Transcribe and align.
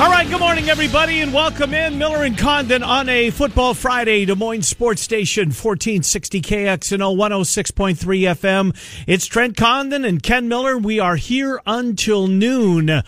All 0.00 0.10
right, 0.10 0.28
good 0.28 0.40
morning, 0.40 0.68
everybody, 0.68 1.20
and 1.20 1.32
welcome 1.32 1.72
in 1.72 1.96
Miller 1.98 2.24
and 2.24 2.36
Condon 2.36 2.82
on 2.82 3.08
a 3.08 3.30
Football 3.30 3.74
Friday, 3.74 4.24
Des 4.24 4.34
Moines 4.34 4.66
Sports 4.66 5.00
Station, 5.00 5.46
1460 5.46 6.42
KXNO 6.42 7.16
106.3 7.16 7.94
FM. 8.34 9.04
It's 9.06 9.26
Trent 9.26 9.56
Condon 9.56 10.04
and 10.04 10.20
Ken 10.20 10.48
Miller. 10.48 10.76
We 10.76 10.98
are 10.98 11.14
here 11.14 11.60
until 11.64 12.26
noon 12.26 12.90
on 12.90 13.02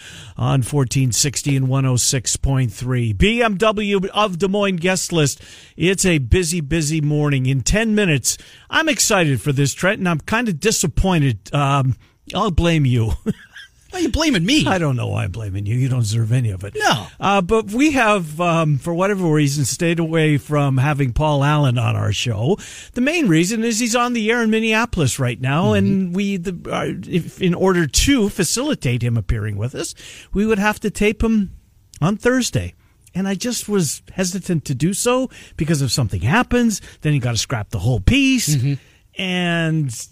1460 0.62 1.56
and 1.56 1.66
106.3. 1.66 3.14
BMW 3.14 4.06
of 4.06 4.38
Des 4.38 4.48
Moines 4.48 4.76
guest 4.76 5.12
list. 5.12 5.42
It's 5.76 6.06
a 6.06 6.18
busy, 6.18 6.60
busy 6.60 7.00
morning. 7.00 7.46
In 7.46 7.62
10 7.62 7.96
minutes, 7.96 8.38
I'm 8.70 8.88
excited 8.88 9.40
for 9.40 9.50
this, 9.50 9.74
Trent, 9.74 9.98
and 9.98 10.08
I'm 10.08 10.20
kind 10.20 10.48
of 10.48 10.60
disappointed. 10.60 11.52
Um, 11.52 11.96
I'll 12.32 12.52
blame 12.52 12.86
you. 12.86 13.14
Why 13.96 14.00
are 14.00 14.02
you 14.02 14.08
blaming 14.10 14.44
me? 14.44 14.66
I 14.66 14.76
don't 14.76 14.94
know 14.94 15.06
why 15.06 15.24
I'm 15.24 15.32
blaming 15.32 15.64
you. 15.64 15.74
You 15.74 15.88
don't 15.88 16.00
deserve 16.00 16.30
any 16.30 16.50
of 16.50 16.64
it. 16.64 16.76
No. 16.76 17.06
Uh, 17.18 17.40
but 17.40 17.70
we 17.70 17.92
have, 17.92 18.38
um, 18.42 18.76
for 18.76 18.92
whatever 18.92 19.26
reason, 19.26 19.64
stayed 19.64 19.98
away 19.98 20.36
from 20.36 20.76
having 20.76 21.14
Paul 21.14 21.42
Allen 21.42 21.78
on 21.78 21.96
our 21.96 22.12
show. 22.12 22.58
The 22.92 23.00
main 23.00 23.26
reason 23.26 23.64
is 23.64 23.78
he's 23.78 23.96
on 23.96 24.12
the 24.12 24.30
air 24.30 24.42
in 24.42 24.50
Minneapolis 24.50 25.18
right 25.18 25.40
now, 25.40 25.68
Mm-hmm. 25.68 25.76
and 25.78 26.14
we, 26.14 26.36
the, 26.36 26.70
uh, 26.70 26.92
if, 27.08 27.40
in 27.40 27.54
order 27.54 27.86
to 27.86 28.28
facilitate 28.28 29.00
him 29.02 29.16
appearing 29.16 29.56
with 29.56 29.74
us, 29.74 29.94
we 30.30 30.44
would 30.44 30.58
have 30.58 30.78
to 30.80 30.90
tape 30.90 31.22
him 31.24 31.56
on 32.02 32.18
Thursday. 32.18 32.74
And 33.14 33.26
I 33.26 33.34
just 33.34 33.66
was 33.66 34.02
hesitant 34.12 34.66
to 34.66 34.74
do 34.74 34.92
so 34.92 35.30
because 35.56 35.80
if 35.80 35.90
something 35.90 36.20
happens, 36.20 36.82
then 37.00 37.14
you 37.14 37.20
got 37.20 37.30
to 37.30 37.38
scrap 37.38 37.70
the 37.70 37.78
whole 37.78 38.00
piece. 38.00 38.56
Mm-hmm. 38.56 38.74
And 39.18 40.06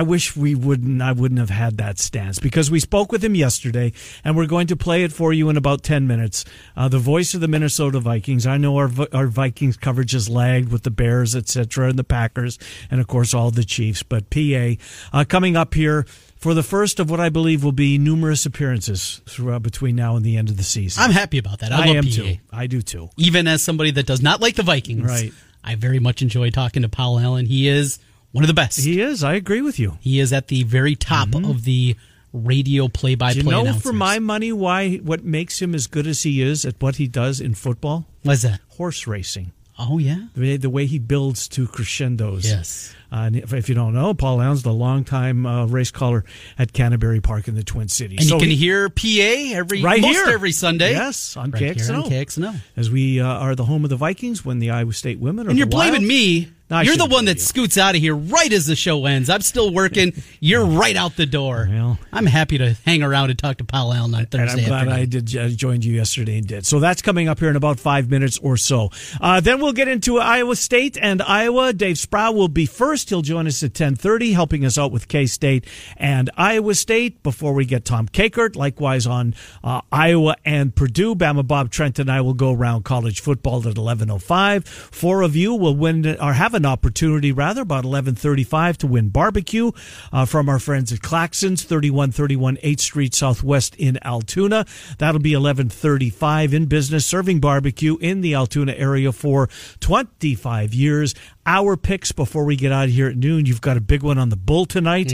I 0.00 0.02
wish 0.02 0.34
we 0.34 0.54
wouldn't. 0.54 1.02
I 1.02 1.12
wouldn't 1.12 1.40
have 1.40 1.50
had 1.50 1.76
that 1.76 1.98
stance 1.98 2.38
because 2.38 2.70
we 2.70 2.80
spoke 2.80 3.12
with 3.12 3.22
him 3.22 3.34
yesterday, 3.34 3.92
and 4.24 4.34
we're 4.34 4.46
going 4.46 4.66
to 4.68 4.76
play 4.76 5.04
it 5.04 5.12
for 5.12 5.30
you 5.30 5.50
in 5.50 5.58
about 5.58 5.82
ten 5.82 6.06
minutes. 6.06 6.46
Uh, 6.74 6.88
the 6.88 6.98
voice 6.98 7.34
of 7.34 7.42
the 7.42 7.48
Minnesota 7.48 8.00
Vikings. 8.00 8.46
I 8.46 8.56
know 8.56 8.78
our 8.78 8.90
our 9.12 9.26
Vikings 9.26 9.76
coverage 9.76 10.12
has 10.12 10.26
lagged 10.26 10.72
with 10.72 10.84
the 10.84 10.90
Bears, 10.90 11.36
etc., 11.36 11.90
and 11.90 11.98
the 11.98 12.04
Packers, 12.04 12.58
and 12.90 12.98
of 12.98 13.08
course 13.08 13.34
all 13.34 13.50
the 13.50 13.62
Chiefs. 13.62 14.02
But 14.02 14.30
PA 14.30 14.76
uh, 15.12 15.26
coming 15.28 15.54
up 15.54 15.74
here 15.74 16.06
for 16.38 16.54
the 16.54 16.62
first 16.62 16.98
of 16.98 17.10
what 17.10 17.20
I 17.20 17.28
believe 17.28 17.62
will 17.62 17.70
be 17.72 17.98
numerous 17.98 18.46
appearances 18.46 19.20
throughout 19.26 19.62
between 19.62 19.96
now 19.96 20.16
and 20.16 20.24
the 20.24 20.38
end 20.38 20.48
of 20.48 20.56
the 20.56 20.62
season. 20.62 21.02
I'm 21.02 21.10
happy 21.10 21.36
about 21.36 21.58
that. 21.58 21.72
I, 21.72 21.82
I 21.82 21.86
love 21.88 21.96
am 21.96 22.04
PA. 22.04 22.10
too. 22.10 22.36
I 22.50 22.66
do 22.68 22.80
too. 22.80 23.10
Even 23.18 23.46
as 23.46 23.62
somebody 23.62 23.90
that 23.90 24.06
does 24.06 24.22
not 24.22 24.40
like 24.40 24.54
the 24.56 24.62
Vikings, 24.62 25.04
Right. 25.04 25.34
I 25.62 25.74
very 25.74 25.98
much 25.98 26.22
enjoy 26.22 26.48
talking 26.48 26.80
to 26.80 26.88
Paul 26.88 27.18
Allen. 27.18 27.44
He 27.44 27.68
is 27.68 27.98
one 28.32 28.44
of 28.44 28.48
the 28.48 28.54
best. 28.54 28.78
He, 28.80 29.00
is. 29.00 29.22
I 29.24 29.34
agree 29.34 29.60
with 29.62 29.78
you. 29.78 29.98
He 30.00 30.20
is 30.20 30.32
at 30.32 30.48
the 30.48 30.62
very 30.64 30.94
top 30.96 31.34
of 31.34 31.64
the 31.64 31.96
radio 32.32 32.86
play-by-play 32.88 33.40
Do 33.42 33.46
you 33.46 33.50
know 33.50 33.62
announcers. 33.62 33.82
for 33.82 33.92
my 33.92 34.18
money 34.20 34.52
why 34.52 34.96
what 34.98 35.24
makes 35.24 35.60
him 35.60 35.74
as 35.74 35.86
good 35.88 36.06
as 36.06 36.22
he 36.22 36.40
is 36.40 36.64
at 36.64 36.80
what 36.80 36.96
he 36.96 37.08
does 37.08 37.40
in 37.40 37.54
football? 37.54 38.06
What's 38.22 38.42
that? 38.42 38.60
Horse 38.68 39.06
racing. 39.08 39.52
Oh 39.82 39.98
yeah. 39.98 40.26
The 40.34 40.40
way, 40.40 40.56
the 40.58 40.70
way 40.70 40.86
he 40.86 40.98
builds 40.98 41.48
to 41.48 41.66
crescendos. 41.66 42.44
Yes. 42.46 42.94
Uh, 43.10 43.16
and 43.26 43.36
if, 43.36 43.52
if 43.54 43.68
you 43.68 43.74
don't 43.74 43.94
know, 43.94 44.12
Paul 44.14 44.40
Allen's 44.42 44.62
the 44.62 44.72
longtime 44.74 45.46
uh, 45.46 45.66
race 45.66 45.90
caller 45.90 46.24
at 46.58 46.72
Canterbury 46.74 47.20
Park 47.20 47.48
in 47.48 47.54
the 47.56 47.64
Twin 47.64 47.88
Cities. 47.88 48.18
And 48.20 48.28
So 48.28 48.34
you 48.36 48.40
can 48.42 48.50
he- 48.50 48.56
hear 48.56 48.90
PA 48.90 49.56
every 49.58 49.82
right 49.82 50.00
most 50.02 50.14
here 50.14 50.26
every 50.28 50.52
Sunday. 50.52 50.92
Yes, 50.92 51.36
on 51.36 51.50
right 51.50 51.62
KXNO. 51.76 52.04
on 52.04 52.10
KXNO. 52.10 52.60
As 52.76 52.90
we 52.90 53.20
uh, 53.20 53.26
are 53.26 53.54
the 53.56 53.64
home 53.64 53.82
of 53.82 53.90
the 53.90 53.96
Vikings 53.96 54.44
when 54.44 54.58
the 54.60 54.70
Iowa 54.70 54.92
State 54.92 55.18
women 55.18 55.46
are 55.46 55.50
And 55.50 55.58
you're 55.58 55.66
Wild. 55.66 55.92
blaming 55.92 56.06
me. 56.06 56.50
No, 56.70 56.80
you're 56.80 56.96
the 56.96 57.06
one 57.06 57.24
that 57.24 57.36
you. 57.36 57.42
scoots 57.42 57.76
out 57.76 57.96
of 57.96 58.00
here 58.00 58.14
right 58.14 58.52
as 58.52 58.66
the 58.66 58.76
show 58.76 59.04
ends. 59.06 59.28
I'm 59.28 59.40
still 59.40 59.72
working. 59.72 60.12
You're 60.40 60.64
right 60.64 60.96
out 60.96 61.16
the 61.16 61.26
door. 61.26 61.68
Well. 61.70 61.98
I'm 62.12 62.24
happy 62.26 62.56
to 62.58 62.76
hang 62.86 63.02
around 63.02 63.30
and 63.30 63.38
talk 63.38 63.58
to 63.58 63.64
Paul 63.64 63.92
Allen 63.92 64.14
on 64.14 64.20
And 64.20 64.30
Thursday 64.30 64.62
I'm 64.62 64.68
glad 64.68 64.88
afternoon. 64.88 65.00
I 65.00 65.04
did 65.04 65.36
uh, 65.36 65.48
joined 65.48 65.84
you 65.84 65.94
yesterday 65.94 66.38
and 66.38 66.46
did. 66.46 66.64
So 66.64 66.80
that's 66.80 67.02
coming 67.02 67.28
up 67.28 67.40
here 67.40 67.50
in 67.50 67.56
about 67.56 67.78
five 67.80 68.08
minutes 68.08 68.38
or 68.38 68.56
so. 68.56 68.90
Uh, 69.20 69.40
then 69.40 69.60
we'll 69.60 69.72
get 69.72 69.88
into 69.88 70.18
Iowa 70.18 70.56
State 70.56 70.96
and 71.00 71.20
Iowa. 71.20 71.72
Dave 71.72 71.98
Sproul 71.98 72.34
will 72.34 72.48
be 72.48 72.66
first. 72.66 73.10
He'll 73.10 73.22
join 73.22 73.46
us 73.46 73.62
at 73.62 73.74
ten 73.74 73.96
thirty, 73.96 74.32
helping 74.32 74.64
us 74.64 74.78
out 74.78 74.92
with 74.92 75.08
K 75.08 75.26
State 75.26 75.66
and 75.96 76.30
Iowa 76.36 76.74
State. 76.74 77.22
Before 77.22 77.52
we 77.52 77.64
get 77.64 77.84
Tom 77.84 78.08
Kakert, 78.08 78.56
likewise 78.56 79.06
on 79.06 79.34
uh, 79.62 79.82
Iowa 79.92 80.36
and 80.44 80.74
Purdue. 80.74 81.14
Bama 81.14 81.46
Bob 81.46 81.70
Trent 81.70 81.98
and 81.98 82.10
I 82.10 82.20
will 82.20 82.34
go 82.34 82.52
around 82.52 82.84
college 82.84 83.20
football 83.20 83.66
at 83.68 83.76
eleven 83.76 84.10
oh 84.10 84.18
five. 84.18 84.64
Four 84.66 85.22
of 85.22 85.36
you 85.36 85.54
will 85.54 85.76
win 85.76 86.06
or 86.20 86.32
have 86.32 86.54
an 86.60 86.66
opportunity 86.66 87.32
rather 87.32 87.62
about 87.62 87.84
eleven 87.84 88.14
thirty 88.14 88.44
five 88.44 88.76
to 88.78 88.86
win 88.86 89.08
barbecue 89.08 89.72
uh, 90.12 90.26
from 90.26 90.48
our 90.48 90.58
friends 90.58 90.92
at 90.92 91.00
Claxons, 91.00 91.62
thirty 91.62 91.90
one 91.90 92.12
thirty 92.12 92.36
one 92.36 92.58
Eighth 92.62 92.80
Street 92.80 93.14
Southwest 93.14 93.74
in 93.76 93.98
Altoona. 94.04 94.66
That'll 94.98 95.20
be 95.20 95.32
eleven 95.32 95.68
thirty 95.68 96.10
five 96.10 96.52
in 96.52 96.66
business, 96.66 97.06
serving 97.06 97.40
barbecue 97.40 97.96
in 97.96 98.20
the 98.20 98.34
Altoona 98.34 98.72
area 98.72 99.10
for 99.10 99.48
twenty 99.80 100.34
five 100.34 100.74
years. 100.74 101.14
Our 101.50 101.76
picks 101.76 102.12
before 102.12 102.44
we 102.44 102.54
get 102.54 102.70
out 102.70 102.84
of 102.84 102.90
here 102.90 103.08
at 103.08 103.16
noon. 103.16 103.44
You've 103.44 103.60
got 103.60 103.76
a 103.76 103.80
big 103.80 104.04
one 104.04 104.18
on 104.18 104.28
the 104.28 104.36
Bull 104.36 104.66
tonight, 104.66 105.12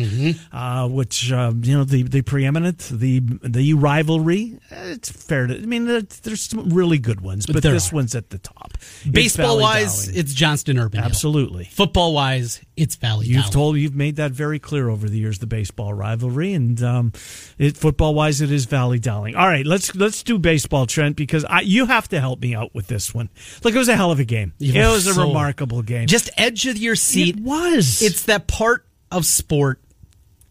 uh, 0.53 0.87
which 0.87 1.33
um, 1.33 1.63
you 1.65 1.79
know 1.79 1.85
the 1.85 2.03
the 2.03 2.21
preeminent 2.21 2.79
the 2.93 3.21
the 3.43 3.73
rivalry. 3.73 4.59
It's 4.71 5.11
fair 5.11 5.47
to. 5.47 5.55
I 5.55 5.65
mean, 5.65 5.87
there's 5.87 6.43
some 6.43 6.69
really 6.69 6.99
good 6.99 7.23
ones, 7.23 7.47
but 7.47 7.63
this 7.63 7.91
are. 7.91 7.97
one's 7.97 8.15
at 8.15 8.29
the 8.29 8.37
top. 8.37 8.75
Baseball 9.11 9.59
wise, 9.59 10.09
it's 10.09 10.35
Johnston 10.35 10.79
Urban. 10.79 11.01
Absolutely. 11.01 11.65
Football 11.65 12.13
wise, 12.13 12.61
it's 12.77 12.97
Valley. 12.97 13.27
You've 13.27 13.39
Dowling. 13.43 13.53
told 13.53 13.77
you've 13.79 13.95
made 13.95 14.17
that 14.17 14.33
very 14.33 14.59
clear 14.59 14.89
over 14.91 15.09
the 15.09 15.19
years 15.19 15.39
the 15.39 15.47
baseball 15.47 15.95
rivalry 15.95 16.53
and 16.53 16.83
um, 16.83 17.13
it 17.59 17.77
football 17.77 18.15
wise 18.15 18.41
it 18.43 18.53
is 18.53 18.67
Valley 18.67 18.99
Dowling. 18.99 19.35
All 19.35 19.47
right, 19.49 19.67
let's 19.67 19.95
let's 19.97 20.23
do 20.23 20.39
baseball 20.39 20.87
Trent 20.87 21.17
because 21.17 21.45
I, 21.47 21.61
you 21.61 21.87
have 21.87 22.09
to 22.09 22.21
help 22.21 22.41
me 22.41 22.55
out 22.55 22.75
with 22.75 22.87
this 22.87 23.15
one. 23.15 23.31
Look, 23.65 23.75
it 23.75 23.79
was 23.79 23.89
a 23.89 23.97
hell 23.97 24.11
of 24.11 24.21
a 24.21 24.25
game. 24.25 24.53
It 24.61 24.75
were 24.75 24.91
was 24.93 25.07
a 25.07 25.15
so- 25.15 25.27
remarkable 25.27 25.83
game. 25.83 26.07
just 26.07 26.29
edge 26.37 26.67
of 26.67 26.77
your 26.77 26.97
seat. 26.97 27.37
it 27.39 27.43
was. 27.43 28.03
It's 28.03 28.25
that 28.25 28.47
part 28.47 28.85
of 29.11 29.25
sport 29.25 29.81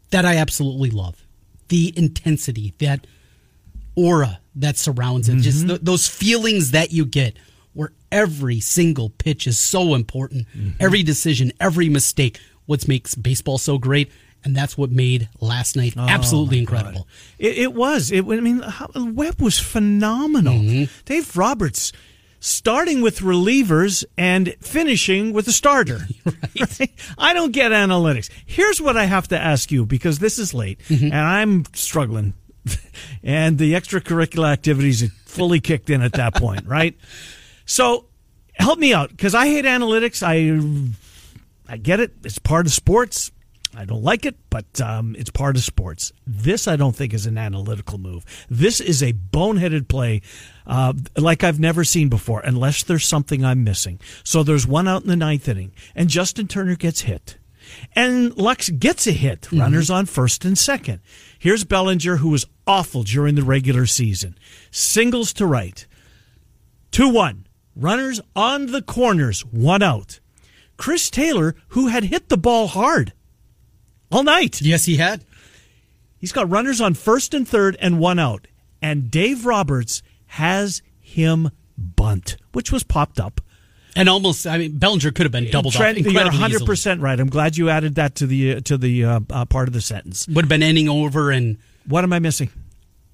that 0.09 0.25
I 0.25 0.37
absolutely 0.37 0.89
love. 0.89 1.21
The 1.67 1.93
intensity, 1.95 2.73
that 2.79 3.05
aura 3.95 4.39
that 4.55 4.77
surrounds 4.77 5.29
it, 5.29 5.37
just 5.37 5.67
th- 5.67 5.81
those 5.81 6.07
feelings 6.07 6.71
that 6.71 6.91
you 6.91 7.05
get 7.05 7.37
every 8.15 8.59
single 8.61 9.09
pitch 9.09 9.45
is 9.45 9.59
so 9.59 9.93
important, 9.93 10.47
every 10.79 11.03
decision, 11.03 11.51
every 11.59 11.89
mistake, 11.89 12.39
what 12.65 12.87
makes 12.87 13.13
baseball 13.13 13.57
so 13.57 13.77
great. 13.77 14.09
And 14.43 14.55
that's 14.55 14.77
what 14.77 14.91
made 14.91 15.27
last 15.41 15.75
night 15.75 15.95
absolutely 15.97 16.59
incredible. 16.59 17.07
It, 17.39 17.57
it 17.57 17.73
was. 17.73 18.11
It. 18.11 18.23
I 18.25 18.39
mean, 18.41 18.59
how, 18.61 18.87
Webb 18.95 19.41
was 19.41 19.59
phenomenal. 19.59 20.53
Mm-hmm. 20.53 20.91
Dave 21.03 21.35
Roberts, 21.35 21.91
starting 22.39 23.01
with 23.01 23.19
relievers 23.21 24.05
and 24.17 24.53
finishing 24.61 25.33
with 25.33 25.47
a 25.47 25.51
starter. 25.51 25.99
Right. 26.57 26.91
I 27.17 27.33
don't 27.33 27.51
get 27.51 27.71
analytics. 27.73 28.29
Here's 28.45 28.79
what 28.81 28.95
I 28.95 29.05
have 29.05 29.27
to 29.29 29.37
ask 29.37 29.71
you 29.71 29.85
because 29.85 30.19
this 30.19 30.39
is 30.39 30.53
late 30.53 30.79
Mm-hmm. 30.87 31.05
and 31.07 31.15
I'm 31.15 31.65
struggling, 31.73 32.33
and 33.23 33.57
the 33.57 33.73
extracurricular 33.73 34.47
activities 34.51 35.03
are 35.03 35.09
fully 35.25 35.59
kicked 35.59 35.89
in 35.89 36.01
at 36.01 36.13
that 36.13 36.33
point. 36.35 36.65
Right. 36.65 36.95
So 37.65 38.05
help 38.53 38.79
me 38.79 38.93
out 38.93 39.09
because 39.09 39.35
I 39.35 39.47
hate 39.47 39.65
analytics. 39.65 40.23
I 40.23 40.93
I 41.71 41.77
get 41.77 41.99
it. 41.99 42.13
It's 42.23 42.39
part 42.39 42.65
of 42.65 42.71
sports. 42.71 43.31
I 43.77 43.83
don't 43.83 44.03
like 44.03 44.25
it, 44.25 44.37
but 44.49 44.79
um, 44.79 45.15
it's 45.19 45.29
part 45.29 45.57
of 45.57 45.63
sports. 45.63 46.13
This 46.25 46.67
I 46.67 46.77
don't 46.77 46.95
think 46.95 47.13
is 47.13 47.25
an 47.25 47.37
analytical 47.37 47.97
move. 47.97 48.23
This 48.49 48.79
is 48.79 49.03
a 49.03 49.11
boneheaded 49.11 49.89
play, 49.89 50.21
uh, 50.65 50.93
like 51.17 51.43
I've 51.43 51.59
never 51.59 51.83
seen 51.83 52.07
before, 52.07 52.39
unless 52.39 52.83
there's 52.83 53.05
something 53.05 53.43
I'm 53.43 53.65
missing. 53.65 53.99
So 54.23 54.43
there's 54.43 54.65
one 54.65 54.87
out 54.87 55.01
in 55.01 55.09
the 55.09 55.17
ninth 55.17 55.49
inning, 55.49 55.73
and 55.93 56.09
Justin 56.09 56.47
Turner 56.47 56.75
gets 56.75 57.01
hit. 57.01 57.37
And 57.95 58.37
Lux 58.37 58.69
gets 58.69 59.07
a 59.07 59.11
hit, 59.11 59.51
runners 59.51 59.89
on 59.89 60.05
first 60.05 60.45
and 60.45 60.57
second. 60.57 61.01
Here's 61.37 61.63
Bellinger, 61.63 62.17
who 62.17 62.29
was 62.29 62.45
awful 62.67 63.03
during 63.03 63.35
the 63.35 63.43
regular 63.43 63.87
season. 63.87 64.37
Singles 64.71 65.33
to 65.33 65.45
right. 65.45 65.85
2 66.91 67.09
1. 67.09 67.44
Runners 67.75 68.21
on 68.35 68.67
the 68.67 68.81
corners, 68.81 69.41
one 69.45 69.83
out. 69.83 70.19
Chris 70.77 71.09
Taylor, 71.09 71.55
who 71.69 71.87
had 71.87 72.05
hit 72.05 72.29
the 72.29 72.37
ball 72.37 72.67
hard 72.67 73.13
all 74.11 74.23
night. 74.23 74.61
Yes, 74.61 74.85
he 74.85 74.97
had. 74.97 75.25
He's 76.17 76.31
got 76.31 76.49
runners 76.49 76.81
on 76.81 76.93
first 76.93 77.33
and 77.33 77.47
third 77.47 77.75
and 77.79 77.99
one 77.99 78.19
out. 78.19 78.47
And 78.81 79.09
Dave 79.11 79.45
Roberts 79.45 80.01
has 80.27 80.81
him 80.99 81.49
bunt, 81.77 82.37
which 82.53 82.71
was 82.71 82.83
popped 82.83 83.19
up. 83.19 83.41
And 83.95 84.09
almost, 84.09 84.45
I 84.45 84.57
mean, 84.57 84.77
Bellinger 84.77 85.11
could 85.11 85.25
have 85.25 85.31
been 85.31 85.49
doubled 85.49 85.73
Trent, 85.73 85.97
off 85.97 86.03
you're 86.03 86.09
incredibly 86.09 86.39
100 86.39 86.55
easily. 86.55 86.65
percent 86.65 87.01
right. 87.01 87.17
I'm 87.17 87.29
glad 87.29 87.55
you 87.55 87.69
added 87.69 87.95
that 87.95 88.15
to 88.15 88.27
the 88.27 88.55
uh, 88.55 88.59
to 88.61 88.77
the 88.77 89.05
uh, 89.05 89.19
uh, 89.29 89.45
part 89.45 89.69
of 89.69 89.73
the 89.73 89.79
sentence. 89.79 90.27
Would 90.27 90.45
have 90.45 90.49
been 90.49 90.63
ending 90.63 90.89
over, 90.89 91.31
and 91.31 91.57
What 91.87 92.03
am 92.03 92.11
I 92.11 92.19
missing? 92.19 92.49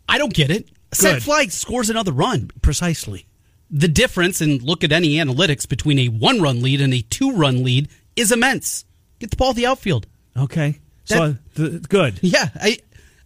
I 0.09 0.17
don't 0.17 0.33
get 0.33 0.49
it. 0.49 0.69
Set 0.91 1.13
Good. 1.15 1.23
flag 1.23 1.51
scores 1.51 1.89
another 1.91 2.11
run. 2.11 2.49
Precisely. 2.63 3.27
The 3.71 3.87
difference, 3.87 4.41
and 4.41 4.61
look 4.61 4.83
at 4.83 4.91
any 4.91 5.15
analytics 5.15 5.67
between 5.67 5.97
a 5.99 6.09
one 6.09 6.41
run 6.41 6.61
lead 6.61 6.81
and 6.81 6.93
a 6.93 7.01
two 7.01 7.31
run 7.31 7.63
lead, 7.63 7.87
is 8.15 8.31
immense. 8.31 8.85
Get 9.19 9.29
the 9.29 9.37
ball 9.37 9.53
to 9.53 9.55
the 9.55 9.65
outfield. 9.65 10.07
Okay. 10.35 10.79
So 11.05 11.35
th- 11.55 11.83
good. 11.89 12.19
Yeah, 12.21 12.49
I, 12.55 12.79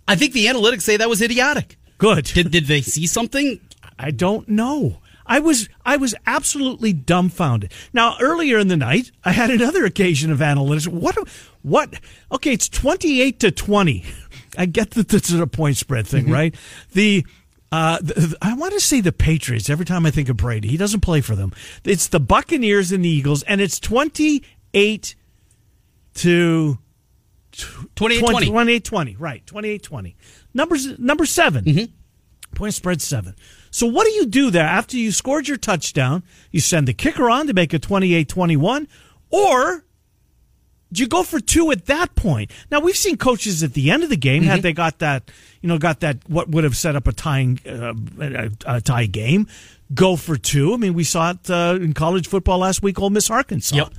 I 0.07 0.15
think 0.15 0.33
the 0.33 0.45
analytics 0.47 0.81
say 0.81 0.97
that 0.97 1.09
was 1.09 1.21
idiotic. 1.21 1.77
Good. 1.97 2.25
Did 2.25 2.51
did 2.51 2.65
they 2.65 2.81
see 2.81 3.07
something? 3.07 3.59
I 3.97 4.11
don't 4.11 4.47
know. 4.49 4.99
I 5.25 5.39
was 5.39 5.69
I 5.85 5.97
was 5.97 6.13
absolutely 6.27 6.93
dumbfounded. 6.93 7.71
Now 7.93 8.15
earlier 8.21 8.59
in 8.59 8.67
the 8.67 8.77
night, 8.77 9.11
I 9.23 9.31
had 9.31 9.49
another 9.49 9.85
occasion 9.85 10.31
of 10.31 10.39
analytics. 10.39 10.87
What 10.87 11.15
what? 11.61 11.93
Okay, 12.31 12.53
it's 12.53 12.69
twenty 12.69 13.21
eight 13.21 13.39
to 13.39 13.51
twenty. 13.51 14.03
I 14.57 14.65
get 14.65 14.91
that 14.91 15.09
this 15.09 15.29
is 15.29 15.39
a 15.39 15.47
point 15.47 15.77
spread 15.77 16.07
thing, 16.07 16.25
mm-hmm. 16.25 16.33
right? 16.33 16.55
The 16.93 17.25
uh, 17.75 17.97
the, 17.99 18.37
I 18.41 18.53
want 18.53 18.73
to 18.73 18.79
say 18.79 19.01
the 19.01 19.11
Patriots. 19.11 19.69
Every 19.69 19.85
time 19.85 20.05
I 20.05 20.11
think 20.11 20.29
of 20.29 20.37
Brady, 20.37 20.69
he 20.69 20.77
doesn't 20.77 21.01
play 21.01 21.21
for 21.21 21.35
them. 21.35 21.51
It's 21.83 22.07
the 22.07 22.19
Buccaneers 22.19 22.91
and 22.91 23.03
the 23.03 23.09
Eagles, 23.09 23.43
and 23.43 23.59
it's 23.59 23.79
twenty 23.79 24.43
eight 24.73 25.15
to 26.15 26.77
28 27.95 28.19
20. 28.19 28.47
28 28.47 28.83
20. 28.83 29.15
Right. 29.17 29.45
28 29.45 29.83
20. 29.83 30.15
Numbers, 30.53 30.99
number 30.99 31.25
7 31.25 31.63
Point 32.53 32.73
spread 32.73 33.01
seven. 33.01 33.35
So 33.69 33.85
what 33.85 34.05
do 34.05 34.11
you 34.11 34.25
do 34.25 34.49
there 34.49 34.65
after 34.65 34.95
you 34.95 35.11
scored 35.11 35.47
your 35.47 35.57
touchdown? 35.57 36.23
You 36.51 36.61
send 36.61 36.87
the 36.87 36.93
kicker 36.93 37.29
on 37.29 37.47
to 37.47 37.53
make 37.53 37.73
it 37.73 37.81
28 37.81 38.29
21, 38.29 38.87
or 39.29 39.83
you 40.99 41.07
go 41.07 41.23
for 41.23 41.39
two 41.39 41.71
at 41.71 41.85
that 41.85 42.15
point? 42.15 42.51
Now 42.71 42.79
we've 42.79 42.95
seen 42.97 43.17
coaches 43.17 43.63
at 43.63 43.73
the 43.73 43.91
end 43.91 44.03
of 44.03 44.09
the 44.09 44.17
game 44.17 44.43
had 44.43 44.61
they 44.61 44.73
got 44.73 44.99
that, 44.99 45.29
you 45.61 45.69
know, 45.69 45.77
got 45.77 45.99
that 46.01 46.17
what 46.27 46.49
would 46.49 46.63
have 46.63 46.75
set 46.77 46.95
up 46.95 47.07
a 47.07 47.11
tying 47.13 47.59
uh, 47.67 47.93
a, 48.19 48.51
a 48.65 48.81
tie 48.81 49.05
game, 49.05 49.47
go 49.93 50.15
for 50.15 50.37
two. 50.37 50.73
I 50.73 50.77
mean, 50.77 50.93
we 50.93 51.03
saw 51.03 51.31
it 51.31 51.49
uh, 51.49 51.77
in 51.81 51.93
college 51.93 52.27
football 52.27 52.59
last 52.59 52.81
week. 52.83 52.99
Ole 52.99 53.09
Miss 53.09 53.29
Arkansas. 53.29 53.75
Yep. 53.75 53.93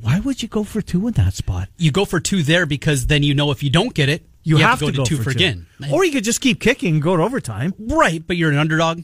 Why 0.00 0.18
would 0.20 0.42
you 0.42 0.48
go 0.48 0.64
for 0.64 0.80
two 0.80 1.06
in 1.08 1.12
that 1.14 1.34
spot? 1.34 1.68
You 1.76 1.90
go 1.92 2.04
for 2.04 2.20
two 2.20 2.42
there 2.42 2.64
because 2.64 3.06
then 3.08 3.22
you 3.22 3.34
know 3.34 3.50
if 3.50 3.62
you 3.62 3.68
don't 3.70 3.92
get 3.92 4.08
it, 4.08 4.24
You, 4.42 4.56
have, 4.56 4.78
to 4.78 4.90
go 4.92 5.04
to 5.04 5.16
two 5.16 5.22
for 5.22 5.28
again. 5.30 5.66
or 5.92 6.04
you 6.06 6.12
could 6.12 6.24
just 6.24 6.40
keep 6.40 6.58
kicking 6.60 6.94
and 6.94 7.02
go 7.02 7.16
to 7.16 7.22
overtime. 7.22 7.74
right, 7.78 8.26
but 8.26 8.36
you're 8.38 8.50
an 8.50 8.56
underdog. 8.56 9.02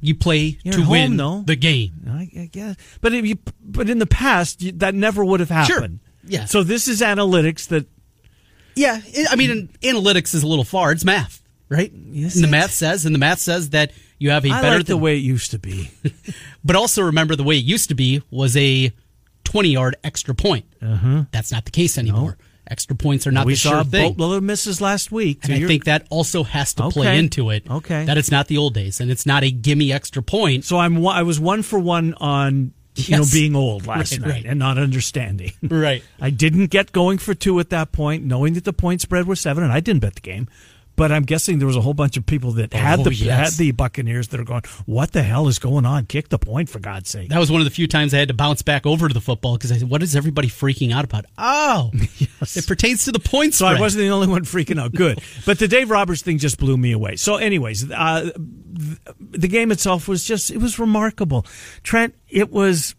You 0.00 0.14
play 0.14 0.58
You're 0.62 0.74
to 0.74 0.82
home, 0.82 0.90
win 0.90 1.16
though. 1.16 1.42
the 1.42 1.56
game. 1.56 1.92
I, 2.08 2.28
I 2.42 2.46
guess, 2.46 2.76
but 3.00 3.12
if 3.12 3.26
you, 3.26 3.36
but 3.64 3.90
in 3.90 3.98
the 3.98 4.06
past 4.06 4.62
you, 4.62 4.72
that 4.72 4.94
never 4.94 5.24
would 5.24 5.40
have 5.40 5.66
Sure. 5.66 5.88
Yeah. 6.24 6.44
So 6.46 6.62
this 6.62 6.88
is 6.88 7.00
analytics 7.00 7.68
that 7.68 7.86
Yeah, 8.74 9.00
I 9.30 9.36
mean, 9.36 9.50
an- 9.50 9.68
analytics 9.82 10.34
is 10.34 10.42
a 10.42 10.46
little 10.46 10.64
far. 10.64 10.92
It's 10.92 11.04
math, 11.04 11.42
right? 11.68 11.92
Yes, 11.92 12.34
and 12.36 12.44
the 12.44 12.48
math 12.48 12.70
says, 12.72 13.04
and 13.06 13.14
the 13.14 13.18
math 13.18 13.38
says 13.40 13.70
that 13.70 13.92
you 14.18 14.30
have 14.30 14.44
a 14.44 14.50
I 14.50 14.60
better 14.62 14.76
like 14.78 14.86
the 14.86 14.96
way 14.96 15.16
it 15.16 15.22
used 15.22 15.50
to 15.52 15.58
be. 15.58 15.90
But 16.64 16.76
also 16.76 17.02
remember 17.02 17.34
the 17.36 17.44
way 17.44 17.56
it 17.56 17.64
used 17.64 17.88
to 17.88 17.94
be 17.94 18.22
was 18.30 18.56
a 18.56 18.92
20 19.44 19.68
yard 19.70 19.96
extra 20.04 20.34
point. 20.34 20.66
Uh-huh. 20.82 21.24
That's 21.30 21.50
not 21.52 21.64
the 21.64 21.70
case 21.70 21.96
anymore. 21.96 22.36
Extra 22.70 22.94
points 22.94 23.26
are 23.26 23.30
not 23.30 23.46
we 23.46 23.54
the 23.54 23.58
saw 23.58 23.70
sure 23.70 23.84
thing. 23.84 24.10
boatload 24.12 24.36
of 24.38 24.42
misses 24.42 24.80
last 24.82 25.10
week. 25.10 25.44
and 25.44 25.54
I 25.54 25.66
think 25.66 25.84
that 25.84 26.06
also 26.10 26.42
has 26.44 26.74
to 26.74 26.90
play 26.90 27.18
into 27.18 27.48
it. 27.48 27.70
Okay. 27.70 28.04
That 28.04 28.18
it's 28.18 28.30
not 28.30 28.48
the 28.48 28.58
old 28.58 28.74
days 28.74 29.00
and 29.00 29.10
it's 29.10 29.24
not 29.24 29.42
a 29.44 29.50
gimme 29.50 29.90
extra 29.92 30.22
point. 30.22 30.66
so. 30.66 30.76
I'm 30.78 31.06
I 31.06 31.22
was 31.22 31.40
one 31.40 31.62
for 31.62 31.78
one 31.78 32.12
on 32.14 32.74
you 32.98 33.16
know 33.16 33.24
being 33.32 33.54
old 33.54 33.86
last 33.86 34.12
Right, 34.12 34.20
night 34.20 34.30
right. 34.30 34.44
and 34.46 34.58
not 34.58 34.78
understanding. 34.78 35.52
Right. 35.62 36.02
I 36.20 36.30
didn't 36.30 36.66
get 36.66 36.92
going 36.92 37.18
for 37.18 37.34
two 37.34 37.58
at 37.60 37.70
that 37.70 37.92
point, 37.92 38.24
knowing 38.24 38.54
that 38.54 38.64
the 38.64 38.72
point 38.72 39.00
spread 39.00 39.26
was 39.26 39.40
seven, 39.40 39.62
and 39.62 39.72
I 39.72 39.80
didn't 39.80 40.00
bet 40.00 40.14
the 40.16 40.20
game. 40.20 40.48
But 40.98 41.12
I'm 41.12 41.22
guessing 41.22 41.58
there 41.58 41.66
was 41.66 41.76
a 41.76 41.80
whole 41.80 41.94
bunch 41.94 42.16
of 42.18 42.26
people 42.26 42.50
that 42.52 42.72
had 42.74 43.00
Oh, 43.00 43.04
the 43.04 43.14
yes. 43.14 43.50
had 43.52 43.58
the 43.58 43.70
Buccaneers 43.70 44.28
that 44.28 44.40
are 44.40 44.44
going, 44.44 44.62
"What 44.84 45.12
the 45.12 45.22
hell 45.22 45.48
is 45.48 45.58
going 45.58 45.86
on? 45.86 46.04
Kick 46.06 46.28
the 46.28 46.38
point 46.38 46.68
for 46.68 46.80
God's 46.80 47.08
sake!" 47.08 47.28
That 47.30 47.38
was 47.38 47.50
one 47.50 47.60
of 47.60 47.64
the 47.64 47.70
few 47.70 47.86
times 47.86 48.12
I 48.12 48.18
had 48.18 48.28
to 48.28 48.34
bounce 48.34 48.62
back 48.62 48.84
over 48.84 49.08
to 49.08 49.14
the 49.14 49.20
football 49.20 49.56
because 49.56 49.72
I 49.72 49.78
said, 49.78 49.88
"What 49.88 50.02
is 50.02 50.14
everybody 50.14 50.48
freaking 50.48 50.92
out 50.92 51.04
about?" 51.04 51.24
Oh, 51.38 51.90
it 51.94 52.66
pertains 52.66 53.04
to 53.04 53.12
the 53.12 53.20
points. 53.20 53.58
So 53.58 53.66
I 53.66 53.78
wasn't 53.80 54.02
the 54.02 54.08
only 54.10 54.26
one 54.26 54.42
freaking 54.42 54.78
out. 54.80 54.92
Good, 54.92 55.22
but 55.46 55.58
the 55.58 55.68
Dave 55.68 55.88
Roberts 55.90 56.20
thing 56.22 56.38
just 56.38 56.58
blew 56.58 56.76
me 56.76 56.92
away. 56.92 57.16
So, 57.16 57.36
anyways, 57.36 57.90
uh, 57.90 58.30
the 59.30 59.48
game 59.48 59.70
itself 59.72 60.08
was 60.08 60.24
just 60.24 60.50
it 60.50 60.58
was 60.58 60.78
remarkable. 60.78 61.46
Trent, 61.82 62.14
it 62.28 62.50
was 62.50 62.94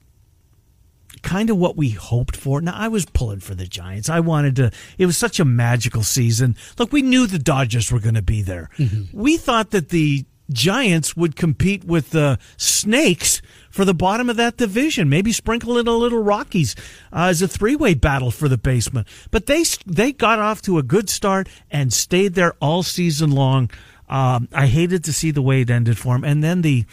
kind 1.22 1.50
of 1.50 1.58
what 1.58 1.76
we 1.78 1.90
hoped 1.90 2.36
for. 2.36 2.62
Now, 2.62 2.74
I 2.76 2.88
was 2.88 3.06
pulling 3.06 3.40
for 3.40 3.56
the 3.56 3.68
Giants. 3.68 4.10
I 4.10 4.20
wanted 4.20 4.56
to. 4.58 4.72
It 4.98 5.06
was 5.06 5.18
such 5.18 5.40
a 5.40 5.46
magical 5.46 6.04
season. 6.04 6.56
Look, 6.78 6.92
we 6.92 7.02
knew 7.02 7.28
the 7.28 7.40
Dodgers 7.40 7.92
were 7.92 8.00
going 8.00 8.16
to 8.16 8.22
be 8.22 8.42
there. 8.42 8.70
We 9.14 9.38
thought 9.38 9.72
that 9.72 9.90
the 9.90 10.26
Giants 10.52 11.16
would 11.16 11.36
compete 11.36 11.84
with 11.84 12.10
the 12.10 12.40
Snakes 12.58 13.42
for 13.70 13.86
the 13.86 13.94
bottom 13.94 14.30
of 14.30 14.38
that 14.38 14.58
division. 14.58 15.08
Maybe 15.10 15.32
sprinkle 15.32 15.78
in 15.78 15.88
a 15.88 15.94
little 15.94 16.24
Rockies 16.24 16.76
uh, 17.14 17.28
as 17.30 17.42
a 17.44 17.48
three-way 17.48 17.94
battle 17.94 18.32
for 18.32 18.50
the 18.50 18.58
basement. 18.58 19.08
But 19.30 19.46
they 19.46 19.64
they 19.86 20.12
got 20.12 20.40
off 20.40 20.62
to 20.64 20.80
a 20.80 20.84
good 20.84 21.10
start 21.10 21.48
and 21.70 21.94
stayed 21.94 22.34
there 22.34 22.56
all 22.60 22.82
season 22.82 23.32
long. 23.32 23.70
Um, 24.08 24.50
I 24.52 24.66
hated 24.66 25.04
to 25.04 25.14
see 25.14 25.30
the 25.30 25.44
way 25.44 25.62
it 25.62 25.70
ended 25.70 25.98
for 26.00 26.16
them, 26.16 26.24
and 26.24 26.44
then 26.44 26.62
the. 26.62 26.86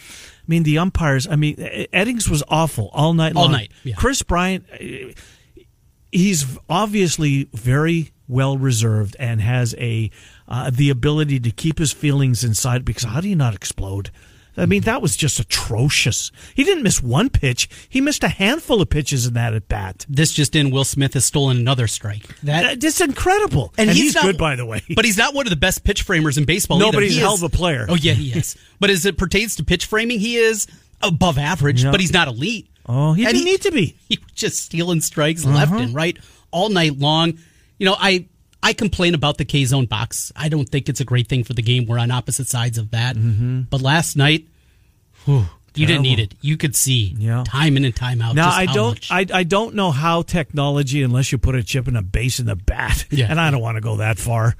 I 0.46 0.48
mean, 0.48 0.62
the 0.62 0.78
umpires. 0.78 1.26
I 1.26 1.36
mean, 1.36 1.56
Eddings 1.56 2.28
was 2.28 2.42
awful 2.48 2.90
all 2.92 3.12
night 3.14 3.34
All 3.34 3.44
long. 3.44 3.52
night, 3.52 3.72
yeah. 3.82 3.96
Kris 3.96 4.22
Bryant, 4.22 4.64
uh, 4.72 5.12
he's 6.12 6.58
obviously 6.68 7.48
very 7.52 8.12
well 8.28 8.56
reserved 8.56 9.16
and 9.18 9.40
has 9.40 9.74
a 9.78 10.10
uh, 10.48 10.70
the 10.70 10.90
ability 10.90 11.40
to 11.40 11.50
keep 11.50 11.78
his 11.78 11.92
feelings 11.92 12.44
inside. 12.44 12.84
Because 12.84 13.04
how 13.04 13.20
do 13.20 13.28
you 13.28 13.36
not 13.36 13.54
explode? 13.54 14.10
I 14.56 14.66
mean, 14.66 14.82
that 14.82 15.02
was 15.02 15.16
just 15.16 15.38
atrocious. 15.38 16.32
He 16.54 16.64
didn't 16.64 16.82
miss 16.82 17.02
one 17.02 17.28
pitch. 17.30 17.68
He 17.88 18.00
missed 18.00 18.22
a 18.24 18.28
handful 18.28 18.80
of 18.80 18.88
pitches 18.88 19.26
in 19.26 19.34
that 19.34 19.54
at 19.54 19.68
bat. 19.68 20.06
This 20.08 20.32
just 20.32 20.56
in: 20.56 20.70
Will 20.70 20.84
Smith 20.84 21.14
has 21.14 21.24
stolen 21.24 21.58
another 21.58 21.86
strike. 21.86 22.26
That, 22.42 22.80
That's 22.80 23.00
incredible. 23.00 23.74
And, 23.76 23.90
he's 23.90 23.98
he's, 23.98 24.14
not- 24.14 24.24
good, 24.24 24.38
by 24.38 24.56
the 24.56 24.64
way. 24.66 24.82
but 24.94 25.04
he's 25.04 25.18
not 25.18 25.34
one 25.34 25.46
of 25.46 25.50
the 25.50 25.56
best 25.56 25.84
pitch 25.84 26.02
framers 26.02 26.38
in 26.38 26.44
baseball. 26.44 26.78
No, 26.78 26.88
either. 26.88 26.96
but 26.96 27.02
he's 27.04 27.14
He 27.14 27.20
a 27.20 27.24
hell 27.24 27.34
of 27.34 27.42
a 27.42 27.48
player. 27.48 27.86
Oh 27.88 27.94
yeah, 27.96 28.12
he 28.14 28.32
is. 28.32 28.56
but 28.80 28.90
as 28.90 29.04
it 29.06 29.18
pertains 29.18 29.56
to 29.56 29.64
pitch 29.64 29.86
framing, 29.86 30.18
he 30.18 30.36
is 30.36 30.66
above 31.02 31.38
average. 31.38 31.84
Yeah. 31.84 31.90
But 31.90 32.00
he's 32.00 32.12
not 32.12 32.28
elite. 32.28 32.68
oh, 32.86 33.12
he 33.12 33.24
And 33.24 33.34
didn't 33.34 33.44
need 33.46 33.62
to 33.62 33.72
be. 33.72 33.96
He 34.08 34.18
was 34.22 34.32
just 34.32 34.58
stealing 34.62 35.00
strikes 35.00 35.44
left 35.44 35.72
uh-huh. 35.72 35.82
and 35.82 35.94
right 35.94 36.16
all 36.50 36.68
night 36.68 36.98
long. 36.98 37.38
You 37.78 37.86
know, 37.86 37.96
I 37.98 38.28
I 38.62 38.72
complain 38.72 39.14
about 39.14 39.38
the 39.38 39.44
K 39.44 39.64
zone 39.64 39.86
box. 39.86 40.32
I 40.34 40.48
don't 40.48 40.68
think 40.68 40.88
it's 40.88 41.00
a 41.00 41.04
great 41.04 41.28
thing 41.28 41.44
for 41.44 41.52
the 41.52 41.62
game. 41.62 41.86
We're 41.86 41.98
on 41.98 42.10
opposite 42.10 42.48
sides 42.48 42.78
of 42.78 42.90
that. 42.90 43.16
Mm-hmm. 43.16 43.62
But 43.70 43.80
last 43.80 44.16
night, 44.16 44.46
whew, 45.24 45.46
you 45.74 45.86
didn't 45.86 46.02
need 46.02 46.18
it. 46.18 46.34
You 46.40 46.56
could 46.56 46.74
see 46.74 47.14
Yeah. 47.18 47.44
time 47.46 47.76
in 47.76 47.84
and 47.84 47.94
time 47.94 48.20
out. 48.22 48.34
Now 48.34 48.50
I 48.50 48.66
don't 48.66 48.98
I, 49.10 49.26
I 49.32 49.42
don't 49.44 49.74
know 49.74 49.90
how 49.92 50.22
technology 50.22 51.02
unless 51.02 51.30
you 51.32 51.38
put 51.38 51.54
a 51.54 51.62
chip 51.62 51.86
in 51.86 51.96
a 51.96 52.02
base 52.02 52.40
in 52.40 52.46
the 52.46 52.56
bat. 52.56 53.04
Yeah. 53.10 53.26
And 53.30 53.40
I 53.40 53.50
don't 53.50 53.60
want 53.60 53.76
to 53.76 53.80
go 53.82 53.96
that 53.96 54.18
far. 54.18 54.56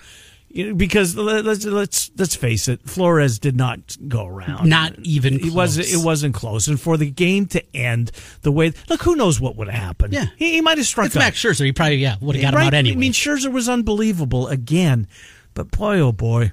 Because 0.77 1.17
let- 1.17 1.45
let's 1.45 1.65
let's 1.65 2.11
let's 2.17 2.35
face 2.35 2.69
it, 2.69 2.89
Flores 2.89 3.39
did 3.39 3.57
not 3.57 3.97
go 4.09 4.27
around. 4.27 4.69
Not 4.69 4.95
even 5.01 5.35
It 5.35 5.53
was 5.53 5.77
it 5.79 6.05
wasn't 6.05 6.35
close. 6.35 6.67
And 6.69 6.81
for 6.81 6.97
the 6.97 7.11
game 7.11 7.47
to 7.49 7.63
end 7.77 8.11
the 8.43 8.51
way 8.53 8.73
look, 8.89 9.03
who 9.03 9.17
knows 9.17 9.41
what 9.41 9.57
would 9.57 9.69
have 9.69 9.83
happened? 9.83 10.13
Yeah. 10.15 10.27
He, 10.37 10.53
he 10.55 10.61
might 10.61 10.79
have 10.79 10.87
struck 10.87 11.07
it's 11.07 11.17
out. 11.17 11.21
Max 11.21 11.43
Scherzer. 11.43 11.65
He 11.67 11.73
probably 11.73 11.97
yeah 11.97 12.17
would 12.21 12.37
have 12.37 12.43
got 12.43 12.55
him 12.55 12.59
Right? 12.59 12.67
out 12.69 12.75
anyway. 12.75 12.97
I 12.97 12.99
mean, 12.99 13.13
Scherzer 13.13 13.53
was 13.53 13.69
unbelievable 13.69 14.49
again, 14.49 15.09
but 15.55 15.71
boy, 15.71 15.99
oh 16.01 16.13
boy, 16.13 16.53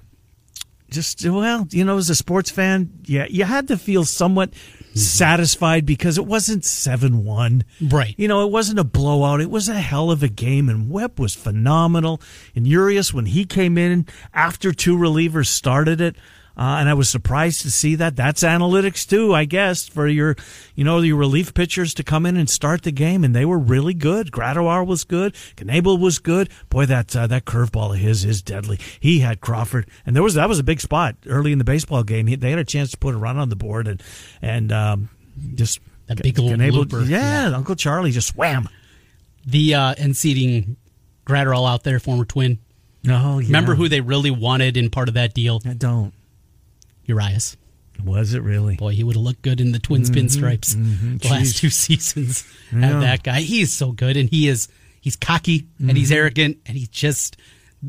just 0.89 1.25
well, 1.27 1.67
you 1.71 1.83
know, 1.85 1.97
as 1.97 2.09
a 2.09 2.15
sports 2.15 2.51
fan, 2.51 2.89
yeah, 3.05 3.25
you 3.29 3.45
had 3.45 3.67
to 3.69 3.77
feel 3.77 4.03
somewhat 4.05 4.53
Mm-hmm. 4.93 4.99
satisfied 4.99 5.85
because 5.87 6.19
it 6.19 6.25
wasn't 6.25 6.63
seven 6.63 7.23
one, 7.23 7.63
Right. 7.81 8.13
You 8.17 8.27
know, 8.27 8.45
it 8.45 8.51
wasn't 8.51 8.77
a 8.77 8.83
blowout. 8.83 9.41
It 9.41 9.49
was 9.49 9.67
a 9.67 9.73
hell 9.79 10.11
of 10.11 10.21
a 10.21 10.27
game, 10.27 10.69
and 10.69 10.89
Webb 10.89 11.19
was 11.19 11.33
phenomenal. 11.33 12.21
And 12.55 12.67
Urias, 12.67 13.11
when 13.13 13.25
he 13.25 13.43
came 13.43 13.77
in 13.77 14.05
after 14.33 14.71
two 14.71 14.95
relievers 14.95 15.47
started 15.47 15.99
it. 15.99 16.15
Uh, 16.55 16.77
and 16.79 16.87
I 16.87 16.93
was 16.93 17.09
surprised 17.09 17.61
to 17.61 17.71
see 17.71 17.95
that. 17.95 18.15
That's 18.15 18.43
analytics 18.43 19.07
too, 19.09 19.33
I 19.33 19.45
guess, 19.45 19.87
for 19.87 20.07
your, 20.07 20.35
you 20.75 20.83
know, 20.83 20.99
your 20.99 21.17
relief 21.17 21.53
pitchers 21.55 21.95
to 21.95 22.03
come 22.03 22.27
in 22.27 22.37
and 22.37 22.47
start 22.47 22.83
the 22.83 22.91
game, 22.91 23.23
and 23.23 23.35
they 23.35 23.43
were 23.45 23.57
really 23.57 23.95
good. 23.95 24.31
Graterol 24.31 24.85
was 24.85 25.03
good. 25.03 25.33
Knebel 25.57 25.99
was 25.99 26.19
good. 26.19 26.49
Boy, 26.69 26.85
that 26.85 27.15
uh, 27.15 27.25
that 27.25 27.45
curveball 27.45 27.93
of 27.93 27.99
his 27.99 28.23
is 28.23 28.43
deadly. 28.43 28.79
He 28.99 29.19
had 29.19 29.41
Crawford, 29.41 29.87
and 30.05 30.15
there 30.15 30.21
was 30.21 30.35
that 30.35 30.47
was 30.47 30.59
a 30.59 30.63
big 30.63 30.79
spot 30.79 31.15
early 31.25 31.51
in 31.51 31.57
the 31.57 31.63
baseball 31.63 32.03
game. 32.03 32.27
He, 32.27 32.35
they 32.35 32.51
had 32.51 32.59
a 32.59 32.63
chance 32.65 32.91
to 32.91 32.97
put 32.97 33.15
a 33.15 33.17
run 33.17 33.37
on 33.37 33.49
the 33.49 33.55
board, 33.55 33.87
and 33.87 34.03
and 34.41 34.71
um, 34.71 35.09
just 35.55 35.79
That 36.05 36.21
big 36.21 36.37
little 36.37 36.55
Knebel- 36.57 36.73
looper. 36.73 37.01
Yeah, 37.01 37.51
Uncle 37.55 37.75
Charlie 37.75 38.11
just 38.11 38.35
wham. 38.37 38.69
the 39.45 39.73
uh, 39.73 39.95
and 39.97 40.15
seating 40.15 40.77
Graterol 41.25 41.67
out 41.67 41.83
there, 41.83 41.99
former 41.99 42.25
twin. 42.25 42.59
No, 43.03 43.39
yeah. 43.39 43.47
Remember 43.47 43.73
who 43.75 43.89
they 43.89 44.01
really 44.01 44.31
wanted 44.31 44.77
in 44.77 44.89
part 44.91 45.07
of 45.07 45.15
that 45.15 45.33
deal? 45.33 45.59
I 45.65 45.73
don't. 45.73 46.13
Urias. 47.05 47.57
Was 48.03 48.33
it 48.33 48.41
really? 48.41 48.75
Boy, 48.75 48.93
he 48.93 49.03
would 49.03 49.15
have 49.15 49.23
looked 49.23 49.41
good 49.43 49.61
in 49.61 49.71
the 49.71 49.79
Twins 49.79 50.09
Mm-hmm. 50.09 50.19
pinstripes 50.27 51.19
the 51.21 51.29
last 51.29 51.57
two 51.57 51.69
seasons. 51.69 52.43
Had 52.71 53.01
that 53.01 53.23
guy, 53.23 53.41
he 53.41 53.61
is 53.61 53.71
so 53.71 53.91
good, 53.91 54.17
and 54.17 54.29
he 54.29 54.47
is 54.47 54.67
he's 54.99 55.15
cocky 55.15 55.67
and 55.79 55.89
Mm-hmm. 55.89 55.95
he's 55.97 56.11
arrogant, 56.11 56.57
and 56.65 56.75
he's 56.77 56.87
just 56.89 57.37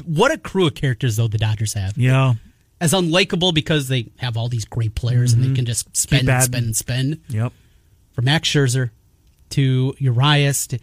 what 0.05 0.31
a 0.33 0.39
crew 0.39 0.67
of 0.67 0.75
characters 0.75 1.17
though 1.17 1.29
the 1.29 1.39
Dodgers 1.39 1.73
have. 1.75 1.97
Yeah. 1.97 2.35
As 2.81 2.93
unlikable 2.93 3.55
because 3.55 3.89
they 3.89 4.09
have 4.19 4.37
all 4.37 4.49
these 4.49 4.65
great 4.67 4.95
players 4.95 5.33
and 5.33 5.43
they 5.43 5.55
can 5.55 5.65
just 5.65 5.97
spend 5.97 6.29
and 6.29 6.43
spend 6.43 6.65
and 6.67 6.77
spend. 6.77 7.21
Yep. 7.29 7.53
From 8.13 8.25
Max 8.27 8.49
Scherzer 8.49 8.91
to 9.51 9.95
Urias 9.99 10.67
to 10.69 10.79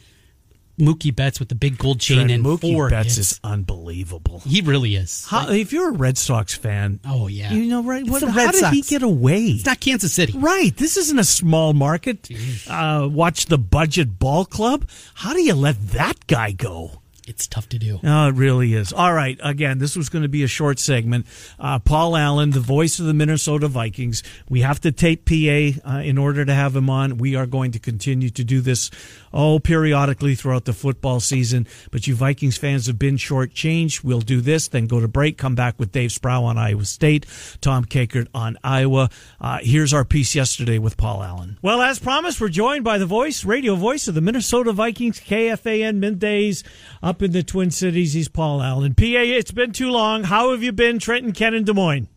Mookie 0.81 1.15
Betts 1.15 1.39
with 1.39 1.49
the 1.49 1.55
big 1.55 1.77
gold 1.77 1.99
chain 1.99 2.29
and 2.29 2.43
Mookie 2.43 2.73
four 2.73 2.89
Betts 2.89 3.15
hits. 3.15 3.33
is 3.33 3.39
unbelievable. 3.43 4.39
He 4.45 4.61
really 4.61 4.95
is. 4.95 5.25
How, 5.29 5.49
if 5.51 5.71
you're 5.71 5.89
a 5.89 5.93
Red 5.93 6.17
Sox 6.17 6.53
fan, 6.55 6.99
Oh, 7.05 7.27
yeah. 7.27 7.51
you 7.53 7.65
know 7.65 7.83
right. 7.83 8.05
What, 8.07 8.21
how 8.23 8.35
Red 8.35 8.51
did 8.53 8.73
he 8.73 8.81
get 8.81 9.03
away? 9.03 9.43
It's 9.45 9.65
not 9.65 9.79
Kansas 9.79 10.11
City. 10.13 10.37
Right. 10.37 10.75
This 10.75 10.97
isn't 10.97 11.19
a 11.19 11.23
small 11.23 11.73
market. 11.73 12.27
Uh, 12.67 13.07
watch 13.11 13.45
the 13.45 13.57
budget 13.57 14.19
ball 14.19 14.45
club. 14.45 14.87
How 15.13 15.33
do 15.33 15.41
you 15.41 15.53
let 15.53 15.89
that 15.89 16.25
guy 16.27 16.51
go? 16.51 16.97
It's 17.27 17.45
tough 17.47 17.69
to 17.69 17.77
do. 17.79 17.99
Oh, 18.03 18.27
it 18.29 18.33
really 18.35 18.73
is. 18.73 18.91
All 18.91 19.13
right. 19.13 19.39
Again, 19.43 19.77
this 19.77 19.95
was 19.95 20.09
going 20.09 20.23
to 20.23 20.27
be 20.27 20.43
a 20.43 20.47
short 20.47 20.79
segment. 20.79 21.27
Uh, 21.59 21.77
Paul 21.79 22.17
Allen, 22.17 22.49
the 22.49 22.59
voice 22.59 22.99
of 22.99 23.05
the 23.05 23.13
Minnesota 23.13 23.67
Vikings. 23.67 24.21
We 24.49 24.61
have 24.61 24.81
to 24.81 24.91
tape 24.91 25.25
PA 25.25 25.89
uh, 25.89 25.99
in 25.99 26.17
order 26.17 26.43
to 26.43 26.53
have 26.53 26.75
him 26.75 26.89
on. 26.89 27.19
We 27.19 27.35
are 27.35 27.45
going 27.45 27.71
to 27.71 27.79
continue 27.79 28.31
to 28.31 28.43
do 28.43 28.59
this, 28.59 28.89
oh, 29.33 29.59
periodically 29.59 30.35
throughout 30.35 30.65
the 30.65 30.73
football 30.73 31.19
season. 31.19 31.67
But 31.91 32.07
you 32.07 32.15
Vikings 32.15 32.57
fans 32.57 32.87
have 32.87 32.99
been 32.99 33.17
shortchanged. 33.17 34.03
We'll 34.03 34.21
do 34.21 34.41
this, 34.41 34.67
then 34.67 34.87
go 34.87 34.99
to 34.99 35.07
break, 35.07 35.37
come 35.37 35.55
back 35.55 35.79
with 35.79 35.91
Dave 35.91 36.11
Sproul 36.11 36.45
on 36.45 36.57
Iowa 36.57 36.85
State, 36.85 37.25
Tom 37.61 37.85
Kakert 37.85 38.27
on 38.33 38.57
Iowa. 38.63 39.09
Uh, 39.39 39.59
here's 39.61 39.93
our 39.93 40.05
piece 40.05 40.35
yesterday 40.35 40.77
with 40.77 40.97
Paul 40.97 41.23
Allen. 41.23 41.57
Well, 41.61 41.81
as 41.81 41.99
promised, 41.99 42.41
we're 42.41 42.49
joined 42.49 42.83
by 42.83 42.97
the 42.97 43.05
voice, 43.05 43.45
radio 43.45 43.75
voice 43.75 44.07
of 44.07 44.15
the 44.15 44.21
Minnesota 44.21 44.71
Vikings, 44.73 45.19
KFAN 45.19 45.99
middays 45.99 46.63
up 47.01 47.21
in 47.21 47.31
the 47.31 47.43
Twin 47.43 47.71
Cities. 47.71 48.13
He's 48.13 48.27
Paul 48.27 48.61
Allen. 48.61 48.95
PA, 48.95 49.03
it's 49.05 49.51
been 49.51 49.71
too 49.71 49.89
long. 49.89 50.23
How 50.25 50.51
have 50.51 50.63
you 50.63 50.71
been, 50.71 50.99
Trenton, 50.99 51.31
Ken, 51.33 51.53
and 51.53 51.65
Des 51.65 51.73
Moines? 51.73 52.07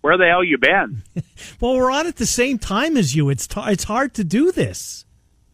Where 0.00 0.16
the 0.16 0.26
hell 0.26 0.44
you 0.44 0.58
been? 0.58 1.02
Well, 1.60 1.74
we're 1.74 1.90
on 1.90 2.06
at 2.06 2.16
the 2.16 2.26
same 2.26 2.58
time 2.58 2.96
as 2.96 3.14
you. 3.14 3.28
It's 3.28 3.46
t- 3.46 3.60
it's 3.66 3.84
hard 3.84 4.14
to 4.14 4.24
do 4.24 4.50
this. 4.50 5.04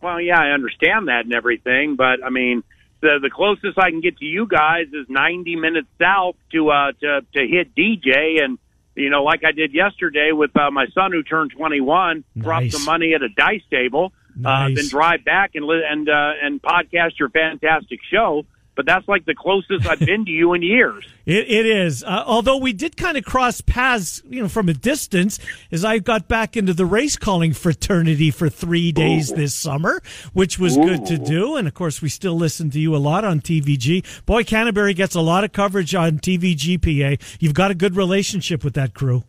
Well, 0.06 0.20
yeah, 0.20 0.38
I 0.38 0.52
understand 0.52 1.08
that 1.08 1.24
and 1.24 1.34
everything, 1.34 1.96
but 1.96 2.24
I 2.24 2.30
mean, 2.30 2.62
the 3.00 3.18
the 3.20 3.28
closest 3.28 3.76
I 3.76 3.90
can 3.90 4.00
get 4.00 4.18
to 4.18 4.24
you 4.24 4.46
guys 4.46 4.86
is 4.92 5.08
90 5.08 5.56
minutes 5.56 5.88
south 6.00 6.36
to 6.52 6.70
uh 6.70 6.92
to 7.00 7.22
to 7.34 7.46
hit 7.46 7.74
DJ 7.74 8.40
and 8.40 8.56
you 8.94 9.10
know, 9.10 9.24
like 9.24 9.42
I 9.44 9.50
did 9.50 9.74
yesterday 9.74 10.30
with 10.30 10.56
uh, 10.56 10.70
my 10.70 10.86
son 10.94 11.10
who 11.10 11.24
turned 11.24 11.50
21, 11.50 12.22
drop 12.38 12.62
some 12.70 12.84
money 12.84 13.14
at 13.14 13.22
a 13.22 13.28
dice 13.28 13.60
table, 13.68 14.12
uh, 14.44 14.68
then 14.72 14.88
drive 14.88 15.24
back 15.24 15.50
and 15.54 15.68
and 15.68 16.08
uh, 16.08 16.32
and 16.40 16.62
podcast 16.62 17.18
your 17.18 17.28
fantastic 17.28 17.98
show. 18.08 18.46
But 18.76 18.86
that's 18.86 19.08
like 19.08 19.24
the 19.24 19.34
closest 19.34 19.86
I've 19.86 19.98
been 19.98 20.24
to 20.26 20.30
you 20.30 20.52
in 20.52 20.62
years. 20.62 21.04
It, 21.26 21.50
it 21.50 21.66
is. 21.66 22.04
Uh, 22.04 22.22
although 22.24 22.58
we 22.58 22.72
did 22.72 22.96
kind 22.96 23.16
of 23.16 23.24
cross 23.24 23.60
paths, 23.60 24.22
you 24.28 24.40
know, 24.40 24.48
from 24.48 24.68
a 24.68 24.72
distance 24.72 25.40
as 25.72 25.84
I 25.84 25.98
got 25.98 26.28
back 26.28 26.56
into 26.56 26.72
the 26.72 26.86
race 26.86 27.16
calling 27.16 27.52
fraternity 27.52 28.30
for 28.30 28.48
three 28.48 28.92
days 28.92 29.32
this 29.32 29.52
summer, 29.52 30.00
which 30.34 30.60
was 30.60 30.76
good 30.76 31.04
to 31.06 31.18
do. 31.18 31.56
And 31.56 31.66
of 31.66 31.74
course, 31.74 32.00
we 32.00 32.10
still 32.10 32.36
listen 32.36 32.70
to 32.70 32.78
you 32.78 32.94
a 32.94 32.98
lot 32.98 33.24
on 33.24 33.40
TVG. 33.40 34.24
Boy, 34.24 34.44
Canterbury 34.44 34.94
gets 34.94 35.16
a 35.16 35.20
lot 35.20 35.42
of 35.42 35.50
coverage 35.50 35.96
on 35.96 36.20
TVGPA. 36.20 37.20
You've 37.40 37.54
got 37.54 37.72
a 37.72 37.74
good 37.74 37.96
relationship 37.96 38.62
with 38.62 38.74
that 38.74 38.94
crew. 38.94 39.24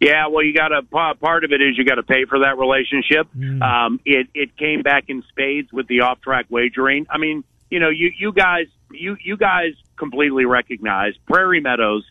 Yeah, 0.00 0.28
well, 0.28 0.42
you 0.42 0.54
got 0.54 0.68
to 0.68 0.82
part 0.82 1.44
of 1.44 1.52
it 1.52 1.60
is 1.60 1.76
you 1.76 1.84
got 1.84 1.96
to 1.96 2.02
pay 2.02 2.24
for 2.24 2.40
that 2.40 2.56
relationship. 2.56 3.28
Um, 3.62 4.00
it 4.06 4.28
it 4.34 4.56
came 4.56 4.80
back 4.82 5.04
in 5.08 5.22
spades 5.28 5.70
with 5.72 5.88
the 5.88 6.00
off 6.00 6.22
track 6.22 6.46
wagering. 6.48 7.06
I 7.10 7.18
mean, 7.18 7.44
you 7.70 7.78
know, 7.80 7.88
you 7.88 8.10
you 8.18 8.32
guys 8.32 8.66
you 8.90 9.16
you 9.22 9.36
guys 9.36 9.72
completely 9.96 10.44
recognize 10.44 11.14
Prairie 11.26 11.60
Meadows 11.60 12.04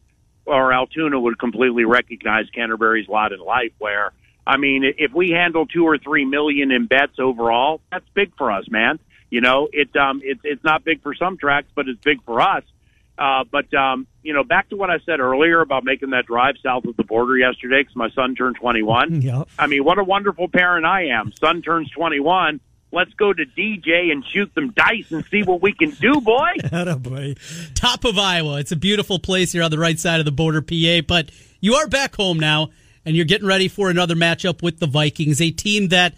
or 0.46 0.74
Altoona 0.74 1.20
would 1.20 1.38
completely 1.38 1.86
recognize 1.86 2.50
Canterbury's 2.50 3.08
lot 3.08 3.34
in 3.34 3.40
life. 3.40 3.74
Where 3.78 4.14
I 4.48 4.58
mean, 4.58 4.84
if 4.98 5.14
we 5.14 5.32
handle 5.32 5.66
two 5.68 5.84
or 5.84 5.98
three 5.98 6.26
million 6.26 6.72
in 6.72 6.88
bets 6.88 7.20
overall, 7.20 7.82
that's 7.92 8.06
big 8.14 8.36
for 8.38 8.52
us, 8.52 8.70
man. 8.70 9.00
You 9.30 9.42
know, 9.42 9.68
it 9.72 9.96
um 9.96 10.22
it's 10.24 10.42
it's 10.44 10.64
not 10.64 10.84
big 10.84 11.04
for 11.04 11.14
some 11.14 11.38
tracks, 11.38 11.68
but 11.76 11.88
it's 11.88 12.00
big 12.02 12.24
for 12.24 12.42
us. 12.42 12.64
Uh, 13.20 13.44
but 13.52 13.72
um, 13.74 14.08
you 14.24 14.34
know, 14.34 14.46
back 14.46 14.70
to 14.70 14.78
what 14.78 14.90
I 14.90 15.00
said 15.06 15.20
earlier 15.20 15.60
about 15.60 15.84
making 15.84 16.12
that 16.12 16.26
drive 16.26 16.56
south 16.64 16.86
of 16.86 16.96
the 16.96 17.04
border 17.04 17.38
yesterday 17.38 17.82
because 17.82 17.96
my 17.96 18.10
son 18.12 18.34
turned 18.34 18.56
21. 18.56 19.22
Yeah. 19.22 19.44
I 19.58 19.68
mean, 19.68 19.84
what 19.84 20.00
a 20.00 20.06
wonderful 20.06 20.48
parent 20.48 20.86
I 20.86 21.08
am. 21.08 21.34
Son 21.34 21.62
turns 21.62 21.92
21. 21.92 22.62
Let's 22.92 23.14
go 23.14 23.32
to 23.32 23.46
DJ 23.46 24.12
and 24.12 24.26
shoot 24.26 24.52
some 24.56 24.72
dice 24.72 25.12
and 25.12 25.24
see 25.26 25.44
what 25.44 25.62
we 25.62 25.74
can 25.74 25.92
do, 25.92 26.22
boy. 26.22 26.50
Attaboy. 26.64 27.38
top 27.76 28.04
of 28.04 28.18
Iowa. 28.18 28.60
It's 28.60 28.72
a 28.72 28.76
beautiful 28.76 29.20
place 29.20 29.52
here 29.52 29.62
on 29.62 29.70
the 29.70 29.78
right 29.78 30.00
side 30.00 30.20
of 30.20 30.26
the 30.26 30.32
border, 30.32 30.62
PA. 30.62 31.02
But 31.08 31.30
you 31.62 31.76
are 31.76 31.88
back 31.88 32.16
home 32.16 32.40
now, 32.40 32.70
and 33.06 33.16
you're 33.16 33.26
getting 33.26 33.48
ready 33.48 33.68
for 33.68 33.90
another 33.90 34.16
matchup 34.16 34.64
with 34.64 34.80
the 34.80 34.88
Vikings, 34.88 35.40
a 35.40 35.52
team 35.52 35.90
that 35.90 36.16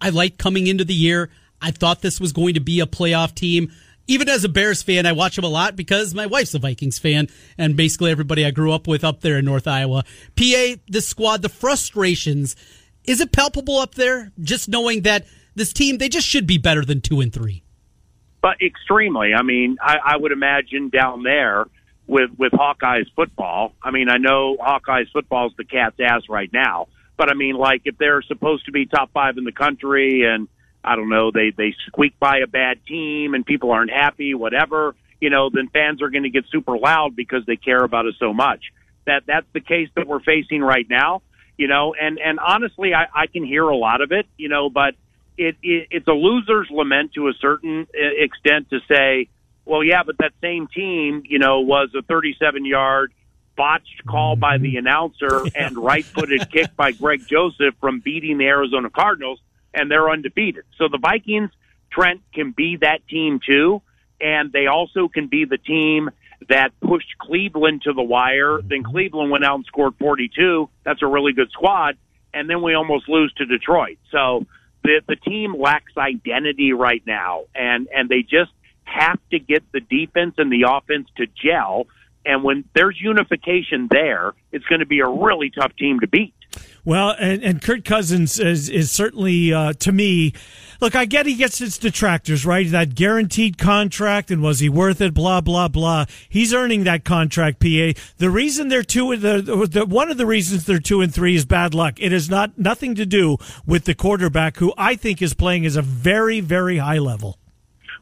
I 0.00 0.10
liked 0.10 0.36
coming 0.38 0.66
into 0.66 0.84
the 0.84 0.94
year. 0.94 1.30
I 1.62 1.70
thought 1.70 2.02
this 2.02 2.20
was 2.20 2.32
going 2.32 2.54
to 2.54 2.60
be 2.60 2.80
a 2.80 2.86
playoff 2.86 3.34
team. 3.34 3.72
Even 4.06 4.28
as 4.28 4.44
a 4.44 4.48
Bears 4.48 4.82
fan, 4.82 5.06
I 5.06 5.12
watch 5.12 5.36
them 5.36 5.44
a 5.44 5.48
lot 5.48 5.76
because 5.76 6.14
my 6.14 6.26
wife's 6.26 6.52
a 6.54 6.58
Vikings 6.58 6.98
fan, 6.98 7.28
and 7.56 7.76
basically 7.76 8.10
everybody 8.10 8.44
I 8.44 8.50
grew 8.50 8.72
up 8.72 8.86
with 8.86 9.04
up 9.04 9.20
there 9.20 9.38
in 9.38 9.44
North 9.44 9.66
Iowa. 9.66 10.04
PA, 10.36 10.74
this 10.88 11.06
squad, 11.06 11.42
the 11.42 11.48
frustrations, 11.48 12.56
is 13.04 13.20
it 13.20 13.32
palpable 13.32 13.78
up 13.78 13.94
there? 13.94 14.32
Just 14.40 14.68
knowing 14.68 15.02
that 15.02 15.26
this 15.54 15.72
team, 15.72 15.98
they 15.98 16.08
just 16.08 16.26
should 16.26 16.46
be 16.46 16.58
better 16.58 16.84
than 16.84 17.00
two 17.00 17.20
and 17.20 17.32
three. 17.32 17.62
but 18.42 18.56
extremely. 18.62 19.34
I 19.34 19.42
mean, 19.42 19.76
I, 19.80 19.96
I 20.04 20.16
would 20.16 20.32
imagine 20.32 20.88
down 20.88 21.22
there 21.22 21.66
with 22.06 22.30
with 22.38 22.52
Hawkeyes 22.52 23.06
football. 23.14 23.74
I 23.82 23.90
mean, 23.90 24.08
I 24.08 24.16
know 24.16 24.56
Hawkeyes 24.56 25.10
football 25.12 25.48
is 25.48 25.52
the 25.56 25.64
cat's 25.64 26.00
ass 26.00 26.22
right 26.28 26.50
now, 26.52 26.88
but 27.16 27.30
I 27.30 27.34
mean, 27.34 27.54
like 27.54 27.82
if 27.84 27.98
they're 27.98 28.22
supposed 28.22 28.66
to 28.66 28.72
be 28.72 28.86
top 28.86 29.12
five 29.12 29.36
in 29.38 29.44
the 29.44 29.52
country, 29.52 30.22
and 30.24 30.48
I 30.82 30.96
don't 30.96 31.10
know, 31.10 31.30
they 31.30 31.50
they 31.56 31.74
squeak 31.86 32.18
by 32.18 32.38
a 32.38 32.46
bad 32.46 32.78
team, 32.86 33.34
and 33.34 33.44
people 33.44 33.70
aren't 33.70 33.90
happy, 33.90 34.34
whatever, 34.34 34.94
you 35.20 35.28
know, 35.30 35.50
then 35.52 35.68
fans 35.68 36.00
are 36.00 36.10
going 36.10 36.24
to 36.24 36.30
get 36.30 36.44
super 36.50 36.78
loud 36.78 37.14
because 37.14 37.44
they 37.46 37.56
care 37.56 37.84
about 37.84 38.06
us 38.06 38.14
so 38.18 38.32
much. 38.32 38.72
That 39.06 39.24
that's 39.26 39.46
the 39.52 39.60
case 39.60 39.88
that 39.96 40.06
we're 40.06 40.20
facing 40.20 40.62
right 40.62 40.86
now. 40.88 41.22
You 41.58 41.68
know, 41.68 41.94
and 41.94 42.18
and 42.18 42.40
honestly, 42.40 42.94
I, 42.94 43.04
I 43.14 43.26
can 43.26 43.44
hear 43.44 43.64
a 43.64 43.76
lot 43.76 44.00
of 44.00 44.12
it. 44.12 44.26
You 44.38 44.48
know, 44.48 44.70
but 44.70 44.94
it, 45.40 45.56
it 45.62 45.88
it's 45.90 46.06
a 46.06 46.12
loser's 46.12 46.68
lament 46.70 47.14
to 47.14 47.28
a 47.28 47.32
certain 47.40 47.86
uh, 47.94 48.22
extent 48.22 48.68
to 48.70 48.80
say, 48.86 49.28
well, 49.64 49.82
yeah, 49.82 50.02
but 50.04 50.18
that 50.18 50.32
same 50.42 50.68
team, 50.68 51.22
you 51.26 51.38
know, 51.38 51.60
was 51.60 51.88
a 51.96 52.02
37 52.02 52.66
yard 52.66 53.12
botched 53.56 54.04
call 54.06 54.36
by 54.36 54.58
the 54.58 54.76
announcer 54.76 55.42
and 55.54 55.76
right 55.76 56.04
footed 56.04 56.50
kick 56.50 56.76
by 56.76 56.92
Greg 56.92 57.26
Joseph 57.26 57.74
from 57.80 58.00
beating 58.00 58.38
the 58.38 58.46
Arizona 58.46 58.90
Cardinals, 58.90 59.40
and 59.72 59.90
they're 59.90 60.10
undefeated. 60.10 60.64
So 60.76 60.88
the 60.88 60.98
Vikings, 60.98 61.50
Trent, 61.90 62.20
can 62.34 62.52
be 62.52 62.76
that 62.76 63.06
team 63.08 63.40
too, 63.44 63.80
and 64.20 64.52
they 64.52 64.66
also 64.66 65.08
can 65.08 65.28
be 65.28 65.46
the 65.46 65.58
team 65.58 66.10
that 66.48 66.70
pushed 66.80 67.16
Cleveland 67.18 67.82
to 67.82 67.92
the 67.94 68.02
wire. 68.02 68.60
Then 68.62 68.82
Cleveland 68.82 69.30
went 69.30 69.44
out 69.44 69.56
and 69.56 69.64
scored 69.66 69.94
42. 69.98 70.68
That's 70.84 71.02
a 71.02 71.06
really 71.06 71.32
good 71.32 71.50
squad. 71.50 71.96
And 72.32 72.48
then 72.48 72.62
we 72.62 72.74
almost 72.74 73.08
lose 73.08 73.32
to 73.34 73.44
Detroit. 73.44 73.98
So 74.10 74.46
the 74.82 75.00
the 75.06 75.16
team 75.16 75.54
lacks 75.58 75.92
identity 75.96 76.72
right 76.72 77.02
now, 77.06 77.44
and 77.54 77.88
and 77.94 78.08
they 78.08 78.22
just 78.22 78.52
have 78.84 79.18
to 79.30 79.38
get 79.38 79.62
the 79.72 79.80
defense 79.80 80.34
and 80.38 80.50
the 80.50 80.66
offense 80.68 81.08
to 81.16 81.26
gel. 81.26 81.86
And 82.24 82.44
when 82.44 82.64
there's 82.74 83.00
unification 83.00 83.88
there, 83.90 84.34
it's 84.52 84.66
going 84.66 84.80
to 84.80 84.86
be 84.86 85.00
a 85.00 85.08
really 85.08 85.50
tough 85.50 85.74
team 85.76 86.00
to 86.00 86.06
beat. 86.06 86.34
Well, 86.84 87.14
and, 87.18 87.42
and 87.42 87.62
Kirk 87.62 87.84
Cousins 87.84 88.38
is, 88.38 88.68
is 88.68 88.90
certainly, 88.90 89.52
uh, 89.52 89.74
to 89.74 89.92
me, 89.92 90.32
look, 90.80 90.96
I 90.96 91.04
get 91.04 91.26
he 91.26 91.34
gets 91.34 91.58
his 91.58 91.76
detractors, 91.76 92.46
right? 92.46 92.68
That 92.70 92.94
guaranteed 92.94 93.58
contract, 93.58 94.30
and 94.30 94.42
was 94.42 94.60
he 94.60 94.68
worth 94.68 95.00
it? 95.00 95.12
Blah, 95.12 95.42
blah, 95.42 95.68
blah. 95.68 96.06
He's 96.28 96.54
earning 96.54 96.84
that 96.84 97.04
contract, 97.04 97.60
PA. 97.60 97.92
The 98.16 98.30
reason 98.30 98.68
they're 98.68 98.82
two, 98.82 99.16
the, 99.16 99.68
the, 99.70 99.84
one 99.84 100.10
of 100.10 100.16
the 100.16 100.26
reasons 100.26 100.64
they're 100.64 100.78
two 100.78 101.02
and 101.02 101.12
three 101.12 101.34
is 101.34 101.44
bad 101.44 101.74
luck. 101.74 101.94
It 101.98 102.12
has 102.12 102.30
not, 102.30 102.58
nothing 102.58 102.94
to 102.94 103.06
do 103.06 103.36
with 103.66 103.84
the 103.84 103.94
quarterback, 103.94 104.56
who 104.56 104.72
I 104.78 104.96
think 104.96 105.20
is 105.20 105.34
playing 105.34 105.66
as 105.66 105.76
a 105.76 105.82
very, 105.82 106.40
very 106.40 106.78
high 106.78 106.98
level. 106.98 107.38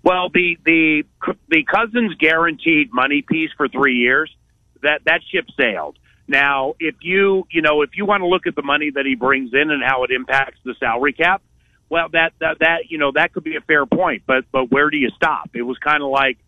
Well, 0.05 0.29
the 0.33 0.57
the 0.65 1.03
the 1.49 1.65
Cousins 1.65 2.15
guaranteed 2.19 2.93
money 2.93 3.23
piece 3.23 3.51
for 3.57 3.69
three 3.69 3.97
years 3.97 4.35
that 4.83 5.01
that 5.05 5.21
ship 5.31 5.47
sailed. 5.57 5.99
Now, 6.29 6.75
if 6.79 6.97
you 7.01 7.47
you 7.51 7.63
know 7.63 7.83
if 7.83 7.91
you 7.97 8.05
want 8.07 8.23
to 8.23 8.27
look 8.27 8.47
at 8.47 8.55
the 8.55 8.63
money 8.63 8.91
that 8.91 9.07
he 9.07 9.15
brings 9.15 9.51
in 9.53 9.71
and 9.71 9.83
how 9.83 10.05
it 10.05 10.11
impacts 10.11 10.59
the 10.65 10.75
salary 10.79 11.15
cap, 11.15 11.43
well, 11.89 12.09
that 12.13 12.35
that 12.41 12.59
that 12.61 12.91
you 12.91 12.99
know 12.99 13.13
that 13.15 13.33
could 13.33 13.45
be 13.45 13.57
a 13.57 13.61
fair 13.61 13.87
point. 13.87 14.23
But 14.27 14.45
but 14.53 14.71
where 14.71 14.91
do 14.91 14.97
you 14.97 15.11
stop? 15.17 15.51
It 15.55 15.63
was 15.63 15.79
kind 15.79 16.03
of 16.03 16.11
like 16.11 16.39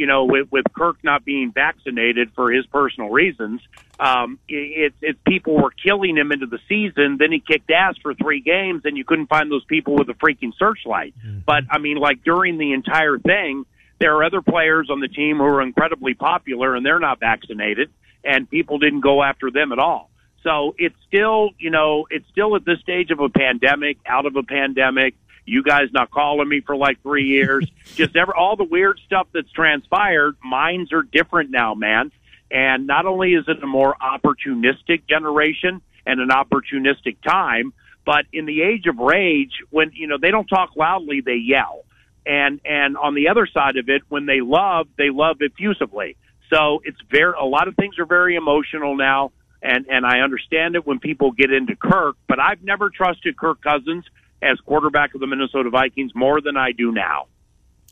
you 0.00 0.06
know, 0.06 0.24
with, 0.24 0.50
with 0.50 0.64
Kirk 0.74 0.96
not 1.04 1.26
being 1.26 1.52
vaccinated 1.52 2.32
for 2.34 2.50
his 2.50 2.64
personal 2.66 3.10
reasons, 3.10 3.60
um, 3.98 4.38
it's 4.48 4.96
it's 5.02 5.18
people 5.26 5.60
were 5.60 5.72
killing 5.72 6.16
him 6.16 6.32
into 6.32 6.46
the 6.46 6.58
season. 6.70 7.18
Then 7.18 7.30
he 7.30 7.38
kicked 7.38 7.70
ass 7.70 7.96
for 8.02 8.14
three 8.14 8.40
games, 8.40 8.80
and 8.86 8.96
you 8.96 9.04
couldn't 9.04 9.26
find 9.26 9.52
those 9.52 9.64
people 9.66 9.96
with 9.96 10.08
a 10.08 10.14
freaking 10.14 10.52
searchlight. 10.58 11.14
Mm-hmm. 11.18 11.40
But 11.44 11.64
I 11.70 11.76
mean, 11.76 11.98
like 11.98 12.24
during 12.24 12.56
the 12.56 12.72
entire 12.72 13.18
thing, 13.18 13.66
there 13.98 14.16
are 14.16 14.24
other 14.24 14.40
players 14.40 14.88
on 14.90 15.00
the 15.00 15.08
team 15.08 15.36
who 15.36 15.44
are 15.44 15.60
incredibly 15.60 16.14
popular, 16.14 16.74
and 16.74 16.84
they're 16.84 16.98
not 16.98 17.20
vaccinated, 17.20 17.90
and 18.24 18.48
people 18.48 18.78
didn't 18.78 19.00
go 19.00 19.22
after 19.22 19.50
them 19.50 19.72
at 19.72 19.78
all. 19.78 20.10
So 20.42 20.74
it's 20.78 20.96
still, 21.06 21.50
you 21.58 21.70
know, 21.70 22.06
it's 22.10 22.26
still 22.30 22.56
at 22.56 22.64
this 22.64 22.80
stage 22.80 23.10
of 23.10 23.20
a 23.20 23.28
pandemic, 23.28 23.98
out 24.06 24.26
of 24.26 24.36
a 24.36 24.42
pandemic 24.42 25.14
you 25.50 25.62
guys 25.62 25.88
not 25.92 26.10
calling 26.10 26.48
me 26.48 26.60
for 26.60 26.76
like 26.76 27.02
three 27.02 27.26
years, 27.26 27.66
just 27.94 28.16
ever 28.16 28.34
all 28.34 28.56
the 28.56 28.64
weird 28.64 29.00
stuff 29.04 29.26
that's 29.32 29.50
transpired. 29.50 30.36
Minds 30.44 30.92
are 30.92 31.02
different 31.02 31.50
now, 31.50 31.74
man. 31.74 32.12
And 32.50 32.86
not 32.86 33.06
only 33.06 33.34
is 33.34 33.44
it 33.48 33.62
a 33.62 33.66
more 33.66 33.96
opportunistic 34.00 35.06
generation 35.08 35.80
and 36.06 36.20
an 36.20 36.28
opportunistic 36.28 37.20
time, 37.22 37.72
but 38.04 38.26
in 38.32 38.46
the 38.46 38.62
age 38.62 38.86
of 38.86 38.98
rage, 38.98 39.62
when 39.70 39.92
you 39.94 40.06
know 40.06 40.18
they 40.20 40.30
don't 40.30 40.46
talk 40.46 40.70
loudly, 40.76 41.20
they 41.20 41.36
yell. 41.36 41.84
And 42.26 42.60
and 42.64 42.96
on 42.96 43.14
the 43.14 43.28
other 43.28 43.46
side 43.46 43.76
of 43.76 43.88
it, 43.88 44.02
when 44.08 44.26
they 44.26 44.40
love, 44.40 44.88
they 44.96 45.10
love 45.10 45.38
effusively. 45.40 46.16
So 46.50 46.82
it's 46.84 46.98
very 47.10 47.34
a 47.40 47.44
lot 47.44 47.68
of 47.68 47.76
things 47.76 47.98
are 47.98 48.06
very 48.06 48.36
emotional 48.36 48.96
now 48.96 49.32
and 49.62 49.86
and 49.88 50.06
I 50.06 50.20
understand 50.20 50.74
it 50.74 50.86
when 50.86 50.98
people 50.98 51.32
get 51.32 51.52
into 51.52 51.76
Kirk, 51.76 52.16
but 52.28 52.40
I've 52.40 52.62
never 52.62 52.90
trusted 52.90 53.36
Kirk 53.36 53.62
Cousins 53.62 54.04
as 54.42 54.58
quarterback 54.60 55.14
of 55.14 55.20
the 55.20 55.26
Minnesota 55.26 55.70
Vikings 55.70 56.12
more 56.14 56.40
than 56.40 56.56
I 56.56 56.72
do 56.72 56.92
now. 56.92 57.26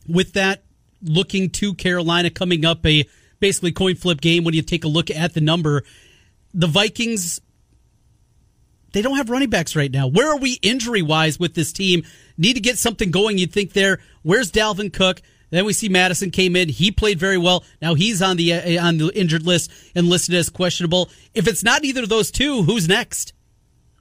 With 0.08 0.32
that, 0.32 0.64
looking 1.02 1.50
to 1.50 1.74
Carolina 1.74 2.30
coming 2.30 2.64
up, 2.64 2.84
a 2.86 3.06
basically 3.38 3.72
coin 3.72 3.96
flip 3.96 4.20
game 4.20 4.44
when 4.44 4.54
you 4.54 4.62
take 4.62 4.84
a 4.84 4.88
look 4.88 5.10
at 5.10 5.34
the 5.34 5.40
number, 5.40 5.84
the 6.54 6.66
Vikings. 6.66 7.40
They 8.92 9.02
don't 9.02 9.18
have 9.18 9.28
running 9.28 9.50
backs 9.50 9.76
right 9.76 9.92
now. 9.92 10.06
Where 10.06 10.32
are 10.32 10.38
we 10.38 10.54
injury 10.62 11.02
wise 11.02 11.38
with 11.38 11.54
this 11.54 11.74
team? 11.74 12.04
Need 12.38 12.54
to 12.54 12.60
get 12.60 12.78
something 12.78 13.10
going. 13.10 13.36
You'd 13.36 13.52
think 13.52 13.74
there. 13.74 14.00
Where's 14.22 14.50
Dalvin 14.50 14.90
Cook? 14.90 15.20
Then 15.50 15.64
we 15.64 15.72
see 15.72 15.88
Mattison 15.88 16.30
came 16.30 16.56
in. 16.56 16.68
He 16.68 16.90
played 16.90 17.18
very 17.18 17.38
well. 17.38 17.64
Now 17.80 17.94
he's 17.94 18.20
on 18.20 18.36
the 18.36 18.52
uh, 18.52 18.86
on 18.86 18.98
the 18.98 19.10
injured 19.14 19.44
list 19.46 19.70
and 19.94 20.08
listed 20.08 20.34
as 20.34 20.50
questionable. 20.50 21.10
If 21.34 21.48
it's 21.48 21.64
not 21.64 21.84
either 21.84 22.02
of 22.02 22.08
those 22.08 22.30
two, 22.30 22.62
who's 22.62 22.88
next? 22.88 23.32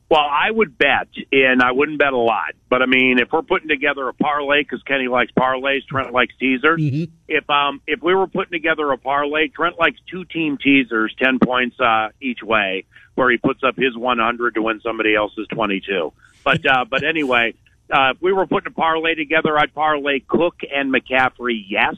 Well, 0.09 0.21
I 0.21 0.49
would 0.49 0.77
bet, 0.77 1.09
and 1.33 1.61
I 1.61 1.73
wouldn't 1.73 1.99
bet 1.99 2.13
a 2.13 2.17
lot, 2.17 2.53
but 2.69 2.81
I 2.81 2.85
mean, 2.85 3.19
if 3.19 3.29
we're 3.33 3.41
putting 3.41 3.67
together 3.67 4.07
a 4.07 4.13
parlay, 4.13 4.63
because 4.63 4.81
Kenny 4.83 5.09
likes 5.09 5.33
parlays, 5.37 5.85
Trent 5.85 6.13
likes 6.13 6.33
teasers. 6.39 6.79
Mm-hmm. 6.79 7.11
If 7.27 7.49
um 7.49 7.81
if 7.87 8.01
we 8.01 8.15
were 8.15 8.27
putting 8.27 8.53
together 8.53 8.89
a 8.93 8.97
parlay, 8.97 9.49
Trent 9.49 9.77
likes 9.77 9.99
two 10.09 10.23
team 10.23 10.57
teasers, 10.57 11.13
ten 11.21 11.39
points 11.39 11.77
uh, 11.81 12.09
each 12.21 12.41
way, 12.41 12.85
where 13.15 13.29
he 13.29 13.37
puts 13.37 13.63
up 13.63 13.75
his 13.75 13.97
one 13.97 14.19
hundred 14.19 14.55
to 14.55 14.61
win 14.61 14.79
somebody 14.81 15.13
else's 15.13 15.45
twenty 15.47 15.81
two. 15.81 16.13
But 16.41 16.65
uh, 16.65 16.85
but 16.89 17.03
anyway, 17.03 17.55
uh, 17.91 18.11
if 18.15 18.21
we 18.21 18.33
were 18.33 18.45
putting 18.45 18.71
a 18.71 18.75
parlay 18.75 19.15
together, 19.15 19.57
I'd 19.57 19.73
parlay 19.73 20.19
Cook 20.19 20.55
and 20.73 20.93
McCaffrey. 20.93 21.63
Yes, 21.67 21.95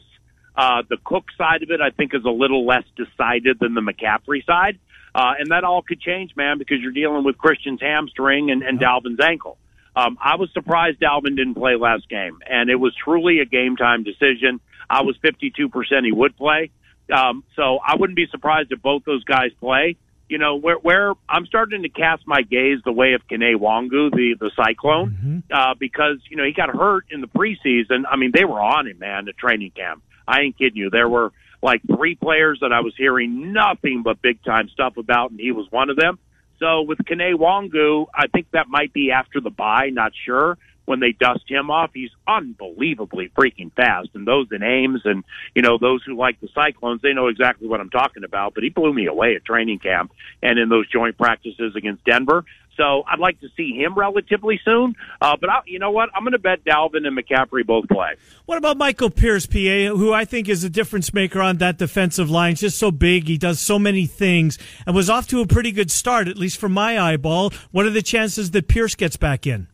uh, 0.56 0.82
the 0.88 0.96
Cook 1.04 1.24
side 1.36 1.62
of 1.62 1.70
it, 1.70 1.80
I 1.80 1.90
think, 1.90 2.14
is 2.14 2.24
a 2.24 2.30
little 2.30 2.66
less 2.66 2.84
decided 2.96 3.58
than 3.60 3.74
the 3.74 3.80
McCaffrey 3.80 4.44
side. 4.44 4.78
Uh, 5.14 5.32
and 5.38 5.50
that 5.50 5.64
all 5.64 5.82
could 5.82 6.00
change, 6.00 6.36
man, 6.36 6.58
because 6.58 6.78
you're 6.80 6.92
dealing 6.92 7.24
with 7.24 7.36
Christian's 7.36 7.80
hamstring 7.80 8.50
and, 8.50 8.62
and 8.62 8.78
Dalvin's 8.78 9.20
ankle. 9.20 9.58
Um, 9.96 10.18
I 10.22 10.36
was 10.36 10.50
surprised 10.52 11.00
Dalvin 11.00 11.36
didn't 11.36 11.54
play 11.54 11.74
last 11.74 12.08
game, 12.08 12.38
and 12.48 12.70
it 12.70 12.76
was 12.76 12.94
truly 12.94 13.40
a 13.40 13.44
game 13.44 13.76
time 13.76 14.04
decision. 14.04 14.60
I 14.88 15.02
was 15.02 15.16
52% 15.18 16.04
he 16.04 16.12
would 16.12 16.36
play. 16.36 16.70
Um, 17.12 17.42
so 17.56 17.78
I 17.84 17.96
wouldn't 17.96 18.16
be 18.16 18.26
surprised 18.30 18.70
if 18.70 18.80
both 18.80 19.04
those 19.04 19.24
guys 19.24 19.50
play. 19.58 19.96
You 20.30 20.38
know, 20.38 20.54
where, 20.54 20.76
where 20.76 21.12
I'm 21.28 21.44
starting 21.46 21.82
to 21.82 21.88
cast 21.88 22.24
my 22.24 22.42
gaze 22.42 22.78
the 22.84 22.92
way 22.92 23.14
of 23.14 23.22
Kene 23.26 23.56
Nwangwu, 23.56 24.12
the, 24.12 24.36
the 24.38 24.52
Cyclone, 24.54 25.10
mm-hmm. 25.10 25.38
uh, 25.52 25.74
because, 25.74 26.18
you 26.30 26.36
know, 26.36 26.44
he 26.44 26.52
got 26.52 26.68
hurt 26.70 27.06
in 27.10 27.20
the 27.20 27.26
preseason. 27.26 28.04
I 28.08 28.14
mean, 28.14 28.30
they 28.32 28.44
were 28.44 28.60
on 28.60 28.86
him, 28.86 29.00
man, 29.00 29.28
at 29.28 29.36
training 29.36 29.72
camp. 29.72 30.04
I 30.28 30.42
ain't 30.42 30.56
kidding 30.56 30.76
you. 30.76 30.88
There 30.88 31.08
were 31.08 31.32
like 31.60 31.82
three 31.84 32.14
players 32.14 32.60
that 32.62 32.72
I 32.72 32.80
was 32.80 32.94
hearing 32.96 33.52
nothing 33.52 34.02
but 34.04 34.22
big 34.22 34.40
time 34.44 34.68
stuff 34.68 34.96
about, 34.98 35.32
and 35.32 35.40
he 35.40 35.50
was 35.50 35.66
one 35.70 35.90
of 35.90 35.96
them. 35.96 36.20
So 36.60 36.82
with 36.82 36.98
Kene 36.98 37.34
Nwangwu, 37.34 38.06
I 38.14 38.28
think 38.28 38.46
that 38.52 38.68
might 38.68 38.92
be 38.92 39.10
after 39.10 39.40
the 39.40 39.50
bye, 39.50 39.90
not 39.92 40.12
sure. 40.24 40.58
When 40.90 40.98
they 40.98 41.12
dust 41.12 41.44
him 41.46 41.70
off, 41.70 41.92
he's 41.94 42.10
unbelievably 42.26 43.30
freaking 43.38 43.72
fast. 43.76 44.08
And 44.14 44.26
those 44.26 44.48
in 44.50 44.64
Ames 44.64 45.02
and, 45.04 45.22
you 45.54 45.62
know, 45.62 45.78
those 45.78 46.02
who 46.02 46.16
like 46.16 46.40
the 46.40 46.48
Cyclones, 46.52 47.00
they 47.00 47.12
know 47.12 47.28
exactly 47.28 47.68
what 47.68 47.78
I'm 47.78 47.90
talking 47.90 48.24
about. 48.24 48.54
But 48.54 48.64
he 48.64 48.70
blew 48.70 48.92
me 48.92 49.06
away 49.06 49.36
at 49.36 49.44
training 49.44 49.78
camp 49.78 50.10
and 50.42 50.58
in 50.58 50.68
those 50.68 50.88
joint 50.90 51.16
practices 51.16 51.76
against 51.76 52.04
Denver. 52.04 52.44
So 52.76 53.04
I'd 53.06 53.20
like 53.20 53.38
to 53.42 53.48
see 53.56 53.72
him 53.72 53.94
relatively 53.94 54.60
soon. 54.64 54.96
Uh, 55.20 55.36
but 55.40 55.48
I, 55.48 55.60
you 55.64 55.78
know 55.78 55.92
what? 55.92 56.08
I'm 56.12 56.24
going 56.24 56.32
to 56.32 56.40
bet 56.40 56.64
Dalvin 56.64 57.06
and 57.06 57.16
McCaffrey 57.16 57.64
both 57.64 57.86
play. 57.86 58.16
What 58.46 58.58
about 58.58 58.76
Michael 58.76 59.10
Pierce, 59.10 59.46
PA, 59.46 59.94
who 59.94 60.12
I 60.12 60.24
think 60.24 60.48
is 60.48 60.64
a 60.64 60.70
difference 60.70 61.14
maker 61.14 61.40
on 61.40 61.58
that 61.58 61.78
defensive 61.78 62.30
line? 62.30 62.56
Just 62.56 62.78
so 62.78 62.90
big, 62.90 63.28
he 63.28 63.38
does 63.38 63.60
so 63.60 63.78
many 63.78 64.06
things, 64.06 64.58
and 64.86 64.96
was 64.96 65.08
off 65.08 65.28
to 65.28 65.40
a 65.40 65.46
pretty 65.46 65.70
good 65.70 65.92
start, 65.92 66.26
at 66.26 66.36
least 66.36 66.58
from 66.58 66.72
my 66.72 66.98
eyeball. 66.98 67.52
What 67.70 67.86
are 67.86 67.90
the 67.90 68.02
chances 68.02 68.50
that 68.50 68.66
Pierce 68.66 68.96
gets 68.96 69.16
back 69.16 69.46
in? 69.46 69.68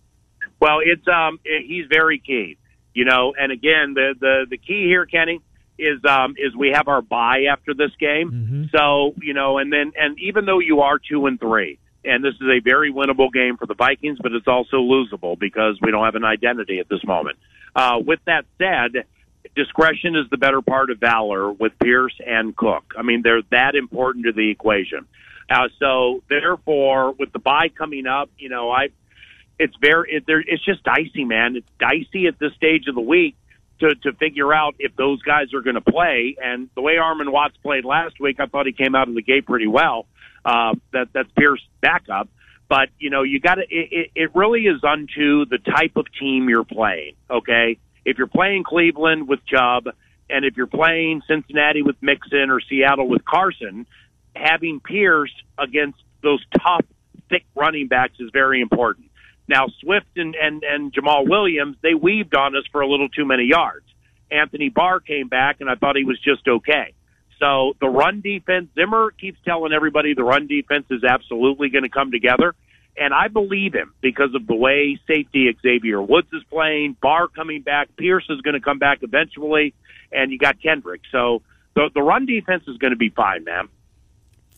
Well, 0.61 0.79
it's 0.85 1.07
um, 1.09 1.39
he's 1.45 1.87
very 1.89 2.19
key. 2.19 2.57
You 2.95 3.05
know, 3.05 3.35
and 3.39 3.53
again, 3.53 3.95
the 3.95 4.15
the 4.19 4.47
the 4.49 4.57
key 4.57 4.85
here, 4.87 5.07
Kenny, 5.07 5.41
is 5.79 6.01
um 6.09 6.35
is 6.39 6.55
we 6.57 6.71
have 6.75 6.89
our 6.89 7.03
bye 7.03 7.45
after 7.51 7.75
this 7.75 7.91
game. 8.01 8.31
Mm-hmm. 8.31 8.65
So 8.77 9.15
you 9.21 9.35
know, 9.35 9.59
and 9.59 9.73
then 9.73 9.93
and 9.99 10.19
even 10.21 10.47
though 10.47 10.61
you 10.61 10.81
are 10.81 10.99
two 10.99 11.27
and 11.27 11.39
three 11.39 11.79
and 12.07 12.25
this 12.25 12.35
is 12.35 12.49
a 12.49 12.61
very 12.61 12.93
winnable 12.93 13.33
game 13.33 13.57
for 13.57 13.67
the 13.67 13.75
Vikings, 13.75 14.19
but 14.23 14.33
it's 14.33 14.47
also 14.47 14.77
losable 14.77 15.39
because 15.39 15.79
we 15.83 15.91
don't 15.91 16.05
have 16.05 16.15
an 16.15 16.25
identity 16.25 16.79
at 16.79 16.89
this 16.89 17.05
moment. 17.05 17.37
Uh, 17.75 17.99
with 18.05 18.21
that 18.27 18.47
said, 18.59 19.05
discretion 19.55 20.17
is 20.17 20.31
the 20.31 20.37
better 20.37 20.63
part 20.63 20.91
of 20.91 20.99
valor 20.99 21.53
with 21.53 21.73
Pierce 21.79 22.15
and 22.25 22.57
Cook. 22.57 22.95
I 22.97 23.03
mean, 23.03 23.23
they're 23.23 23.43
that 23.51 23.75
important 23.75 24.27
to 24.27 24.33
the 24.33 24.51
equation. 24.51 25.07
Uh, 25.51 25.69
so 25.79 26.23
therefore, 26.29 27.13
with 27.13 27.33
the 27.33 27.39
bye 27.39 27.69
coming 27.69 28.07
up, 28.07 28.31
you 28.39 28.49
know, 28.49 28.71
I, 28.71 28.89
it's 29.59 29.75
very, 29.81 30.13
it, 30.13 30.25
it's 30.27 30.65
just 30.65 30.83
dicey, 30.83 31.25
man. 31.25 31.57
It's 31.57 31.69
dicey 31.79 32.27
at 32.27 32.39
this 32.39 32.53
stage 32.55 32.89
of 32.89 32.95
the 32.95 33.01
week 33.01 33.37
to 33.81 33.95
to 33.95 34.13
figure 34.13 34.53
out 34.53 34.77
if 34.79 34.97
those 34.97 35.23
guys 35.23 35.53
are 35.55 35.61
going 35.61 35.75
to 35.75 35.81
play. 35.81 36.37
And 36.43 36.69
the 36.75 36.83
way 36.83 36.95
Armon 36.95 37.31
Watts 37.31 37.57
played 37.63 37.85
last 37.85 38.21
week, 38.21 38.41
I 38.41 38.47
thought 38.47 38.67
he 38.67 38.73
came 38.73 38.95
out 38.95 39.09
of 39.09 39.15
the 39.15 39.23
gate 39.23 39.47
pretty 39.47 39.67
well. 39.67 40.07
Uh, 40.45 40.75
that 40.93 41.09
that's 41.13 41.31
Pierce 41.37 41.65
backup. 41.81 42.29
But 42.69 42.89
you 42.99 43.11
know, 43.11 43.23
you 43.23 43.41
got 43.41 43.57
to. 43.57 43.63
It, 43.69 44.11
it 44.15 44.35
really 44.35 44.63
is 44.63 44.83
unto 44.83 45.45
the 45.47 45.59
type 45.59 45.97
of 45.97 46.07
team 46.19 46.49
you're 46.49 46.65
playing. 46.65 47.15
Okay, 47.31 47.79
if 48.05 48.19
you're 48.19 48.27
playing 48.27 48.65
Cleveland 48.65 49.29
with 49.29 49.41
Chubb, 49.47 49.89
and 50.29 50.45
if 50.45 50.57
you're 50.57 50.67
playing 50.67 51.23
Cincinnati 51.29 51.83
with 51.83 51.97
Mixon 52.01 52.51
or 52.51 52.61
Seattle 52.61 53.09
with 53.09 53.25
Carson, 53.25 53.87
having 54.35 54.81
Pierce 54.81 55.33
against 55.59 55.99
those 56.23 56.45
tough, 56.59 56.85
thick 57.29 57.45
running 57.55 57.87
backs 57.87 58.15
is 58.19 58.31
very 58.33 58.61
important. 58.61 59.07
Now, 59.49 59.67
Swift 59.81 60.07
and, 60.17 60.35
and, 60.35 60.63
and 60.65 60.93
Jamaal 60.93 61.29
Williams, 61.29 61.77
they 61.83 61.95
weaved 61.95 62.35
on 62.35 62.57
us 62.57 62.65
for 62.73 62.81
a 62.81 62.89
little 62.89 63.09
too 63.09 63.25
many 63.25 63.45
yards. 63.45 63.87
Anthony 64.31 64.69
Barr 64.69 65.01
came 65.01 65.29
back, 65.29 65.61
and 65.61 65.71
I 65.71 65.77
thought 65.77 65.97
he 65.97 66.05
was 66.05 66.19
just 66.21 66.47
okay. 66.49 66.95
So 67.39 67.75
the 67.81 67.89
run 67.89 68.23
defense, 68.23 68.69
Zimmer 68.75 69.11
keeps 69.11 69.39
telling 69.45 69.73
everybody 69.73 70.15
the 70.15 70.25
run 70.25 70.47
defense 70.47 70.87
is 70.91 71.05
absolutely 71.05 71.69
going 71.69 71.85
to 71.85 71.91
come 71.91 72.11
together. 72.11 72.55
And 72.99 73.13
I 73.13 73.29
believe 73.29 73.75
him 73.75 73.93
because 74.01 74.35
of 74.35 74.47
the 74.47 74.55
way 74.55 74.99
safety 75.07 75.55
Xavier 75.61 76.01
Woods 76.01 76.29
is 76.33 76.43
playing, 76.51 76.97
Barr 77.01 77.29
coming 77.29 77.61
back, 77.61 77.95
Pierce 77.97 78.25
is 78.31 78.41
going 78.41 78.55
to 78.55 78.61
come 78.61 78.79
back 78.79 79.01
eventually, 79.03 79.75
and 80.11 80.33
you 80.33 80.39
got 80.39 80.63
Kendrick. 80.63 81.03
So 81.13 81.43
the, 81.75 81.91
the 81.95 82.01
run 82.01 82.25
defense 82.25 82.65
is 82.67 82.79
going 82.79 82.93
to 82.93 82.97
be 82.97 83.11
fine, 83.11 83.45
man. 83.45 83.69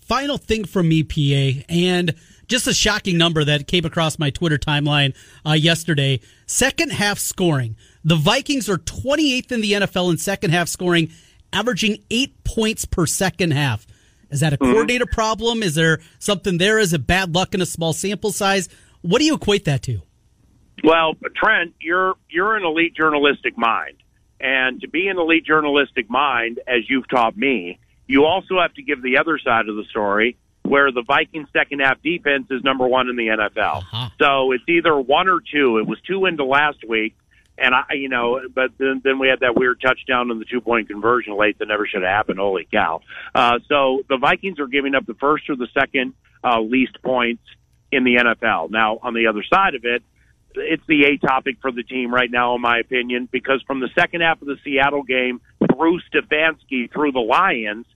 Final 0.03 0.39
thing 0.39 0.65
from 0.65 0.89
me, 0.89 1.03
PA, 1.03 1.65
and 1.69 2.15
just 2.49 2.67
a 2.67 2.75
shocking 2.75 3.17
number 3.19 3.45
that 3.45 3.67
came 3.67 3.85
across 3.85 4.19
my 4.19 4.31
Twitter 4.31 4.59
timeline 4.59 5.15
uh, 5.47 5.53
yesterday. 5.53 6.21
Second 6.47 6.93
half 6.93 7.19
scoring. 7.19 7.77
The 8.03 8.17
Vikings 8.17 8.69
are 8.69 8.79
28th 8.79 9.53
in 9.53 9.61
the 9.61 9.73
NFL 9.73 10.11
in 10.11 10.19
second 10.19 10.51
half 10.51 10.69
scoring 10.69 11.11
averaging 11.53 11.99
eight 12.11 12.43
points 12.45 12.85
per 12.85 13.07
second 13.07 13.53
half. 13.53 13.87
Is 14.31 14.41
that 14.41 14.53
a 14.53 14.57
mm-hmm. 14.57 14.73
coordinator 14.73 15.05
mm-hmm. 15.05 15.15
problem? 15.15 15.63
Is 15.63 15.75
there 15.75 16.01
something 16.19 16.59
there? 16.59 16.79
Is 16.79 16.93
it 16.93 17.07
bad 17.07 17.35
luck 17.35 17.55
in 17.55 17.61
a 17.61 17.67
small 17.67 17.93
sample 17.93 18.33
size? 18.33 18.69
What 19.03 19.19
do 19.21 19.25
you 19.25 19.35
equate 19.35 19.65
that 19.67 19.83
to? 19.83 20.03
Well, 20.85 21.15
Trent, 21.35 21.75
you're 21.81 22.15
you're 22.31 22.57
an 22.57 22.65
elite 22.65 22.95
journalistic 22.95 23.59
mind, 23.59 23.97
and 24.39 24.81
to 24.81 24.89
be 24.89 25.09
an 25.09 25.19
elite 25.19 25.45
journalistic 25.45 26.09
mind, 26.09 26.61
as 26.69 26.89
you've 26.89 27.09
taught 27.09 27.37
me, 27.37 27.81
you 28.07 28.27
also 28.27 28.61
have 28.61 28.75
to 28.75 28.83
give 28.83 29.03
the 29.03 29.19
other 29.19 29.39
side 29.39 29.69
of 29.69 29.75
the 29.75 29.85
story, 29.91 30.37
where 30.69 30.93
the 30.93 31.03
Vikings 31.03 31.49
second 31.53 31.81
half 31.81 32.03
defense 32.03 32.47
is 32.51 32.63
number 32.63 32.87
one 32.87 33.09
in 33.09 33.17
the 33.17 33.29
NFL. 33.29 33.79
Uh-huh. 33.79 34.09
So 34.21 34.53
it's 34.53 34.65
either 34.69 34.99
one 34.99 35.29
or 35.29 35.41
two. 35.41 35.79
It 35.79 35.87
was 35.87 35.99
two 36.07 36.27
into 36.27 36.45
last 36.45 36.79
week 36.87 37.15
And 37.61 37.75
I, 37.75 37.95
you 37.95 38.09
know, 38.09 38.41
but 38.55 38.71
then, 38.79 39.01
then 39.03 39.19
we 39.19 39.29
had 39.29 39.41
that 39.41 39.57
weird 39.57 39.81
touchdown 39.81 40.31
and 40.31 40.41
the 40.41 40.45
two 40.45 40.61
point 40.61 40.89
conversion 40.89 41.37
late 41.37 41.59
that 41.59 41.67
never 41.67 41.87
should 41.87 42.03
have 42.03 42.11
happened. 42.11 42.39
Holy 42.39 42.69
cow! 42.71 43.01
Uh, 43.35 43.59
so 43.69 44.03
the 44.09 44.17
Vikings 44.17 44.61
are 44.61 44.69
giving 44.69 44.95
up 44.95 45.07
the 45.07 45.15
first 45.15 45.51
or 45.51 45.57
the 45.57 45.67
second 45.75 46.15
uh, 46.45 46.61
least 46.61 47.03
points 47.03 47.43
in 47.91 48.05
the 48.05 48.17
NFL. 48.17 48.71
Now, 48.71 48.99
on 49.03 49.15
the 49.15 49.27
other 49.27 49.43
side 49.43 49.75
of 49.75 49.85
it, 49.85 50.03
it's 50.55 50.83
the 50.87 51.05
A 51.07 51.17
topic 51.19 51.57
for 51.61 51.73
the 51.73 51.83
team 51.83 52.15
right 52.15 52.31
now, 52.31 52.55
in 52.55 52.61
my 52.61 52.79
opinion, 52.79 53.29
because 53.31 53.61
from 53.67 53.81
the 53.81 53.89
second 53.99 54.21
half 54.21 54.41
of 54.41 54.47
the 54.47 54.57
Seattle 54.63 55.03
game 55.03 55.41
through 55.75 56.01
Stefanski 56.13 56.93
through 56.93 57.13
the 57.13 57.21
Lions, 57.21 57.87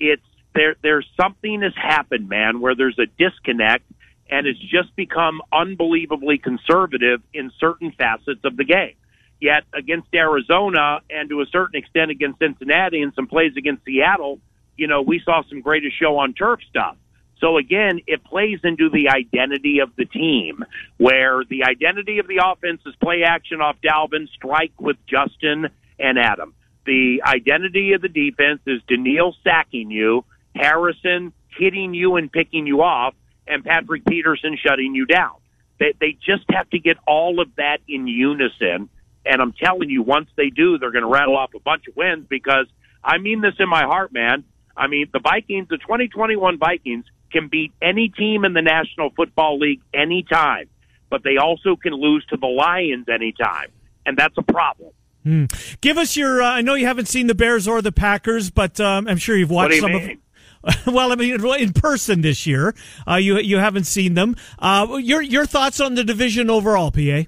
it's 0.00 0.22
there. 0.54 0.76
There's 0.82 1.06
something 1.20 1.62
has 1.62 1.74
happened, 1.76 2.28
man, 2.28 2.60
where 2.60 2.74
there's 2.74 2.98
a 2.98 3.06
disconnect, 3.06 3.84
and 4.30 4.46
it's 4.46 4.58
just 4.58 4.94
become 4.96 5.40
unbelievably 5.52 6.38
conservative 6.38 7.20
in 7.34 7.50
certain 7.58 7.92
facets 7.92 8.40
of 8.44 8.56
the 8.56 8.64
game. 8.64 8.94
Yet 9.40 9.64
against 9.74 10.08
Arizona 10.14 11.00
and 11.10 11.28
to 11.28 11.40
a 11.40 11.46
certain 11.46 11.76
extent 11.76 12.10
against 12.10 12.38
Cincinnati 12.38 13.02
and 13.02 13.12
some 13.14 13.26
plays 13.26 13.52
against 13.56 13.84
Seattle, 13.84 14.38
you 14.76 14.86
know, 14.86 15.02
we 15.02 15.20
saw 15.24 15.42
some 15.48 15.60
greatest 15.60 15.98
show 15.98 16.18
on 16.18 16.32
turf 16.32 16.60
stuff. 16.70 16.96
So 17.40 17.56
again, 17.56 18.00
it 18.06 18.22
plays 18.22 18.60
into 18.62 18.88
the 18.88 19.08
identity 19.08 19.80
of 19.80 19.90
the 19.96 20.04
team, 20.04 20.64
where 20.96 21.42
the 21.44 21.64
identity 21.64 22.20
of 22.20 22.28
the 22.28 22.40
offense 22.44 22.82
is 22.86 22.94
play 23.02 23.24
action 23.24 23.60
off 23.60 23.76
Dalvin, 23.82 24.28
strike 24.28 24.72
with 24.80 24.96
Justin 25.08 25.68
and 25.98 26.18
Adam. 26.18 26.54
The 26.86 27.22
identity 27.24 27.94
of 27.94 28.02
the 28.02 28.08
defense 28.08 28.60
is 28.66 28.80
Danielle 28.88 29.34
sacking 29.42 29.90
you, 29.90 30.24
Harrison 30.54 31.32
hitting 31.48 31.94
you 31.94 32.16
and 32.16 32.30
picking 32.30 32.66
you 32.66 32.82
off, 32.82 33.14
and 33.46 33.64
Patrick 33.64 34.04
Peterson 34.04 34.56
shutting 34.62 34.94
you 34.94 35.06
down. 35.06 35.34
They, 35.78 35.94
they 36.00 36.12
just 36.24 36.44
have 36.50 36.68
to 36.70 36.78
get 36.78 36.96
all 37.06 37.40
of 37.40 37.54
that 37.56 37.78
in 37.88 38.06
unison. 38.06 38.88
And 39.24 39.40
I'm 39.40 39.52
telling 39.52 39.90
you, 39.90 40.02
once 40.02 40.28
they 40.36 40.50
do, 40.50 40.78
they're 40.78 40.92
going 40.92 41.04
to 41.04 41.10
rattle 41.10 41.36
off 41.36 41.54
a 41.54 41.60
bunch 41.60 41.86
of 41.88 41.96
wins 41.96 42.26
because 42.28 42.66
I 43.02 43.18
mean 43.18 43.40
this 43.40 43.54
in 43.58 43.68
my 43.68 43.82
heart, 43.82 44.12
man. 44.12 44.44
I 44.76 44.86
mean, 44.86 45.08
the 45.12 45.20
Vikings, 45.20 45.68
the 45.68 45.78
2021 45.78 46.58
Vikings 46.58 47.04
can 47.30 47.48
beat 47.48 47.72
any 47.80 48.08
team 48.08 48.44
in 48.44 48.52
the 48.52 48.62
National 48.62 49.10
Football 49.10 49.58
League 49.58 49.80
anytime, 49.92 50.68
but 51.10 51.22
they 51.24 51.36
also 51.36 51.76
can 51.76 51.92
lose 51.92 52.24
to 52.26 52.36
the 52.36 52.46
Lions 52.46 53.08
anytime. 53.08 53.70
And 54.06 54.16
that's 54.16 54.36
a 54.38 54.42
problem. 54.42 54.92
Hmm. 55.22 55.44
Give 55.80 55.98
us 55.98 56.16
your. 56.16 56.42
Uh, 56.42 56.50
I 56.50 56.62
know 56.62 56.74
you 56.74 56.86
haven't 56.86 57.06
seen 57.06 57.28
the 57.28 57.34
Bears 57.34 57.68
or 57.68 57.80
the 57.80 57.92
Packers, 57.92 58.50
but 58.50 58.80
um, 58.80 59.06
I'm 59.06 59.18
sure 59.18 59.36
you've 59.36 59.50
watched 59.50 59.78
some 59.78 59.92
mean? 59.92 60.10
of. 60.10 60.18
well, 60.86 61.12
I 61.12 61.16
mean, 61.16 61.44
in 61.58 61.72
person 61.72 62.20
this 62.20 62.46
year, 62.46 62.74
uh, 63.08 63.16
you 63.16 63.38
you 63.38 63.58
haven't 63.58 63.84
seen 63.84 64.14
them. 64.14 64.36
Uh, 64.58 64.98
your 65.00 65.20
your 65.22 65.46
thoughts 65.46 65.80
on 65.80 65.94
the 65.94 66.04
division 66.04 66.50
overall, 66.50 66.90
PA? 66.90 67.24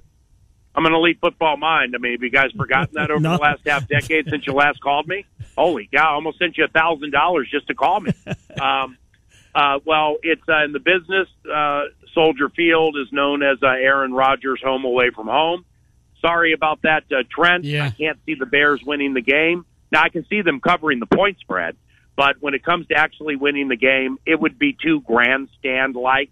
I'm 0.77 0.85
an 0.85 0.93
elite 0.93 1.19
football 1.21 1.55
mind. 1.57 1.95
I 1.95 1.99
mean, 1.99 2.13
have 2.13 2.21
you 2.23 2.29
guys 2.29 2.51
forgotten 2.55 2.93
that 2.95 3.09
over 3.11 3.19
No. 3.21 3.37
the 3.37 3.41
last 3.41 3.61
half 3.65 3.87
decade 3.87 4.27
since 4.29 4.45
you 4.45 4.53
last 4.53 4.81
called 4.81 5.07
me? 5.07 5.25
Holy 5.57 5.89
cow! 5.93 6.11
I 6.11 6.13
almost 6.15 6.37
sent 6.39 6.57
you 6.57 6.65
a 6.65 6.67
thousand 6.67 7.11
dollars 7.11 7.47
just 7.51 7.67
to 7.67 7.73
call 7.75 7.99
me. 8.01 8.11
Um, 8.61 8.97
uh, 9.53 9.79
well, 9.85 10.17
it's 10.23 10.41
uh, 10.49 10.63
in 10.65 10.73
the 10.73 10.79
business. 10.79 11.27
Uh, 11.49 11.83
Soldier 12.13 12.49
Field 12.49 12.95
is 12.97 13.11
known 13.11 13.43
as 13.43 13.57
uh, 13.63 13.67
Aaron 13.67 14.13
Rodgers' 14.13 14.61
home 14.63 14.83
away 14.85 15.09
from 15.11 15.27
home. 15.27 15.65
Sorry 16.21 16.53
about 16.53 16.81
that, 16.83 17.03
uh, 17.11 17.23
Trent. 17.29 17.63
Yeah. 17.65 17.85
I 17.85 17.89
can't 17.91 18.17
see 18.25 18.35
the 18.35 18.45
Bears 18.45 18.81
winning 18.85 19.13
the 19.13 19.21
game. 19.21 19.65
Now 19.91 20.01
I 20.03 20.09
can 20.09 20.25
see 20.27 20.41
them 20.41 20.59
covering 20.59 20.99
the 20.99 21.05
point 21.05 21.39
spread, 21.39 21.75
but 22.15 22.37
when 22.39 22.53
it 22.53 22.63
comes 22.63 22.87
to 22.87 22.95
actually 22.95 23.35
winning 23.35 23.67
the 23.67 23.75
game, 23.75 24.17
it 24.25 24.39
would 24.39 24.57
be 24.57 24.75
too 24.81 25.01
grandstand 25.01 25.95
like 25.95 26.29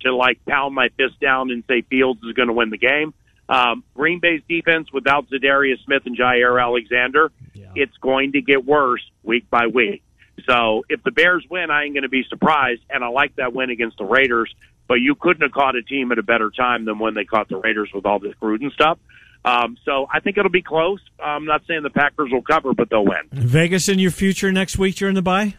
to 0.00 0.14
like 0.14 0.44
pound 0.46 0.74
my 0.74 0.88
fist 0.96 1.18
down 1.20 1.50
and 1.50 1.64
say 1.68 1.82
Fields 1.82 2.20
is 2.22 2.32
going 2.32 2.48
to 2.48 2.54
win 2.54 2.70
the 2.70 2.78
game. 2.78 3.14
Um, 3.48 3.84
Green 3.94 4.18
Bay's 4.20 4.42
defense 4.48 4.88
without 4.92 5.28
Za'Darius 5.30 5.84
Smith 5.84 6.02
and 6.06 6.18
Jaire 6.18 6.60
Alexander, 6.60 7.30
it's 7.74 7.96
going 7.98 8.32
to 8.32 8.42
get 8.42 8.64
worse 8.64 9.02
week 9.22 9.48
by 9.50 9.66
week. 9.68 10.02
So 10.48 10.84
if 10.88 11.02
the 11.02 11.12
Bears 11.12 11.44
win, 11.48 11.70
I 11.70 11.84
ain't 11.84 11.94
going 11.94 12.02
to 12.02 12.08
be 12.08 12.24
surprised, 12.28 12.82
and 12.90 13.04
I 13.04 13.08
like 13.08 13.36
that 13.36 13.52
win 13.52 13.70
against 13.70 13.98
the 13.98 14.04
Raiders. 14.04 14.52
But 14.88 14.96
you 14.96 15.14
couldn't 15.14 15.42
have 15.42 15.52
caught 15.52 15.74
a 15.74 15.82
team 15.82 16.12
at 16.12 16.18
a 16.18 16.22
better 16.22 16.50
time 16.50 16.84
than 16.84 16.98
when 16.98 17.14
they 17.14 17.24
caught 17.24 17.48
the 17.48 17.56
Raiders 17.56 17.90
with 17.92 18.06
all 18.06 18.18
this 18.20 18.34
Gruden 18.40 18.72
stuff. 18.72 18.98
Um, 19.46 19.78
so 19.84 20.08
I 20.12 20.18
think 20.18 20.38
it'll 20.38 20.50
be 20.50 20.60
close. 20.60 20.98
I'm 21.22 21.44
not 21.44 21.62
saying 21.68 21.84
the 21.84 21.90
Packers 21.90 22.30
will 22.32 22.42
cover, 22.42 22.74
but 22.74 22.90
they'll 22.90 23.04
win. 23.04 23.28
Vegas 23.30 23.88
in 23.88 24.00
your 24.00 24.10
future 24.10 24.50
next 24.50 24.76
week 24.76 24.96
during 24.96 25.14
the 25.14 25.22
bye? 25.22 25.54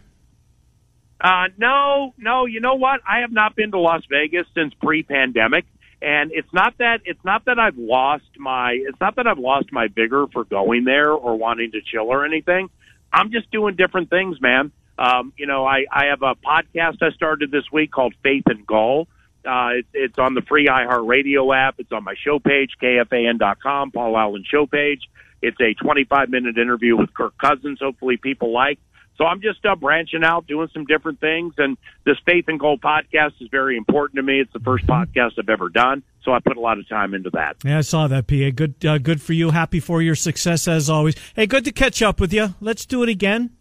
Uh, 1.22 1.46
no, 1.58 2.14
no. 2.18 2.46
You 2.46 2.60
know 2.60 2.76
what? 2.76 3.00
I 3.08 3.22
have 3.22 3.32
not 3.32 3.56
been 3.56 3.72
to 3.72 3.80
Las 3.80 4.04
Vegas 4.10 4.46
since 4.54 4.74
pre-pandemic, 4.84 5.66
and 6.02 6.32
it's 6.34 6.52
not 6.54 6.78
that 6.80 7.00
it's 7.06 7.24
not 7.24 7.46
that 7.46 7.58
I've 7.58 7.78
lost 7.78 8.26
my 8.38 8.74
it's 8.74 9.00
not 9.00 9.16
that 9.16 9.26
I've 9.26 9.40
lost 9.40 9.72
my 9.72 9.88
vigor 9.88 10.28
for 10.32 10.44
going 10.44 10.84
there 10.84 11.12
or 11.12 11.38
wanting 11.38 11.72
to 11.72 11.80
chill 11.82 12.08
or 12.08 12.26
anything. 12.26 12.70
I'm 13.12 13.32
just 13.32 13.50
doing 13.52 13.76
different 13.78 14.10
things, 14.10 14.40
man. 14.42 14.72
Um, 15.00 15.34
you 15.38 15.48
know, 15.48 15.66
I 15.66 15.86
I 15.92 16.08
have 16.08 16.22
a 16.22 16.36
podcast 16.36 17.02
I 17.02 17.12
started 17.12 17.52
this 17.52 17.72
week 17.72 17.92
called 17.92 18.14
Faith 18.22 18.44
and 18.48 18.68
Goal. 18.68 19.08
Uh, 19.48 19.80
it's, 19.80 19.88
it's 19.94 20.20
on 20.20 20.34
the 20.34 20.42
free 20.42 20.68
iHeartRadio 20.68 21.56
app. 21.56 21.76
It's 21.80 21.92
on 21.92 22.04
my 22.04 22.16
show 22.24 22.40
page, 22.40 22.72
kfan.com, 22.82 23.92
Paul 23.92 24.18
Allen 24.18 24.44
show 24.50 24.66
page. 24.66 25.02
It's 25.42 25.58
a 25.62 25.74
25 25.74 26.30
minute 26.30 26.58
interview 26.58 26.98
with 26.98 27.14
Kirk 27.14 27.38
Cousins. 27.38 27.80
Hopefully 27.82 28.18
people 28.18 28.52
like. 28.52 28.80
So 29.18 29.26
I'm 29.26 29.42
just 29.42 29.66
uh, 29.66 29.76
branching 29.76 30.24
out, 30.24 30.46
doing 30.46 30.70
some 30.74 30.86
different 30.86 31.20
things. 31.20 31.56
And 31.58 31.78
this 32.06 32.18
Faith 32.26 32.46
and 32.48 32.60
Goal 32.60 32.78
podcast 32.78 33.34
is 33.42 33.48
very 33.50 33.76
important 33.76 34.18
to 34.18 34.24
me. 34.24 34.40
It's 34.40 34.54
the 34.54 34.60
first 34.60 34.86
podcast 34.86 35.32
I've 35.40 35.50
ever 35.50 35.70
done. 35.70 36.04
So 36.24 36.34
I 36.34 36.40
put 36.40 36.56
a 36.58 36.60
lot 36.60 36.78
of 36.78 36.88
time 36.88 37.14
into 37.14 37.32
that. 37.32 37.58
Yeah, 37.66 37.80
I 37.80 37.82
saw 37.82 38.08
that, 38.08 38.28
PA. 38.28 38.52
Good, 38.54 38.86
uh, 38.86 39.00
good 39.00 39.22
for 39.22 39.34
you. 39.34 39.52
Happy 39.52 39.80
for 39.80 40.02
your 40.02 40.14
success 40.14 40.68
as 40.68 40.90
always. 40.90 41.16
Hey, 41.36 41.48
good 41.48 41.66
to 41.66 41.72
catch 41.72 42.02
up 42.02 42.20
with 42.20 42.32
you. 42.32 42.54
Let's 42.62 42.86
do 42.86 43.02
it 43.02 43.10
again 43.10 43.52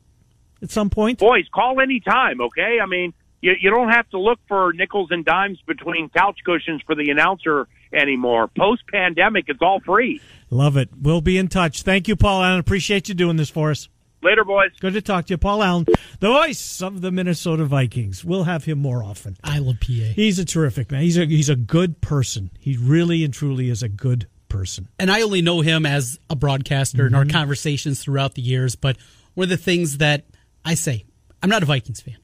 at 0.60 0.70
some 0.70 0.90
point. 0.90 1.20
Boys, 1.20 1.46
call 1.54 1.80
any 1.80 2.00
time, 2.00 2.40
okay? 2.40 2.78
I 2.82 2.86
mean, 2.86 3.14
you, 3.40 3.52
you 3.60 3.70
don't 3.70 3.90
have 3.90 4.08
to 4.10 4.18
look 4.18 4.38
for 4.48 4.72
nickels 4.72 5.08
and 5.10 5.24
dimes 5.24 5.58
between 5.66 6.08
couch 6.10 6.38
cushions 6.44 6.82
for 6.86 6.94
the 6.94 7.10
announcer 7.10 7.68
anymore. 7.92 8.48
Post 8.48 8.82
pandemic, 8.90 9.44
it's 9.48 9.60
all 9.62 9.80
free. 9.80 10.20
Love 10.50 10.76
it. 10.76 10.88
We'll 11.00 11.20
be 11.20 11.38
in 11.38 11.48
touch. 11.48 11.82
Thank 11.82 12.08
you, 12.08 12.16
Paul 12.16 12.42
Allen. 12.42 12.60
Appreciate 12.60 13.08
you 13.08 13.14
doing 13.14 13.36
this 13.36 13.50
for 13.50 13.70
us. 13.70 13.88
Later, 14.22 14.44
boys. 14.44 14.70
Good 14.80 14.94
to 14.94 15.02
talk 15.02 15.26
to 15.26 15.34
you, 15.34 15.38
Paul 15.38 15.62
Allen, 15.62 15.86
the 16.20 16.28
voice 16.28 16.82
of 16.82 17.00
the 17.00 17.12
Minnesota 17.12 17.64
Vikings. 17.64 18.24
We'll 18.24 18.44
have 18.44 18.64
him 18.64 18.78
more 18.78 19.04
often. 19.04 19.36
I 19.44 19.58
love 19.58 19.76
PA. 19.80 19.92
He's 19.92 20.38
a 20.38 20.44
terrific 20.44 20.90
man. 20.90 21.02
He's 21.02 21.18
a 21.18 21.26
he's 21.26 21.48
a 21.50 21.54
good 21.54 22.00
person. 22.00 22.50
He 22.58 22.76
really 22.76 23.22
and 23.24 23.32
truly 23.32 23.68
is 23.68 23.82
a 23.82 23.88
good 23.88 24.26
person. 24.48 24.88
and 24.98 25.10
I 25.10 25.20
only 25.20 25.42
know 25.42 25.60
him 25.60 25.84
as 25.84 26.18
a 26.30 26.34
broadcaster 26.34 27.06
in 27.06 27.14
our 27.14 27.24
Mm-hmm. 27.24 27.30
conversations 27.36 28.02
throughout 28.02 28.34
the 28.34 28.42
years, 28.42 28.74
but 28.74 28.96
one 29.34 29.44
of 29.44 29.48
the 29.50 29.56
things 29.58 29.98
that 29.98 30.24
I 30.64 30.74
say, 30.74 31.04
I'm 31.42 31.50
not 31.50 31.62
a 31.62 31.66
Vikings 31.66 32.00
fan 32.00 32.16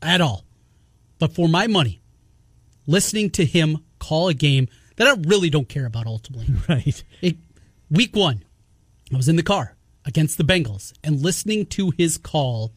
at 0.00 0.20
all. 0.20 0.44
But 1.22 1.36
for 1.36 1.48
my 1.48 1.68
money, 1.68 2.02
listening 2.84 3.30
to 3.30 3.44
him 3.44 3.84
call 4.00 4.26
a 4.26 4.34
game 4.34 4.66
that 4.96 5.06
I 5.06 5.14
really 5.28 5.50
don't 5.50 5.68
care 5.68 5.86
about 5.86 6.08
ultimately. 6.08 6.48
Right. 6.68 7.04
It, 7.20 7.36
week 7.92 8.16
one, 8.16 8.42
I 9.12 9.16
was 9.16 9.28
in 9.28 9.36
the 9.36 9.44
car 9.44 9.76
against 10.04 10.36
the 10.36 10.42
Bengals, 10.42 10.92
and 11.04 11.22
listening 11.22 11.66
to 11.66 11.92
his 11.96 12.18
call 12.18 12.72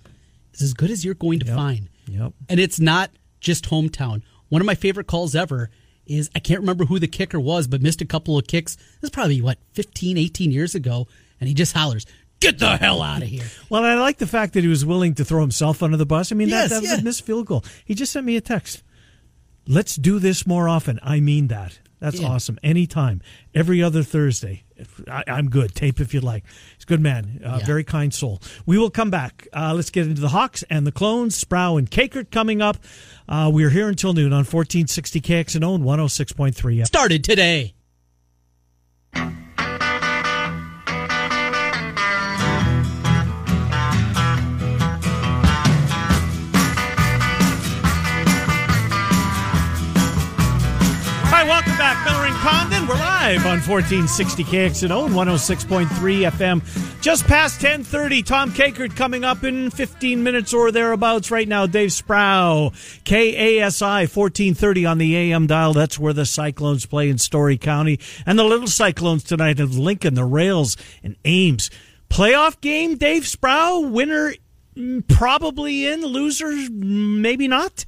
is 0.54 0.62
as 0.62 0.76
good 0.76 0.92
as 0.92 1.04
you're 1.04 1.16
going 1.16 1.40
to 1.40 1.56
find. 1.56 1.90
Yep. 2.06 2.34
And 2.48 2.60
it's 2.60 2.80
not 2.80 3.10
just 3.40 3.68
hometown. 3.72 4.22
One 4.50 4.62
of 4.62 4.68
my 4.68 4.76
favorite 4.76 5.08
calls 5.08 5.34
ever 5.34 5.72
is 6.06 6.30
I 6.36 6.40
can't 6.40 6.60
remember 6.60 6.86
who 6.86 7.00
the 7.00 7.08
kicker 7.08 7.40
was, 7.40 7.66
but 7.66 7.82
missed 7.82 8.02
a 8.02 8.06
couple 8.06 8.38
of 8.38 8.46
kicks. 8.46 8.76
This 8.76 9.06
is 9.06 9.10
probably, 9.10 9.42
what, 9.42 9.58
15, 9.74 10.20
18 10.20 10.52
years 10.52 10.76
ago. 10.76 11.08
And 11.40 11.48
he 11.48 11.56
just 11.56 11.76
hollers, 11.76 12.06
Get 12.40 12.60
the 12.60 12.78
hell 12.78 13.02
out 13.02 13.22
of 13.24 13.28
here. 13.28 13.46
Well, 13.70 13.84
I 13.84 13.96
like 13.96 14.18
the 14.18 14.28
fact 14.28 14.54
that 14.54 14.62
he 14.64 14.68
was 14.68 14.86
willing 14.86 15.16
to 15.16 15.26
throw 15.26 15.42
himself 15.42 15.82
under 15.82 15.98
the 15.98 16.06
bus. 16.06 16.32
I 16.32 16.36
mean, 16.36 16.50
Yes, 16.50 16.70
that, 16.70 16.84
that 16.84 16.92
was 16.92 17.00
a 17.00 17.04
missed 17.04 17.26
field 17.26 17.48
goal. 17.48 17.64
He 17.86 17.96
just 17.96 18.12
sent 18.12 18.26
me 18.26 18.36
a 18.36 18.42
text. 18.42 18.84
Let's 19.68 19.96
do 19.96 20.20
this 20.20 20.46
more 20.46 20.68
often. 20.70 21.00
I 21.02 21.20
mean 21.22 21.48
that. 21.48 21.80
That's 22.00 22.20
Yeah. 22.20 22.28
awesome. 22.28 22.60
Anytime, 22.62 23.22
every 23.56 23.82
other 23.82 24.04
Thursday. 24.04 24.64
I, 25.10 25.24
I'm 25.28 25.50
good. 25.50 25.74
Tape 25.74 26.00
if 26.02 26.14
you'd 26.14 26.24
like. 26.26 26.44
He's 26.76 26.84
a 26.84 26.88
good 26.88 27.00
man. 27.00 27.42
Uh, 27.44 27.58
Yeah. 27.62 27.66
Very 27.66 27.84
kind 27.86 28.14
soul. 28.14 28.42
We 28.66 28.78
will 28.78 28.90
come 28.92 29.10
back. 29.10 29.48
Uh, 29.54 29.74
let's 29.74 29.90
get 29.90 30.06
into 30.06 30.22
the 30.22 30.28
Hawks 30.30 30.64
and 30.70 30.86
the 30.86 30.92
Clones. 30.92 31.36
Sproul 31.36 31.78
and 31.78 31.90
Kakert 31.90 32.30
coming 32.32 32.62
up. 32.62 32.78
Uh, 33.28 33.50
we're 33.52 33.70
here 33.72 33.88
until 33.88 34.14
noon 34.14 34.34
on 34.34 34.40
1460 34.44 35.22
KXNO 35.22 35.76
and 35.76 35.84
106.3 35.86 36.86
Started 36.86 37.24
today. 37.24 37.74
Back, 51.78 52.06
Miller 52.06 52.26
and 52.26 52.36
Condon. 52.36 52.88
We're 52.88 52.96
live 52.96 53.46
on 53.46 53.60
1460 53.60 54.44
KXNO 54.44 55.08
and 55.08 55.16
106.3 55.16 55.88
FM. 56.32 57.02
Just 57.02 57.26
past 57.26 57.60
10:30, 57.60 58.24
Tom 58.24 58.52
Kakert 58.52 58.96
coming 58.96 59.24
up 59.24 59.44
in 59.44 59.70
15 59.70 60.24
minutes 60.24 60.54
or 60.54 60.72
thereabouts 60.72 61.32
right 61.32 61.48
now. 61.48 61.66
Dave 61.66 61.92
Sproul, 61.92 62.72
KASI 63.04 64.08
1430 64.08 64.86
on 64.86 64.98
the 64.98 65.16
AM 65.16 65.48
dial. 65.48 65.74
That's 65.74 66.00
where 66.00 66.14
the 66.14 66.26
Cyclones 66.26 66.86
play 66.86 67.10
in 67.10 67.18
Story 67.18 67.58
County. 67.58 68.00
And 68.26 68.40
the 68.40 68.44
Little 68.44 68.68
Cyclones 68.68 69.24
tonight 69.24 69.60
of 69.60 69.78
Lincoln, 69.78 70.14
the 70.14 70.26
Rails 70.26 70.78
and 71.04 71.16
Ames. 71.26 71.70
Playoff 72.10 72.62
game, 72.62 72.96
Dave 72.96 73.28
Sproul, 73.28 73.86
winner 73.86 74.34
mm, 74.78 75.08
probably 75.08 75.88
in, 75.88 76.02
losers 76.02 76.70
maybe 76.70 77.48
not. 77.48 77.86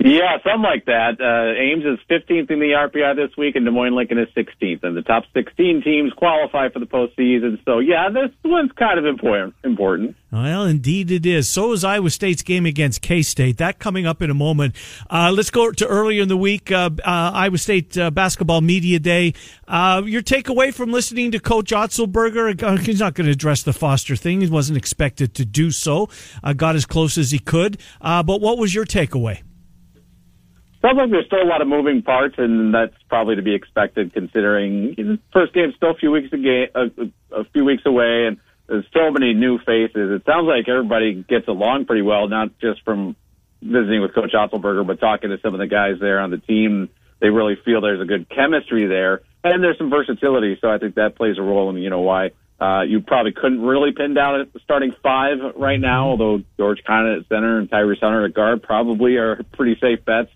Yeah, 0.00 0.38
something 0.44 0.62
like 0.62 0.84
that. 0.84 1.20
Uh, 1.20 1.58
Ames 1.60 1.84
is 1.84 1.98
15th 2.08 2.50
in 2.52 2.60
the 2.60 2.70
RPI 2.70 3.16
this 3.16 3.36
week, 3.36 3.56
and 3.56 3.64
Des 3.64 3.72
Moines 3.72 3.96
Lincoln 3.96 4.18
is 4.18 4.28
16th. 4.36 4.84
And 4.84 4.96
the 4.96 5.02
top 5.02 5.24
16 5.34 5.82
teams 5.82 6.12
qualify 6.12 6.68
for 6.68 6.78
the 6.78 6.86
postseason. 6.86 7.58
So, 7.64 7.80
yeah, 7.80 8.08
this 8.08 8.30
one's 8.44 8.70
kind 8.72 8.98
of 8.98 9.06
important. 9.06 10.16
Well, 10.30 10.66
indeed 10.66 11.10
it 11.10 11.26
is. 11.26 11.48
So 11.48 11.72
is 11.72 11.82
Iowa 11.82 12.10
State's 12.10 12.42
game 12.42 12.64
against 12.64 13.02
K 13.02 13.22
State. 13.22 13.56
That 13.56 13.80
coming 13.80 14.06
up 14.06 14.22
in 14.22 14.30
a 14.30 14.34
moment. 14.34 14.76
Uh, 15.10 15.32
let's 15.34 15.50
go 15.50 15.72
to 15.72 15.86
earlier 15.86 16.22
in 16.22 16.28
the 16.28 16.36
week. 16.36 16.70
Uh, 16.70 16.90
uh, 17.04 17.32
Iowa 17.34 17.58
State 17.58 17.98
uh, 17.98 18.12
basketball 18.12 18.60
media 18.60 19.00
day. 19.00 19.34
Uh, 19.66 20.02
your 20.04 20.22
takeaway 20.22 20.72
from 20.72 20.92
listening 20.92 21.32
to 21.32 21.40
Coach 21.40 21.72
Otzelberger? 21.72 22.78
He's 22.86 23.00
not 23.00 23.14
going 23.14 23.26
to 23.26 23.32
address 23.32 23.64
the 23.64 23.72
Foster 23.72 24.14
thing. 24.14 24.42
He 24.42 24.46
wasn't 24.48 24.76
expected 24.76 25.34
to 25.34 25.44
do 25.44 25.72
so. 25.72 26.08
got 26.56 26.76
as 26.76 26.86
close 26.86 27.18
as 27.18 27.32
he 27.32 27.40
could. 27.40 27.78
but 28.00 28.40
what 28.40 28.58
was 28.58 28.72
your 28.74 28.84
takeaway? 28.84 29.42
Sounds 30.80 30.96
like 30.96 31.10
there's 31.10 31.26
still 31.26 31.42
a 31.42 31.50
lot 31.50 31.60
of 31.60 31.66
moving 31.66 32.02
parts, 32.02 32.36
and 32.38 32.72
that's 32.72 32.94
probably 33.08 33.36
to 33.36 33.42
be 33.42 33.54
expected 33.54 34.12
considering 34.12 35.18
first 35.32 35.52
game's 35.52 35.74
still 35.74 35.90
a 35.90 35.94
few 35.94 36.12
weeks 36.12 36.28
a, 36.32 36.68
a, 36.74 37.40
a 37.40 37.44
few 37.52 37.64
weeks 37.64 37.82
away, 37.84 38.26
and 38.26 38.36
there's 38.68 38.84
so 38.92 39.10
many 39.10 39.34
new 39.34 39.58
faces. 39.58 40.12
It 40.12 40.22
sounds 40.24 40.46
like 40.46 40.68
everybody 40.68 41.24
gets 41.28 41.48
along 41.48 41.86
pretty 41.86 42.02
well, 42.02 42.28
not 42.28 42.58
just 42.60 42.84
from 42.84 43.16
visiting 43.60 44.02
with 44.02 44.14
Coach 44.14 44.32
Otzelberger, 44.32 44.86
but 44.86 45.00
talking 45.00 45.30
to 45.30 45.40
some 45.40 45.52
of 45.52 45.58
the 45.58 45.66
guys 45.66 45.96
there 46.00 46.20
on 46.20 46.30
the 46.30 46.38
team. 46.38 46.90
They 47.20 47.30
really 47.30 47.56
feel 47.64 47.80
there's 47.80 48.00
a 48.00 48.04
good 48.04 48.28
chemistry 48.28 48.86
there, 48.86 49.22
and 49.42 49.64
there's 49.64 49.78
some 49.78 49.90
versatility. 49.90 50.58
So 50.60 50.70
I 50.70 50.78
think 50.78 50.94
that 50.94 51.16
plays 51.16 51.38
a 51.38 51.42
role 51.42 51.70
in 51.70 51.76
you 51.78 51.90
know 51.90 52.02
why 52.02 52.30
uh, 52.60 52.82
you 52.82 53.00
probably 53.00 53.32
couldn't 53.32 53.62
really 53.62 53.92
pin 53.92 54.14
down 54.14 54.48
the 54.52 54.60
starting 54.60 54.94
five 55.02 55.38
right 55.56 55.80
now, 55.80 56.10
although 56.10 56.42
George 56.56 56.82
Conn 56.86 57.18
at 57.18 57.28
center 57.28 57.58
and 57.58 57.68
Tyrese 57.68 58.00
Hunter 58.00 58.26
at 58.26 58.34
guard 58.34 58.62
probably 58.62 59.16
are 59.16 59.42
pretty 59.52 59.76
safe 59.80 60.04
bets. 60.04 60.30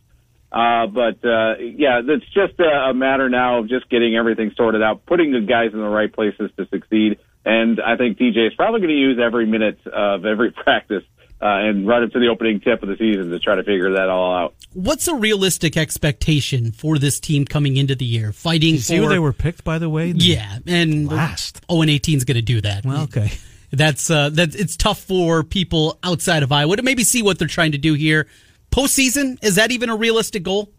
Uh, 0.53 0.87
but 0.87 1.25
uh, 1.25 1.57
yeah, 1.59 2.03
it's 2.05 2.27
just 2.35 2.61
a, 2.61 2.91
a 2.91 2.95
matter 2.95 3.31
now 3.31 3.61
of 3.61 3.69
just 3.69 3.89
getting 3.89 4.17
everything 4.17 4.53
sorted 4.55 4.83
out, 4.83 5.07
putting 5.07 5.33
the 5.33 5.41
guys 5.41 5.73
in 5.73 5.79
the 5.79 5.89
right 5.89 6.13
places 6.13 6.51
to 6.59 6.67
succeed. 6.67 7.19
And 7.45 7.81
I 7.81 7.97
think 7.97 8.19
TJ 8.19 8.49
is 8.49 8.55
probably 8.55 8.81
going 8.81 8.91
to 8.91 9.01
use 9.01 9.19
every 9.19 9.47
minute 9.47 9.79
of 9.87 10.27
every 10.27 10.51
practice 10.65 11.05
uh, 11.41 11.47
and 11.47 11.89
run 11.89 12.03
into 12.03 12.21
the 12.21 12.29
opening 12.29 12.61
tip 12.61 12.83
of 12.83 12.89
the 12.89 12.97
season 12.99 13.31
to 13.31 13.39
try 13.39 13.57
to 13.57 13.65
figure 13.65 13.95
that 13.95 14.11
all 14.11 14.37
out. 14.37 14.55
What's 14.75 15.09
a 15.09 15.15
realistic 15.15 15.77
expectation 15.77 16.71
for 16.71 16.99
this 16.99 17.19
team 17.19 17.47
coming 17.47 17.79
into 17.79 17.95
the 17.95 18.05
year? 18.05 18.33
Fighting 18.33 18.77
see 18.77 18.97
for 18.97 19.03
where 19.03 19.11
they 19.11 19.19
were 19.19 19.33
picked, 19.33 19.65
by 19.65 19.79
the 19.79 19.89
way. 19.89 20.13
Yeah, 20.15 20.59
and 20.67 21.11
last. 21.11 21.63
Oh, 21.69 21.81
and 21.81 21.91
18 21.91 22.19
is 22.19 22.25
going 22.25 22.37
to 22.37 22.43
do 22.43 22.61
that. 22.61 22.85
Well, 22.85 23.05
okay. 23.05 23.33
That's 23.73 24.11
uh, 24.11 24.29
that. 24.31 24.55
It's 24.55 24.77
tough 24.77 25.01
for 25.01 25.43
people 25.43 25.99
outside 26.05 26.43
of 26.43 26.53
Iowa 26.53 26.77
to 26.77 26.83
maybe 26.83 27.05
see 27.05 27.23
what 27.23 27.39
they're 27.39 27.49
trying 27.49 27.73
to 27.73 27.79
do 27.79 27.95
here. 27.95 28.29
Postseason, 28.73 29.43
is 29.43 29.57
that 29.57 29.71
even 29.71 29.91
a 29.91 29.97
realistic 29.97 30.43
goal? 30.43 30.71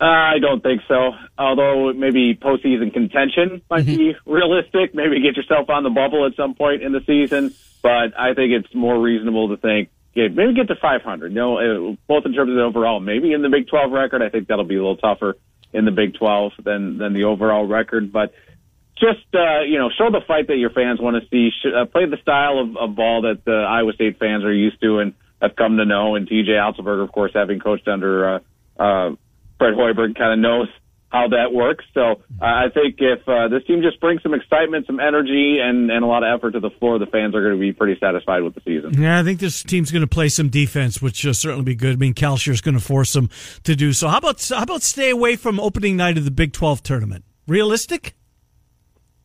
Uh, 0.00 0.06
I 0.06 0.38
don't 0.40 0.62
think 0.62 0.82
so. 0.88 1.12
Although 1.38 1.92
maybe 1.92 2.34
postseason 2.34 2.92
contention 2.92 3.62
might 3.70 3.86
mm-hmm. 3.86 3.96
be 3.96 4.16
realistic. 4.26 4.94
Maybe 4.94 5.20
get 5.20 5.36
yourself 5.36 5.70
on 5.70 5.84
the 5.84 5.90
bubble 5.90 6.26
at 6.26 6.34
some 6.36 6.54
point 6.54 6.82
in 6.82 6.92
the 6.92 7.00
season. 7.06 7.54
But 7.82 8.18
I 8.18 8.34
think 8.34 8.52
it's 8.52 8.74
more 8.74 8.98
reasonable 8.98 9.48
to 9.50 9.56
think 9.56 9.90
yeah, 10.14 10.28
maybe 10.28 10.54
get 10.54 10.68
to 10.68 10.76
500. 10.76 11.32
You 11.32 11.34
know, 11.34 11.58
uh, 11.58 11.96
both 12.06 12.24
in 12.24 12.32
terms 12.32 12.50
of 12.50 12.56
the 12.56 12.62
overall. 12.62 13.00
Maybe 13.00 13.32
in 13.32 13.42
the 13.42 13.48
Big 13.48 13.68
12 13.68 13.90
record, 13.92 14.22
I 14.22 14.28
think 14.28 14.48
that'll 14.48 14.64
be 14.64 14.76
a 14.76 14.78
little 14.78 14.96
tougher 14.96 15.36
in 15.72 15.84
the 15.84 15.90
Big 15.90 16.14
12 16.14 16.52
than 16.62 16.98
than 16.98 17.12
the 17.12 17.24
overall 17.24 17.66
record. 17.66 18.12
But 18.12 18.32
just 18.96 19.26
uh, 19.34 19.62
you 19.62 19.78
know, 19.78 19.90
show 19.96 20.10
the 20.10 20.20
fight 20.26 20.46
that 20.48 20.56
your 20.56 20.70
fans 20.70 21.00
want 21.00 21.22
to 21.22 21.28
see. 21.28 21.50
Uh, 21.66 21.84
play 21.86 22.06
the 22.06 22.18
style 22.22 22.58
of, 22.60 22.76
of 22.76 22.96
ball 22.96 23.22
that 23.22 23.44
the 23.44 23.66
Iowa 23.68 23.92
State 23.92 24.18
fans 24.18 24.44
are 24.44 24.52
used 24.52 24.80
to, 24.82 25.00
and 25.00 25.14
have 25.46 25.56
come 25.56 25.76
to 25.76 25.84
know. 25.84 26.14
And 26.14 26.28
TJ 26.28 26.48
Otzelberger, 26.48 27.04
of 27.04 27.12
course, 27.12 27.32
having 27.34 27.60
coached 27.60 27.88
under 27.88 28.36
uh, 28.36 28.38
uh, 28.78 29.10
Fred 29.58 29.74
Hoiberg, 29.74 30.16
kind 30.16 30.32
of 30.32 30.38
knows 30.38 30.68
how 31.14 31.28
that 31.28 31.54
works. 31.54 31.84
So 31.94 32.00
uh, 32.02 32.44
I 32.44 32.66
think 32.74 32.96
if 32.98 33.26
uh, 33.28 33.46
this 33.46 33.64
team 33.66 33.82
just 33.82 34.00
brings 34.00 34.20
some 34.22 34.34
excitement, 34.34 34.86
some 34.86 34.98
energy, 34.98 35.58
and, 35.62 35.90
and 35.90 36.04
a 36.04 36.06
lot 36.08 36.24
of 36.24 36.36
effort 36.36 36.52
to 36.52 36.60
the 36.60 36.70
floor, 36.80 36.98
the 36.98 37.06
fans 37.06 37.36
are 37.36 37.40
going 37.40 37.54
to 37.54 37.60
be 37.60 37.72
pretty 37.72 37.98
satisfied 38.00 38.42
with 38.42 38.56
the 38.56 38.62
season. 38.64 39.00
Yeah, 39.00 39.20
I 39.20 39.22
think 39.22 39.38
this 39.38 39.62
team's 39.62 39.92
going 39.92 40.02
to 40.02 40.08
play 40.08 40.28
some 40.28 40.48
defense, 40.48 41.00
which 41.00 41.24
will 41.24 41.32
certainly 41.32 41.64
be 41.64 41.76
good. 41.76 41.94
I 41.94 41.96
mean, 41.96 42.14
is 42.18 42.60
going 42.60 42.74
to 42.74 42.84
force 42.84 43.12
them 43.12 43.30
to 43.62 43.76
do 43.76 43.92
so. 43.92 44.08
How 44.08 44.18
about 44.18 44.44
how 44.48 44.64
about 44.64 44.82
stay 44.82 45.10
away 45.10 45.36
from 45.36 45.60
opening 45.60 45.96
night 45.96 46.18
of 46.18 46.24
the 46.24 46.32
Big 46.32 46.52
Twelve 46.52 46.82
tournament? 46.82 47.24
Realistic? 47.46 48.16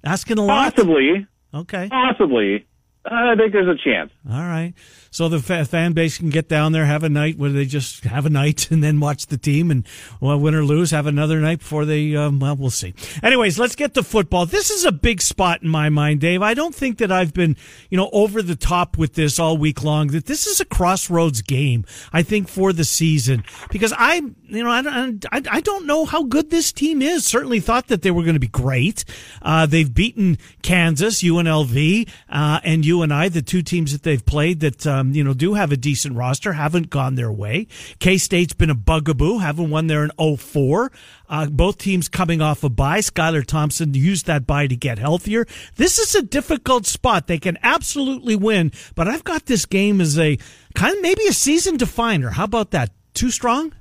Asking 0.04 0.38
a 0.38 0.46
lot. 0.46 0.76
Possibly. 0.76 1.28
Okay. 1.54 1.90
Possibly. 1.90 2.68
I 3.12 3.36
think 3.36 3.54
there's 3.54 3.68
a 3.68 3.82
chance. 3.82 4.12
All 4.30 4.38
right. 4.40 4.74
So 5.12 5.28
the 5.28 5.40
fan 5.40 5.94
base 5.94 6.18
can 6.18 6.30
get 6.30 6.48
down 6.48 6.72
there, 6.72 6.86
have 6.86 7.04
a 7.04 7.10
night 7.10 7.38
where 7.38 7.50
they 7.50 7.66
just 7.66 8.04
have 8.04 8.26
a 8.26 8.30
night 8.30 8.70
and 8.72 8.84
then 8.84 9.00
watch 9.00 9.28
the 9.28 9.38
team 9.38 9.72
and 9.72 9.86
well, 10.22 10.40
win 10.40 10.54
or 10.54 10.64
lose, 10.64 10.92
have 10.92 11.08
another 11.08 11.40
night 11.40 11.60
before 11.60 11.86
they, 11.86 12.16
um, 12.16 12.40
well, 12.40 12.56
we'll 12.56 12.70
see. 12.70 12.94
Anyways, 13.24 13.58
let's 13.58 13.76
get 13.76 13.94
to 13.96 14.04
football. 14.04 14.46
This 14.46 14.70
is 14.70 14.86
a 14.86 14.92
big 14.92 15.22
spot 15.22 15.64
in 15.64 15.70
my 15.70 15.90
mind, 15.90 16.22
Dave. 16.22 16.42
I 16.42 16.54
don't 16.54 16.76
think 16.76 17.00
that 17.00 17.12
I've 17.12 17.34
been, 17.34 17.58
you 17.90 17.98
know, 17.98 18.10
over 18.14 18.42
the 18.42 18.56
top 18.56 18.98
with 18.98 19.16
this 19.16 19.40
all 19.40 19.58
week 19.58 19.84
long, 19.84 20.08
that 20.08 20.28
this 20.28 20.46
is 20.46 20.60
a 20.60 20.66
crossroads 20.66 21.42
game, 21.42 21.86
I 22.14 22.22
think, 22.22 22.48
for 22.48 22.72
the 22.72 22.84
season 22.84 23.44
because 23.72 23.94
I, 23.98 24.22
you 24.50 24.64
know, 24.64 24.72
I 24.72 24.82
don't, 24.82 25.26
I, 25.32 25.42
I 25.50 25.62
don't 25.62 25.86
know 25.86 26.06
how 26.06 26.24
good 26.24 26.50
this 26.50 26.72
team 26.72 27.02
is. 27.02 27.26
Certainly 27.26 27.60
thought 27.62 27.88
that 27.88 28.02
they 28.02 28.12
were 28.12 28.24
going 28.24 28.34
to 28.34 28.40
be 28.40 28.48
great. 28.48 29.06
Uh, 29.42 29.66
they've 29.66 29.94
beaten 29.94 30.38
Kansas, 30.62 31.22
UNLV, 31.22 32.10
uh, 32.30 32.60
and 32.64 32.86
UNI, 32.86 33.30
the 33.30 33.42
two 33.42 33.62
teams 33.62 33.92
that 33.92 34.04
they've 34.04 34.26
played 34.26 34.60
that, 34.62 34.86
um, 34.88 35.14
you 35.14 35.24
know, 35.24 35.34
do 35.34 35.54
have 35.54 35.72
a 35.72 35.78
decent 35.78 36.16
roster, 36.16 36.54
haven't 36.54 36.90
gone 36.90 37.16
their 37.16 37.32
way. 37.32 37.68
K 38.00 38.18
State's 38.18 38.54
been 38.54 38.70
a 38.70 38.76
bugaboo, 38.76 39.40
haven't 39.40 39.70
won 39.70 39.88
there 39.88 40.04
in 40.04 40.38
04. 40.38 40.92
Uh, 41.30 41.46
both 41.46 41.78
teams 41.78 42.10
coming 42.10 42.42
off 42.42 42.64
a 42.64 42.70
bye. 42.70 43.00
Skylar 43.00 43.46
Thompson 43.46 43.94
used 43.94 44.26
that 44.26 44.48
bye 44.48 44.68
to 44.68 44.76
get 44.76 44.98
healthier. 44.98 45.46
This 45.76 46.00
is 46.00 46.16
a 46.16 46.24
difficult 46.24 46.88
spot. 46.88 47.28
They 47.28 47.38
can 47.38 47.58
absolutely 47.62 48.36
win, 48.36 48.72
but 48.96 49.08
I've 49.08 49.24
got 49.24 49.46
this 49.46 49.66
game 49.66 50.02
as 50.02 50.18
a 50.18 50.38
kind 50.74 50.96
of 50.96 51.02
maybe 51.02 51.24
a 51.28 51.34
season 51.34 51.78
definer. 51.78 52.32
How 52.32 52.46
about 52.46 52.72
that? 52.72 52.92
Too 53.14 53.32
strong? 53.32 53.74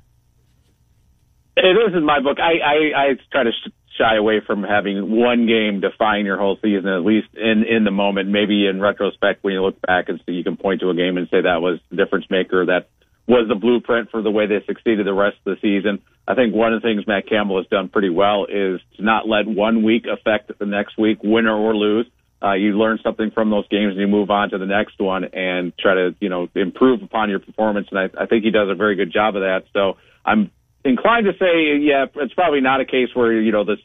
It 1.57 1.75
is 1.89 1.95
in 1.95 2.05
my 2.05 2.19
book. 2.21 2.37
I, 2.39 2.59
I, 2.63 3.01
I 3.01 3.07
try 3.31 3.43
to 3.43 3.51
shy 3.97 4.15
away 4.15 4.41
from 4.45 4.63
having 4.63 5.17
one 5.17 5.45
game 5.45 5.81
define 5.81 6.25
your 6.25 6.37
whole 6.37 6.57
season, 6.61 6.87
at 6.87 7.03
least 7.03 7.27
in, 7.35 7.65
in 7.69 7.83
the 7.83 7.91
moment. 7.91 8.29
Maybe 8.29 8.65
in 8.65 8.79
retrospect, 8.79 9.43
when 9.43 9.53
you 9.53 9.61
look 9.61 9.81
back 9.81 10.07
and 10.07 10.21
see, 10.25 10.33
you 10.33 10.43
can 10.43 10.55
point 10.55 10.81
to 10.81 10.89
a 10.89 10.95
game 10.95 11.17
and 11.17 11.27
say 11.29 11.41
that 11.41 11.61
was 11.61 11.79
the 11.89 11.97
difference 11.97 12.25
maker, 12.29 12.65
that 12.67 12.87
was 13.27 13.47
the 13.47 13.55
blueprint 13.55 14.09
for 14.09 14.21
the 14.21 14.31
way 14.31 14.47
they 14.47 14.63
succeeded 14.65 15.05
the 15.05 15.13
rest 15.13 15.37
of 15.45 15.55
the 15.55 15.61
season. 15.61 16.01
I 16.27 16.33
think 16.33 16.55
one 16.55 16.73
of 16.73 16.81
the 16.81 16.87
things 16.87 17.05
Matt 17.05 17.27
Campbell 17.27 17.57
has 17.57 17.67
done 17.67 17.89
pretty 17.89 18.09
well 18.09 18.45
is 18.45 18.79
to 18.97 19.03
not 19.03 19.27
let 19.27 19.47
one 19.47 19.83
week 19.83 20.05
affect 20.11 20.51
the 20.57 20.65
next 20.65 20.97
week, 20.97 21.19
winner 21.23 21.55
or 21.55 21.75
lose. 21.75 22.07
Uh, 22.41 22.53
you 22.53 22.77
learn 22.77 22.99
something 23.03 23.31
from 23.31 23.49
those 23.49 23.67
games 23.67 23.91
and 23.91 23.99
you 23.99 24.07
move 24.07 24.29
on 24.29 24.49
to 24.49 24.57
the 24.57 24.65
next 24.65 24.97
one 24.97 25.25
and 25.25 25.73
try 25.77 25.93
to, 25.93 26.15
you 26.21 26.29
know, 26.29 26.47
improve 26.55 27.03
upon 27.03 27.29
your 27.29 27.39
performance. 27.39 27.87
And 27.91 27.99
I, 27.99 28.23
I 28.23 28.25
think 28.27 28.45
he 28.45 28.51
does 28.51 28.69
a 28.69 28.75
very 28.75 28.95
good 28.95 29.11
job 29.11 29.35
of 29.35 29.41
that. 29.41 29.63
So 29.73 29.97
I'm 30.25 30.49
inclined 30.83 31.25
to 31.25 31.33
say, 31.33 31.77
yeah, 31.81 32.05
it's 32.15 32.33
probably 32.33 32.61
not 32.61 32.81
a 32.81 32.85
case 32.85 33.09
where, 33.13 33.33
you 33.33 33.51
know, 33.51 33.63
this 33.63 33.79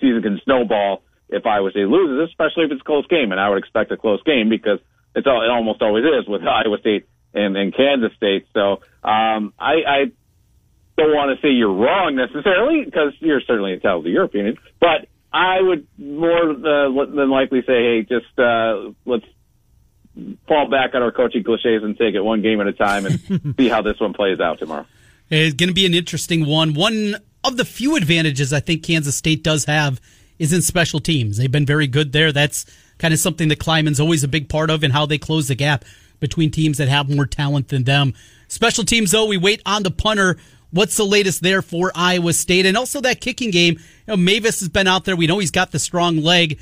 season 0.00 0.22
can 0.22 0.40
snowball 0.44 1.02
if 1.28 1.46
Iowa 1.46 1.70
State 1.70 1.88
loses, 1.88 2.28
especially 2.30 2.64
if 2.64 2.72
it's 2.72 2.80
a 2.80 2.84
close 2.84 3.06
game. 3.06 3.32
And 3.32 3.40
I 3.40 3.48
would 3.48 3.58
expect 3.58 3.90
a 3.92 3.96
close 3.96 4.22
game 4.22 4.48
because 4.48 4.78
it's 5.14 5.26
all, 5.26 5.42
it 5.42 5.50
almost 5.50 5.82
always 5.82 6.04
is 6.04 6.28
with 6.28 6.42
Iowa 6.46 6.78
State 6.80 7.06
and, 7.34 7.56
and 7.56 7.74
Kansas 7.74 8.12
State. 8.16 8.46
So 8.52 8.82
um, 9.02 9.52
I, 9.58 9.74
I 9.86 10.04
don't 10.96 11.14
want 11.14 11.36
to 11.36 11.42
say 11.42 11.50
you're 11.52 11.72
wrong 11.72 12.16
necessarily 12.16 12.84
because 12.84 13.14
you're 13.20 13.40
certainly 13.40 13.72
entitled 13.72 14.04
to 14.04 14.10
your 14.10 14.24
opinion, 14.24 14.58
but 14.80 15.08
I 15.32 15.60
would 15.60 15.86
more 15.96 16.50
uh, 16.50 17.06
than 17.06 17.30
likely 17.30 17.62
say, 17.62 17.72
hey, 17.72 18.02
just 18.02 18.38
uh, 18.38 18.92
let's 19.06 19.24
fall 20.46 20.68
back 20.68 20.94
on 20.94 21.02
our 21.02 21.12
coaching 21.12 21.42
cliches 21.42 21.82
and 21.82 21.96
take 21.96 22.14
it 22.14 22.20
one 22.20 22.42
game 22.42 22.60
at 22.60 22.66
a 22.66 22.72
time 22.72 23.06
and 23.06 23.54
see 23.56 23.68
how 23.68 23.80
this 23.80 23.98
one 23.98 24.12
plays 24.12 24.40
out 24.40 24.58
tomorrow. 24.58 24.86
It's 25.34 25.54
going 25.54 25.68
to 25.68 25.74
be 25.74 25.86
an 25.86 25.94
interesting 25.94 26.44
one. 26.44 26.74
One 26.74 27.16
of 27.42 27.56
the 27.56 27.64
few 27.64 27.96
advantages 27.96 28.52
I 28.52 28.60
think 28.60 28.82
Kansas 28.82 29.16
State 29.16 29.42
does 29.42 29.64
have 29.64 29.98
is 30.38 30.52
in 30.52 30.60
special 30.60 31.00
teams. 31.00 31.38
They've 31.38 31.50
been 31.50 31.64
very 31.64 31.86
good 31.86 32.12
there. 32.12 32.32
That's 32.32 32.66
kind 32.98 33.14
of 33.14 33.20
something 33.20 33.48
that 33.48 33.58
Klieman's 33.58 33.98
always 33.98 34.22
a 34.22 34.28
big 34.28 34.50
part 34.50 34.68
of 34.68 34.82
and 34.82 34.92
how 34.92 35.06
they 35.06 35.16
close 35.16 35.48
the 35.48 35.54
gap 35.54 35.86
between 36.20 36.50
teams 36.50 36.76
that 36.76 36.88
have 36.88 37.08
more 37.08 37.24
talent 37.24 37.68
than 37.68 37.84
them. 37.84 38.12
Special 38.48 38.84
teams, 38.84 39.12
though, 39.12 39.24
we 39.24 39.38
wait 39.38 39.62
on 39.64 39.82
the 39.84 39.90
punter. 39.90 40.36
What's 40.70 40.98
the 40.98 41.04
latest 41.06 41.42
there 41.42 41.62
for 41.62 41.90
Iowa 41.94 42.34
State? 42.34 42.66
And 42.66 42.76
also 42.76 43.00
that 43.00 43.22
kicking 43.22 43.50
game. 43.50 43.78
You 44.06 44.08
know, 44.08 44.16
Mevis 44.18 44.60
has 44.60 44.68
been 44.68 44.86
out 44.86 45.06
there. 45.06 45.16
We 45.16 45.26
know 45.26 45.38
he's 45.38 45.50
got 45.50 45.72
the 45.72 45.78
strong 45.78 46.18
leg. 46.18 46.60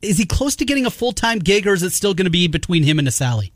is 0.00 0.16
he 0.16 0.26
close 0.26 0.54
to 0.56 0.64
getting 0.64 0.86
a 0.86 0.90
full 0.90 1.12
time 1.12 1.40
gig, 1.40 1.66
or 1.66 1.74
is 1.74 1.82
it 1.82 1.90
still 1.90 2.14
going 2.14 2.26
to 2.26 2.30
be 2.30 2.46
between 2.46 2.84
him 2.84 3.00
and 3.00 3.08
Assalley? 3.08 3.50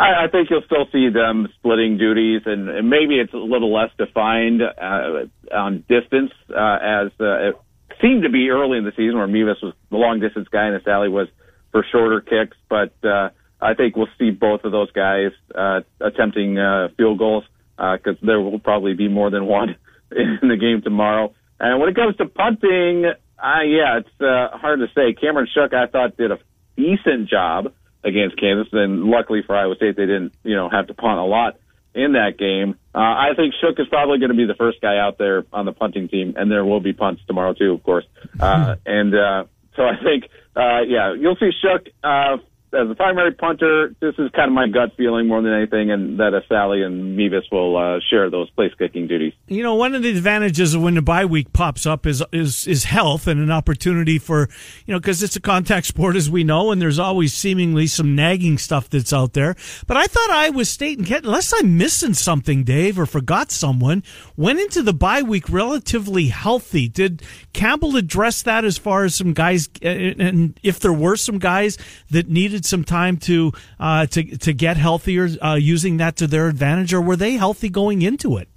I, 0.00 0.24
I 0.24 0.28
think 0.28 0.48
you'll 0.48 0.62
still 0.64 0.86
see 0.90 1.10
them 1.10 1.48
splitting 1.58 1.98
duties, 1.98 2.42
and, 2.46 2.68
and 2.70 2.88
maybe 2.88 3.20
it's 3.20 3.34
a 3.34 3.36
little 3.36 3.72
less 3.72 3.90
defined 3.98 4.62
uh, 4.62 5.26
on 5.54 5.84
distance 5.88 6.32
uh, 6.48 6.78
as 6.80 7.12
uh, 7.20 7.50
it 7.50 7.54
seemed 8.00 8.22
to 8.22 8.30
be 8.30 8.48
early 8.48 8.78
in 8.78 8.84
the 8.84 8.92
season, 8.92 9.18
where 9.18 9.26
Mevis 9.26 9.60
was 9.62 9.74
the 9.90 9.96
long 9.96 10.20
distance 10.20 10.48
guy 10.48 10.66
and 10.66 10.82
Assalley 10.82 11.10
was 11.10 11.28
for 11.70 11.84
shorter 11.92 12.22
kicks. 12.22 12.56
But 12.70 12.94
uh, 13.04 13.28
I 13.60 13.74
think 13.74 13.94
we'll 13.94 14.08
see 14.18 14.30
both 14.30 14.64
of 14.64 14.72
those 14.72 14.90
guys 14.92 15.32
uh, 15.54 15.80
attempting 16.00 16.58
uh, 16.58 16.88
field 16.96 17.18
goals 17.18 17.44
because 17.76 18.16
uh, 18.22 18.26
there 18.26 18.40
will 18.40 18.58
probably 18.58 18.94
be 18.94 19.08
more 19.08 19.30
than 19.30 19.46
one 19.46 19.76
in 20.10 20.48
the 20.48 20.56
game 20.56 20.80
tomorrow. 20.82 21.34
And 21.58 21.78
when 21.78 21.90
it 21.90 21.94
comes 21.94 22.16
to 22.16 22.24
punting, 22.24 23.04
uh, 23.04 23.62
yeah, 23.64 23.98
it's 23.98 24.20
uh, 24.20 24.56
hard 24.56 24.80
to 24.80 24.86
say. 24.94 25.12
Cameron 25.12 25.46
Shook, 25.52 25.74
I 25.74 25.86
thought, 25.86 26.16
did 26.16 26.30
a 26.30 26.38
decent 26.76 27.28
job 27.28 27.74
against 28.02 28.38
Kansas, 28.38 28.72
and 28.72 29.04
luckily 29.04 29.42
for 29.46 29.56
Iowa 29.56 29.74
State, 29.76 29.96
they 29.96 30.06
didn't, 30.06 30.32
you 30.42 30.56
know, 30.56 30.68
have 30.68 30.86
to 30.86 30.94
punt 30.94 31.18
a 31.18 31.24
lot 31.24 31.58
in 31.94 32.12
that 32.12 32.38
game. 32.38 32.76
Uh, 32.94 32.98
I 32.98 33.30
think 33.36 33.54
Shook 33.60 33.78
is 33.78 33.88
probably 33.88 34.18
going 34.18 34.30
to 34.30 34.36
be 34.36 34.46
the 34.46 34.54
first 34.54 34.80
guy 34.80 34.98
out 34.98 35.18
there 35.18 35.44
on 35.52 35.66
the 35.66 35.72
punting 35.72 36.08
team, 36.08 36.34
and 36.36 36.50
there 36.50 36.64
will 36.64 36.80
be 36.80 36.92
punts 36.92 37.22
tomorrow 37.26 37.52
too, 37.52 37.72
of 37.72 37.82
course. 37.82 38.04
Uh, 38.38 38.76
and 38.86 39.14
uh, 39.14 39.44
so 39.76 39.82
I 39.82 39.96
think, 40.02 40.24
uh, 40.56 40.80
yeah, 40.86 41.14
you'll 41.14 41.36
see 41.36 41.50
Shook 41.60 41.88
uh, 42.02 42.38
as 42.72 42.88
the 42.88 42.94
primary 42.94 43.32
punter, 43.32 43.94
this 44.00 44.14
is 44.18 44.30
kind 44.30 44.48
of 44.48 44.52
my 44.52 44.68
gut 44.68 44.96
feeling 44.96 45.26
more 45.26 45.42
than 45.42 45.52
anything, 45.52 45.90
and 45.90 46.20
that 46.20 46.32
Assalley 46.32 46.84
and 46.84 47.16
Mevis 47.16 47.44
will 47.50 47.76
uh, 47.76 47.98
share 48.10 48.30
those 48.30 48.48
place 48.50 48.72
kicking 48.78 49.08
duties. 49.08 49.32
You 49.48 49.62
know, 49.62 49.74
one 49.74 49.94
of 49.94 50.02
the 50.02 50.10
advantages 50.10 50.74
of 50.74 50.82
when 50.82 50.94
the 50.94 51.02
bye 51.02 51.24
week 51.24 51.52
pops 51.52 51.84
up 51.84 52.06
is 52.06 52.22
is 52.32 52.66
is 52.68 52.84
health 52.84 53.26
and 53.26 53.40
an 53.40 53.50
opportunity 53.50 54.18
for 54.18 54.48
you 54.86 54.94
know 54.94 55.00
because 55.00 55.22
it's 55.22 55.34
a 55.34 55.40
contact 55.40 55.86
sport 55.86 56.14
as 56.14 56.30
we 56.30 56.44
know, 56.44 56.70
and 56.70 56.80
there's 56.80 56.98
always 56.98 57.34
seemingly 57.34 57.86
some 57.88 58.14
nagging 58.14 58.56
stuff 58.56 58.88
that's 58.88 59.12
out 59.12 59.32
there. 59.32 59.56
But 59.86 59.96
I 59.96 60.06
thought 60.06 60.30
Iowa 60.30 60.64
State 60.64 60.98
and 60.98 61.06
Kent, 61.06 61.24
unless 61.24 61.52
I'm 61.56 61.76
missing 61.76 62.14
something, 62.14 62.62
Dave, 62.62 62.98
or 62.98 63.06
forgot 63.06 63.50
someone, 63.50 64.04
went 64.36 64.60
into 64.60 64.82
the 64.82 64.94
bye 64.94 65.22
week 65.22 65.48
relatively 65.48 66.28
healthy. 66.28 66.88
Did 66.88 67.22
Campbell 67.52 67.96
address 67.96 68.42
that 68.42 68.64
as 68.64 68.78
far 68.78 69.04
as 69.04 69.16
some 69.16 69.32
guys, 69.32 69.68
and 69.82 70.58
if 70.62 70.78
there 70.78 70.92
were 70.92 71.16
some 71.16 71.38
guys 71.38 71.76
that 72.10 72.28
needed 72.28 72.59
needed 72.60 72.66
some 72.68 72.84
time 72.84 73.16
to 73.16 73.52
uh, 73.78 74.06
to 74.06 74.36
to 74.38 74.52
get 74.52 74.76
healthier, 74.76 75.28
uh, 75.42 75.54
using 75.54 75.98
that 75.98 76.16
to 76.16 76.26
their 76.26 76.48
advantage, 76.48 76.92
or 76.92 77.00
were 77.00 77.16
they 77.16 77.32
healthy 77.32 77.68
going 77.68 78.02
into 78.02 78.36
it? 78.36 78.48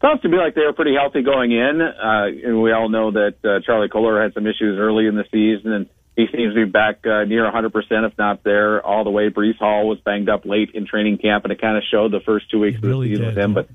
Sounds 0.00 0.20
to 0.22 0.28
me 0.28 0.38
like 0.38 0.54
they 0.54 0.62
were 0.62 0.72
pretty 0.72 0.94
healthy 0.94 1.22
going 1.22 1.50
in. 1.50 1.80
Uh, 1.80 2.26
and 2.44 2.62
we 2.62 2.72
all 2.72 2.88
know 2.88 3.10
that 3.10 3.34
uh, 3.44 3.60
Charlie 3.66 3.88
Kolar 3.88 4.22
had 4.22 4.32
some 4.32 4.46
issues 4.46 4.78
early 4.78 5.06
in 5.06 5.16
the 5.16 5.24
season, 5.32 5.72
and 5.72 5.86
he 6.14 6.26
seems 6.30 6.54
to 6.54 6.66
be 6.66 6.70
back 6.70 7.04
uh, 7.04 7.24
near 7.24 7.50
100%, 7.50 7.72
if 8.06 8.16
not 8.16 8.44
there, 8.44 8.84
all 8.84 9.02
the 9.02 9.10
way. 9.10 9.28
Breece 9.28 9.58
Hall 9.58 9.88
was 9.88 9.98
banged 10.04 10.28
up 10.28 10.44
late 10.44 10.70
in 10.72 10.86
training 10.86 11.18
camp, 11.18 11.44
and 11.44 11.52
it 11.52 11.60
kind 11.60 11.76
of 11.76 11.82
showed 11.90 12.12
the 12.12 12.20
first 12.20 12.48
two 12.48 12.60
weeks 12.60 12.76
of 12.76 12.82
the 12.82 13.02
season 13.02 13.24
did, 13.24 13.26
with 13.26 13.38
him. 13.38 13.54
But 13.54 13.68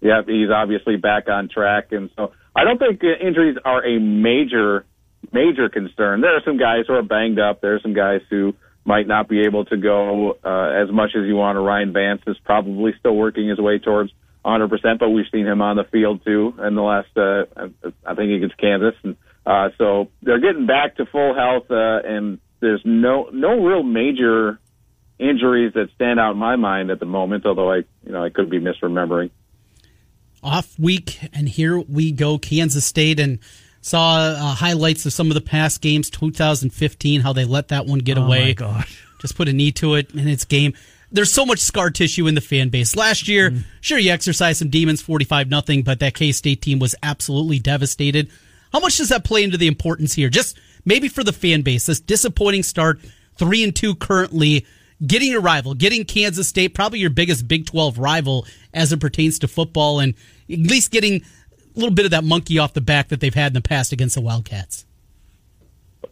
yeah, 0.00 0.22
he's 0.26 0.50
obviously 0.50 0.96
back 0.96 1.28
on 1.28 1.48
track, 1.48 1.92
and 1.92 2.10
so 2.16 2.32
I 2.56 2.64
don't 2.64 2.78
think 2.78 3.00
uh, 3.04 3.24
injuries 3.24 3.56
are 3.64 3.84
a 3.86 4.00
major 4.00 4.84
major 5.32 5.68
concern. 5.68 6.20
There 6.20 6.36
are 6.36 6.42
some 6.44 6.58
guys 6.58 6.84
who 6.86 6.94
are 6.94 7.02
banged 7.02 7.38
up. 7.38 7.60
There 7.60 7.74
are 7.74 7.80
some 7.80 7.94
guys 7.94 8.20
who 8.30 8.54
might 8.84 9.06
not 9.06 9.28
be 9.28 9.42
able 9.42 9.64
to 9.66 9.76
go 9.76 10.38
uh, 10.42 10.82
as 10.82 10.90
much 10.90 11.10
as 11.14 11.26
you 11.26 11.36
want. 11.36 11.58
Ryan 11.58 11.92
Vance 11.92 12.22
is 12.26 12.36
probably 12.44 12.92
still 12.98 13.14
working 13.14 13.48
his 13.48 13.58
way 13.58 13.78
towards 13.78 14.12
100%, 14.44 14.98
but 14.98 15.10
we've 15.10 15.26
seen 15.30 15.46
him 15.46 15.60
on 15.60 15.76
the 15.76 15.84
field 15.84 16.24
too 16.24 16.54
in 16.58 16.74
the 16.74 16.82
last, 16.82 17.14
uh, 17.16 17.44
I 18.06 18.14
think 18.14 18.32
against 18.32 18.56
Kansas. 18.56 18.94
And, 19.02 19.16
uh, 19.44 19.70
so 19.76 20.08
they're 20.22 20.40
getting 20.40 20.66
back 20.66 20.96
to 20.96 21.06
full 21.06 21.34
health, 21.34 21.70
uh, 21.70 22.00
and 22.04 22.38
there's 22.60 22.80
no, 22.84 23.28
no 23.32 23.62
real 23.62 23.82
major 23.82 24.58
injuries 25.18 25.74
that 25.74 25.90
stand 25.94 26.18
out 26.18 26.32
in 26.32 26.38
my 26.38 26.56
mind 26.56 26.90
at 26.90 27.00
the 27.00 27.06
moment, 27.06 27.44
although 27.44 27.72
I, 27.72 27.76
you 28.04 28.12
know, 28.12 28.24
I 28.24 28.30
could 28.30 28.48
be 28.48 28.60
misremembering. 28.60 29.30
Off 30.42 30.78
week, 30.78 31.18
and 31.32 31.48
here 31.48 31.78
we 31.78 32.12
go, 32.12 32.38
Kansas 32.38 32.84
State, 32.84 33.18
and 33.18 33.38
Saw 33.88 34.16
uh, 34.16 34.54
highlights 34.54 35.06
of 35.06 35.14
some 35.14 35.28
of 35.28 35.34
the 35.34 35.40
past 35.40 35.80
games, 35.80 36.10
2015, 36.10 37.22
how 37.22 37.32
they 37.32 37.46
let 37.46 37.68
that 37.68 37.86
one 37.86 38.00
get 38.00 38.18
away. 38.18 38.24
oh 38.24 38.26
away. 38.26 38.46
My 38.48 38.52
God. 38.52 38.84
Just 39.20 39.34
put 39.34 39.48
a 39.48 39.52
knee 39.52 39.72
to 39.72 39.94
it 39.94 40.14
in 40.14 40.28
its 40.28 40.44
game. 40.44 40.74
There's 41.10 41.32
so 41.32 41.46
much 41.46 41.58
scar 41.58 41.88
tissue 41.88 42.26
in 42.26 42.34
the 42.34 42.42
fan 42.42 42.68
base. 42.68 42.94
Last 42.94 43.28
year, 43.28 43.50
mm. 43.50 43.64
sure, 43.80 43.98
you 43.98 44.12
exercised 44.12 44.58
some 44.58 44.68
demons, 44.68 45.00
45 45.00 45.48
nothing, 45.48 45.82
but 45.84 46.00
that 46.00 46.14
K 46.14 46.32
State 46.32 46.60
team 46.60 46.78
was 46.78 46.94
absolutely 47.02 47.60
devastated. 47.60 48.30
How 48.74 48.80
much 48.80 48.98
does 48.98 49.08
that 49.08 49.24
play 49.24 49.42
into 49.42 49.56
the 49.56 49.66
importance 49.66 50.12
here? 50.12 50.28
Just 50.28 50.58
maybe 50.84 51.08
for 51.08 51.24
the 51.24 51.32
fan 51.32 51.62
base, 51.62 51.86
this 51.86 51.98
disappointing 51.98 52.64
start, 52.64 53.00
three 53.36 53.64
and 53.64 53.74
two 53.74 53.94
currently, 53.94 54.66
getting 55.04 55.34
a 55.34 55.40
rival, 55.40 55.72
getting 55.72 56.04
Kansas 56.04 56.46
State, 56.46 56.74
probably 56.74 56.98
your 56.98 57.08
biggest 57.08 57.48
Big 57.48 57.64
12 57.64 57.98
rival 57.98 58.46
as 58.74 58.92
it 58.92 59.00
pertains 59.00 59.38
to 59.38 59.48
football, 59.48 59.98
and 59.98 60.12
at 60.50 60.58
least 60.58 60.90
getting 60.90 61.22
little 61.78 61.94
bit 61.94 62.04
of 62.04 62.10
that 62.10 62.24
monkey 62.24 62.58
off 62.58 62.72
the 62.72 62.80
back 62.80 63.08
that 63.08 63.20
they've 63.20 63.34
had 63.34 63.48
in 63.48 63.54
the 63.54 63.60
past 63.60 63.92
against 63.92 64.14
the 64.14 64.20
Wildcats. 64.20 64.84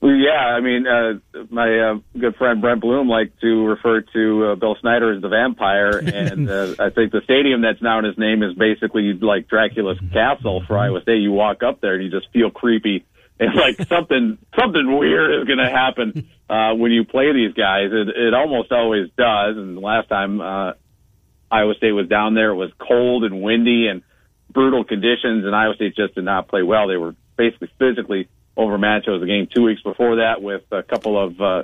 Yeah, 0.03 0.33
I 0.33 0.61
mean, 0.61 0.87
uh, 0.87 1.15
my 1.49 1.79
uh, 1.79 1.95
good 2.19 2.37
friend 2.37 2.61
Brent 2.61 2.81
Bloom 2.81 3.09
liked 3.09 3.41
to 3.41 3.67
refer 3.67 4.03
to 4.03 4.45
uh, 4.45 4.55
Bill 4.57 4.77
Snyder 4.81 5.15
as 5.15 5.23
the 5.23 5.29
vampire, 5.29 5.99
and 6.05 6.51
uh, 6.51 6.75
I 6.79 6.91
think 6.91 7.13
the 7.13 7.23
stadium 7.25 7.63
that's 7.63 7.81
now 7.81 7.99
in 8.01 8.05
his 8.05 8.19
name 8.19 8.43
is 8.43 8.55
basically 8.55 9.15
like 9.15 9.49
Dracula's 9.49 9.99
castle 10.13 10.63
for 10.67 10.77
Iowa 10.77 11.01
State. 11.03 11.23
You 11.23 11.33
walk 11.33 11.63
up 11.63 11.81
there 11.81 11.95
and 11.95 12.05
you 12.05 12.11
just 12.11 12.31
feel 12.33 12.51
creepy, 12.51 13.07
and 13.41 13.55
like 13.55 13.77
something 13.89 14.39
something 14.59 14.99
weird 14.99 15.41
is 15.41 15.47
going 15.47 15.59
to 15.59 15.71
happen 15.71 16.29
uh, 16.51 16.75
when 16.75 16.91
you 16.93 17.05
play 17.05 17.33
these 17.33 17.55
guys. 17.55 17.91
It, 17.93 18.09
it 18.09 18.35
almost 18.35 18.73
always 18.73 19.09
does. 19.17 19.57
And 19.57 19.79
last 19.79 20.09
time 20.09 20.41
uh, 20.41 20.73
Iowa 21.51 21.75
State 21.77 21.93
was 21.93 22.09
down 22.09 22.35
there, 22.35 22.51
it 22.51 22.57
was 22.57 22.71
cold 22.79 23.25
and 23.25 23.41
windy, 23.41 23.87
and 23.87 24.03
brutal 24.51 24.85
conditions, 24.85 25.45
and 25.45 25.55
Iowa 25.55 25.75
State 25.75 25.97
just 25.97 26.15
did 26.15 26.25
not 26.25 26.49
play 26.49 26.63
well. 26.63 26.89
They 26.89 26.97
were 26.97 27.15
basically 27.37 27.71
physically 27.79 28.29
overmatched. 28.57 29.09
It 29.09 29.11
was 29.11 29.23
a 29.23 29.27
game 29.27 29.49
two 29.55 29.63
weeks 29.63 29.83
before 29.83 30.17
that 30.17 30.43
with 30.43 30.63
a 30.73 30.83
couple 30.83 31.23
of 31.23 31.41
uh, 31.41 31.63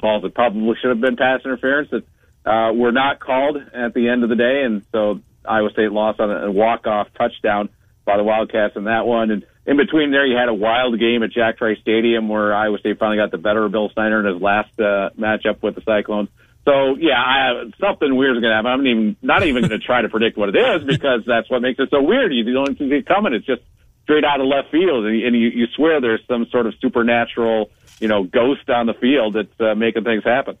calls 0.00 0.22
that 0.22 0.34
probably 0.34 0.74
should 0.80 0.90
have 0.90 1.00
been 1.00 1.16
pass 1.16 1.40
interference 1.44 1.90
that 1.90 2.04
uh, 2.48 2.72
were 2.72 2.92
not 2.92 3.20
called 3.20 3.56
at 3.56 3.94
the 3.94 4.08
end 4.08 4.22
of 4.22 4.28
the 4.28 4.36
day, 4.36 4.62
and 4.64 4.82
so 4.92 5.20
Iowa 5.44 5.70
State 5.70 5.92
lost 5.92 6.20
on 6.20 6.30
a 6.30 6.50
walk-off 6.50 7.08
touchdown 7.16 7.68
by 8.04 8.16
the 8.16 8.24
Wildcats 8.24 8.76
in 8.76 8.84
that 8.84 9.06
one. 9.06 9.30
And 9.30 9.44
in 9.66 9.76
between 9.76 10.10
there, 10.10 10.26
you 10.26 10.36
had 10.36 10.48
a 10.48 10.54
wild 10.54 10.98
game 10.98 11.22
at 11.22 11.30
Jack 11.30 11.58
Trice 11.58 11.78
Stadium 11.80 12.28
where 12.28 12.54
Iowa 12.54 12.78
State 12.78 12.98
finally 12.98 13.18
got 13.18 13.30
the 13.30 13.38
better 13.38 13.64
of 13.64 13.72
Bill 13.72 13.90
Snyder 13.92 14.20
in 14.20 14.32
his 14.32 14.42
last 14.42 14.70
uh, 14.78 15.10
matchup 15.18 15.62
with 15.62 15.74
the 15.74 15.82
Cyclones. 15.82 16.28
So 16.68 16.96
yeah, 17.00 17.16
I, 17.16 17.64
something 17.80 18.14
weird 18.14 18.36
is 18.36 18.42
going 18.42 18.50
to 18.50 18.56
happen. 18.56 18.70
I'm 18.70 18.86
even 18.86 19.16
not 19.22 19.42
even 19.42 19.62
going 19.66 19.80
to 19.80 19.84
try 19.86 20.02
to 20.02 20.10
predict 20.10 20.36
what 20.36 20.50
it 20.50 20.56
is 20.56 20.84
because 20.84 21.22
that's 21.26 21.48
what 21.48 21.62
makes 21.62 21.78
it 21.78 21.88
so 21.90 22.02
weird. 22.02 22.34
You 22.34 22.44
don't 22.52 22.76
see 22.76 22.84
it 22.84 23.06
coming. 23.06 23.32
It's 23.32 23.46
just 23.46 23.62
straight 24.02 24.24
out 24.24 24.38
of 24.40 24.46
left 24.46 24.70
field, 24.70 25.06
and, 25.06 25.22
and 25.22 25.34
you, 25.34 25.48
you 25.48 25.66
swear 25.74 26.00
there's 26.02 26.20
some 26.28 26.46
sort 26.50 26.66
of 26.66 26.74
supernatural, 26.80 27.70
you 28.00 28.08
know, 28.08 28.24
ghost 28.24 28.68
on 28.70 28.86
the 28.86 28.94
field 28.94 29.34
that's 29.34 29.60
uh, 29.60 29.74
making 29.74 30.04
things 30.04 30.24
happen. 30.24 30.56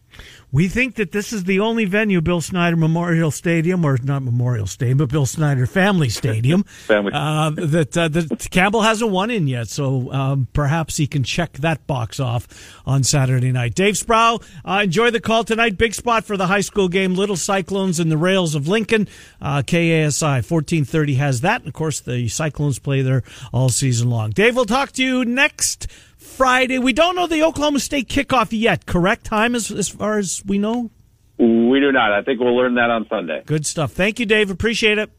We 0.50 0.68
think 0.68 0.94
that 0.94 1.12
this 1.12 1.32
is 1.34 1.44
the 1.44 1.60
only 1.60 1.84
venue, 1.84 2.22
Bill 2.22 2.40
Snyder 2.40 2.76
Memorial 2.76 3.30
Stadium, 3.30 3.84
or 3.84 3.98
not 4.02 4.22
Memorial 4.22 4.66
Stadium, 4.66 4.96
but 4.96 5.10
Bill 5.10 5.26
Snyder 5.26 5.66
Family 5.66 6.08
Stadium, 6.08 6.62
Family. 6.86 7.12
Uh, 7.14 7.50
that, 7.50 7.96
uh, 7.98 8.08
that 8.08 8.48
Campbell 8.50 8.80
hasn't 8.80 9.10
won 9.10 9.30
in 9.30 9.46
yet. 9.46 9.68
So 9.68 10.10
um, 10.10 10.48
perhaps 10.54 10.96
he 10.96 11.06
can 11.06 11.22
check 11.22 11.52
that 11.58 11.86
box 11.86 12.18
off 12.18 12.48
on 12.86 13.02
Saturday 13.04 13.52
night. 13.52 13.74
Dave 13.74 13.98
Sproul, 13.98 14.42
uh, 14.64 14.80
enjoy 14.84 15.10
the 15.10 15.20
call 15.20 15.44
tonight. 15.44 15.76
Big 15.76 15.92
spot 15.92 16.24
for 16.24 16.38
the 16.38 16.46
high 16.46 16.62
school 16.62 16.88
game. 16.88 17.14
Little 17.14 17.36
Cyclones 17.36 18.00
and 18.00 18.10
the 18.10 18.16
Rails 18.16 18.54
of 18.54 18.68
Lincoln. 18.68 19.06
Uh, 19.42 19.60
KASI 19.60 20.22
1430 20.22 21.14
has 21.16 21.42
that. 21.42 21.60
And 21.60 21.68
of 21.68 21.74
course, 21.74 22.00
the 22.00 22.26
Cyclones 22.28 22.78
play 22.78 23.02
there 23.02 23.22
all 23.52 23.68
season 23.68 24.08
long. 24.08 24.30
Dave, 24.30 24.56
we'll 24.56 24.64
talk 24.64 24.92
to 24.92 25.04
you 25.04 25.26
next 25.26 25.88
Friday. 26.28 26.78
We 26.78 26.92
don't 26.92 27.16
know 27.16 27.26
the 27.26 27.42
Oklahoma 27.42 27.80
State 27.80 28.08
kickoff 28.08 28.48
yet, 28.50 28.86
correct 28.86 29.24
time 29.24 29.54
as, 29.54 29.70
as 29.70 29.88
far 29.88 30.18
as 30.18 30.42
we 30.46 30.58
know? 30.58 30.90
We 31.38 31.80
do 31.80 31.92
not. 31.92 32.12
I 32.12 32.22
think 32.22 32.40
we'll 32.40 32.56
learn 32.56 32.74
that 32.74 32.90
on 32.90 33.06
Sunday. 33.08 33.42
Good 33.46 33.66
stuff. 33.66 33.92
Thank 33.92 34.18
you, 34.18 34.26
Dave. 34.26 34.50
Appreciate 34.50 34.98
it. 34.98 35.10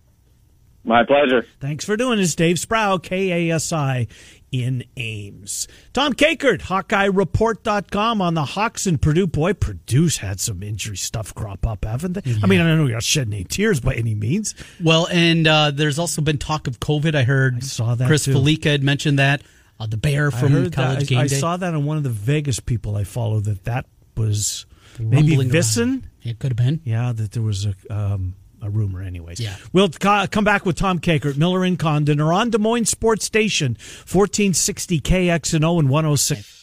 My 0.83 1.03
pleasure. 1.03 1.45
Thanks 1.59 1.83
for 1.85 1.97
doing 1.97 2.19
this, 2.19 2.35
Dave 2.35 2.57
Sproul, 2.57 2.99
KASI 2.99 4.07
in 4.51 4.83
Ames. 4.97 5.67
Tom 5.93 6.13
Kakert, 6.13 6.61
HawkeyeReport.com 6.61 8.21
on 8.21 8.33
the 8.33 8.45
Hawks 8.45 8.87
and 8.87 9.01
Purdue. 9.01 9.27
Boy, 9.27 9.53
Purdue's 9.53 10.17
had 10.17 10.39
some 10.39 10.63
injury 10.63 10.97
stuff 10.97 11.35
crop 11.35 11.67
up, 11.67 11.85
haven't 11.85 12.13
they? 12.13 12.21
Yeah. 12.31 12.37
I 12.43 12.47
mean, 12.47 12.61
I 12.61 12.67
don't 12.67 12.77
know 12.77 12.85
you're 12.85 12.93
not 12.93 13.03
shedding 13.03 13.33
any 13.33 13.43
tears 13.43 13.79
by 13.79 13.93
any 13.93 14.15
means. 14.15 14.55
Well, 14.81 15.07
and 15.11 15.47
uh, 15.47 15.71
there's 15.71 15.99
also 15.99 16.21
been 16.21 16.37
talk 16.37 16.67
of 16.67 16.79
COVID. 16.79 17.13
I 17.13 17.23
heard 17.23 17.57
I 17.57 17.59
saw 17.59 17.95
that 17.95 18.07
Chris 18.07 18.25
too. 18.25 18.33
Felica 18.33 18.71
had 18.71 18.83
mentioned 18.83 19.19
that. 19.19 19.41
Uh, 19.79 19.85
the 19.87 19.97
bear 19.97 20.29
from 20.31 20.69
college 20.71 20.99
that. 20.99 21.07
game 21.07 21.17
I, 21.19 21.21
I 21.21 21.27
day. 21.27 21.35
saw 21.39 21.55
that 21.57 21.73
on 21.73 21.85
one 21.85 21.97
of 21.97 22.03
the 22.03 22.09
Vegas 22.09 22.59
people 22.59 22.95
I 22.97 23.03
follow 23.05 23.39
that 23.41 23.63
that 23.63 23.85
was 24.17 24.65
maybe 24.99 25.35
Vissen. 25.37 26.05
It 26.23 26.37
could 26.39 26.51
have 26.51 26.57
been. 26.57 26.81
Yeah, 26.83 27.13
that 27.13 27.31
there 27.31 27.41
was 27.43 27.65
a 27.65 27.73
um, 27.89 28.35
a 28.61 28.69
rumor, 28.69 29.01
anyways. 29.01 29.39
Yeah. 29.39 29.55
We'll 29.71 29.87
ca- 29.87 30.27
come 30.27 30.43
back 30.43 30.65
with 30.65 30.75
Tom 30.75 30.99
Kakert, 30.99 31.37
Miller 31.37 31.63
and 31.63 31.79
Condon, 31.79 32.19
or 32.19 32.33
on 32.33 32.49
Des 32.49 32.57
Moines 32.57 32.89
Sports 32.89 33.23
Station, 33.23 33.77
1460 34.11 34.99
KXNO 34.99 35.79
and 35.79 35.89
106. 35.89 36.55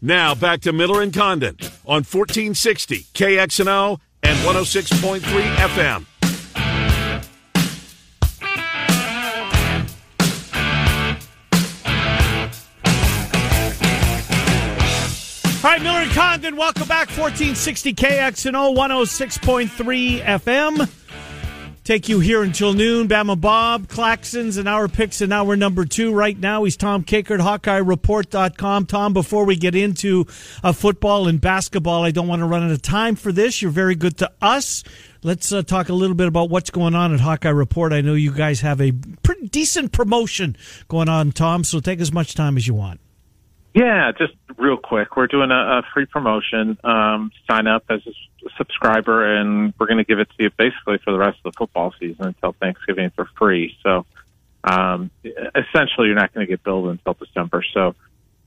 Now 0.00 0.34
back 0.34 0.60
to 0.62 0.72
Miller 0.72 1.02
and 1.02 1.12
Condon 1.12 1.56
on 1.84 2.04
1460 2.04 3.06
KXNO 3.12 3.98
and 4.22 4.38
106.3 4.38 5.20
FM. 5.56 6.06
All 15.62 15.68
right, 15.70 15.82
Miller 15.82 15.98
and 15.98 16.10
Condon, 16.12 16.56
welcome 16.56 16.88
back. 16.88 17.08
1460 17.08 17.92
KXNO 17.92 18.74
106.3 18.74 20.22
FM. 20.22 20.90
Take 21.84 22.08
you 22.08 22.18
here 22.18 22.42
until 22.42 22.72
noon. 22.72 23.08
Bama 23.08 23.38
Bob, 23.38 23.86
Claxons, 23.86 24.56
and 24.56 24.66
our 24.66 24.88
picks 24.88 25.20
in 25.20 25.32
hour 25.32 25.56
number 25.56 25.84
two. 25.84 26.14
Right 26.14 26.38
now, 26.38 26.64
he's 26.64 26.78
Tom 26.78 27.04
Kakert, 27.04 27.40
HawkeyeReport.com. 27.40 28.86
Tom, 28.86 29.12
before 29.12 29.44
we 29.44 29.54
get 29.54 29.74
into 29.74 30.26
uh, 30.64 30.72
football 30.72 31.28
and 31.28 31.38
basketball, 31.42 32.04
I 32.04 32.10
don't 32.10 32.26
want 32.26 32.40
to 32.40 32.46
run 32.46 32.62
out 32.62 32.70
of 32.70 32.80
time 32.80 33.14
for 33.14 33.30
this. 33.30 33.60
You're 33.60 33.70
very 33.70 33.96
good 33.96 34.16
to 34.18 34.32
us. 34.40 34.82
Let's 35.22 35.52
uh, 35.52 35.62
talk 35.62 35.90
a 35.90 35.94
little 35.94 36.16
bit 36.16 36.26
about 36.26 36.48
what's 36.48 36.70
going 36.70 36.94
on 36.94 37.12
at 37.12 37.20
Hawkeye 37.20 37.50
Report. 37.50 37.92
I 37.92 38.00
know 38.00 38.14
you 38.14 38.32
guys 38.32 38.62
have 38.62 38.80
a 38.80 38.92
pretty 39.22 39.48
decent 39.48 39.92
promotion 39.92 40.56
going 40.88 41.10
on, 41.10 41.32
Tom, 41.32 41.64
so 41.64 41.80
take 41.80 42.00
as 42.00 42.12
much 42.12 42.34
time 42.34 42.56
as 42.56 42.66
you 42.66 42.72
want. 42.72 42.98
Yeah, 43.72 44.10
just 44.18 44.34
real 44.58 44.76
quick. 44.76 45.16
We're 45.16 45.28
doing 45.28 45.50
a, 45.50 45.54
a 45.54 45.82
free 45.94 46.06
promotion. 46.06 46.76
Um, 46.82 47.30
sign 47.48 47.68
up 47.68 47.84
as 47.88 48.00
a 48.06 48.10
subscriber, 48.58 49.36
and 49.36 49.72
we're 49.78 49.86
going 49.86 49.98
to 49.98 50.04
give 50.04 50.18
it 50.18 50.28
to 50.36 50.44
you 50.44 50.50
basically 50.56 50.98
for 51.04 51.12
the 51.12 51.18
rest 51.18 51.38
of 51.44 51.52
the 51.52 51.56
football 51.56 51.94
season 52.00 52.26
until 52.26 52.52
Thanksgiving 52.52 53.10
for 53.10 53.26
free. 53.38 53.76
So, 53.82 54.06
um, 54.64 55.10
essentially, 55.24 56.08
you're 56.08 56.16
not 56.16 56.34
going 56.34 56.46
to 56.46 56.50
get 56.50 56.64
billed 56.64 56.88
until 56.88 57.14
December. 57.14 57.64
So, 57.72 57.94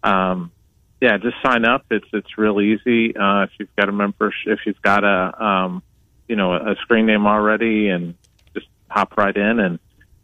um, 0.04 0.52
yeah, 1.00 1.18
just 1.18 1.38
sign 1.42 1.64
up. 1.64 1.86
It's 1.90 2.08
it's 2.12 2.38
real 2.38 2.60
easy. 2.60 3.16
Uh, 3.16 3.44
if 3.44 3.52
you've 3.60 3.76
got 3.78 3.88
a 3.88 3.94
membership, 3.94 4.48
if 4.48 4.60
you've 4.66 4.82
got 4.82 5.06
a 5.06 5.44
um, 5.44 5.84
you 6.28 6.36
know 6.36 6.54
a 6.54 6.76
screen 6.82 7.06
name 7.06 7.28
already, 7.28 7.88
and 7.90 8.16
just 8.54 8.68
hop 8.90 9.16
right 9.18 9.36
in 9.36 9.60
and 9.60 9.80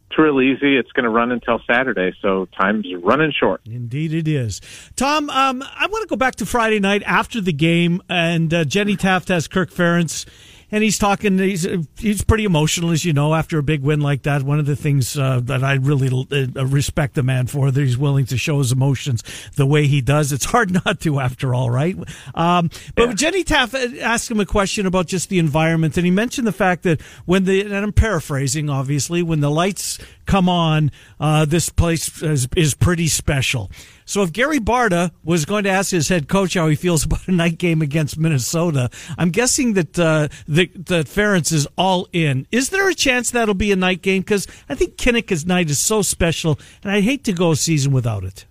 it's 0.09 0.17
real 0.17 0.41
easy. 0.41 0.75
It's 0.75 0.91
going 0.93 1.03
to 1.03 1.09
run 1.09 1.31
until 1.31 1.61
Saturday, 1.69 2.13
so 2.19 2.47
time's 2.59 2.87
running 2.95 3.31
short. 3.31 3.61
Indeed, 3.65 4.11
it 4.13 4.27
is. 4.27 4.59
Tom, 4.95 5.29
um, 5.29 5.61
I 5.61 5.85
want 5.85 6.01
to 6.01 6.07
go 6.07 6.15
back 6.15 6.35
to 6.35 6.47
Friday 6.47 6.79
night 6.79 7.03
after 7.05 7.39
the 7.39 7.53
game, 7.53 8.01
and 8.09 8.51
uh, 8.51 8.65
Jenny 8.65 8.95
Taft 8.95 9.27
has 9.27 9.47
Kirk 9.47 9.69
Ferentz 9.69 10.25
and 10.71 10.83
he's 10.83 10.97
talking. 10.97 11.37
He's 11.37 11.67
he's 11.97 12.23
pretty 12.23 12.45
emotional, 12.45 12.91
as 12.91 13.05
you 13.05 13.13
know, 13.13 13.33
after 13.33 13.57
a 13.57 13.63
big 13.63 13.81
win 13.81 14.01
like 14.01 14.23
that. 14.23 14.43
One 14.43 14.59
of 14.59 14.65
the 14.65 14.75
things 14.75 15.17
uh, 15.17 15.39
that 15.43 15.63
I 15.63 15.75
really 15.75 16.09
uh, 16.09 16.65
respect 16.65 17.15
the 17.15 17.23
man 17.23 17.47
for 17.47 17.71
that 17.71 17.79
he's 17.79 17.97
willing 17.97 18.25
to 18.27 18.37
show 18.37 18.59
his 18.59 18.71
emotions 18.71 19.23
the 19.55 19.65
way 19.65 19.87
he 19.87 20.01
does. 20.01 20.31
It's 20.31 20.45
hard 20.45 20.71
not 20.85 20.99
to, 21.01 21.19
after 21.19 21.53
all, 21.53 21.69
right? 21.69 21.97
Um, 22.35 22.69
but 22.95 23.09
yeah. 23.09 23.13
Jenny 23.13 23.43
Taft 23.43 23.73
asked 23.73 24.29
him 24.29 24.39
a 24.39 24.45
question 24.45 24.85
about 24.85 25.07
just 25.07 25.29
the 25.29 25.39
environment, 25.39 25.97
and 25.97 26.05
he 26.05 26.11
mentioned 26.11 26.47
the 26.47 26.51
fact 26.51 26.83
that 26.83 27.01
when 27.25 27.45
the 27.45 27.61
and 27.61 27.73
I'm 27.73 27.93
paraphrasing, 27.93 28.69
obviously, 28.69 29.23
when 29.23 29.39
the 29.39 29.51
lights 29.51 29.99
come 30.29 30.47
on, 30.47 30.91
uh, 31.19 31.43
this 31.43 31.69
place 31.69 32.21
is, 32.21 32.47
is 32.55 32.75
pretty 32.75 33.07
special. 33.07 33.71
So 34.05 34.21
if 34.21 34.31
Gary 34.31 34.59
Barta 34.59 35.11
was 35.23 35.43
going 35.43 35.63
to 35.63 35.71
ask 35.71 35.89
his 35.89 36.07
head 36.07 36.27
coach 36.27 36.53
how 36.53 36.67
he 36.67 36.75
feels 36.75 37.03
about 37.05 37.27
a 37.27 37.31
night 37.31 37.57
game 37.57 37.81
against 37.81 38.15
Minnesota, 38.15 38.91
I'm 39.17 39.31
guessing 39.31 39.73
that 39.73 39.97
uh, 39.97 40.27
the, 40.47 40.67
the 40.75 41.03
Ferentz 41.03 41.51
is 41.51 41.67
all 41.79 42.07
in. 42.13 42.45
Is 42.51 42.69
there 42.69 42.87
a 42.87 42.93
chance 42.93 43.31
that'll 43.31 43.55
be 43.55 43.71
a 43.71 43.75
night 43.75 44.03
game? 44.03 44.21
Because 44.21 44.45
I 44.69 44.75
think 44.75 44.97
Kinnick's 44.97 45.47
night 45.47 45.71
is 45.71 45.79
so 45.79 46.03
special, 46.03 46.59
and 46.83 46.91
I 46.91 47.01
hate 47.01 47.23
to 47.23 47.33
go 47.33 47.51
a 47.51 47.55
season 47.55 47.91
without 47.91 48.23
it. 48.23 48.45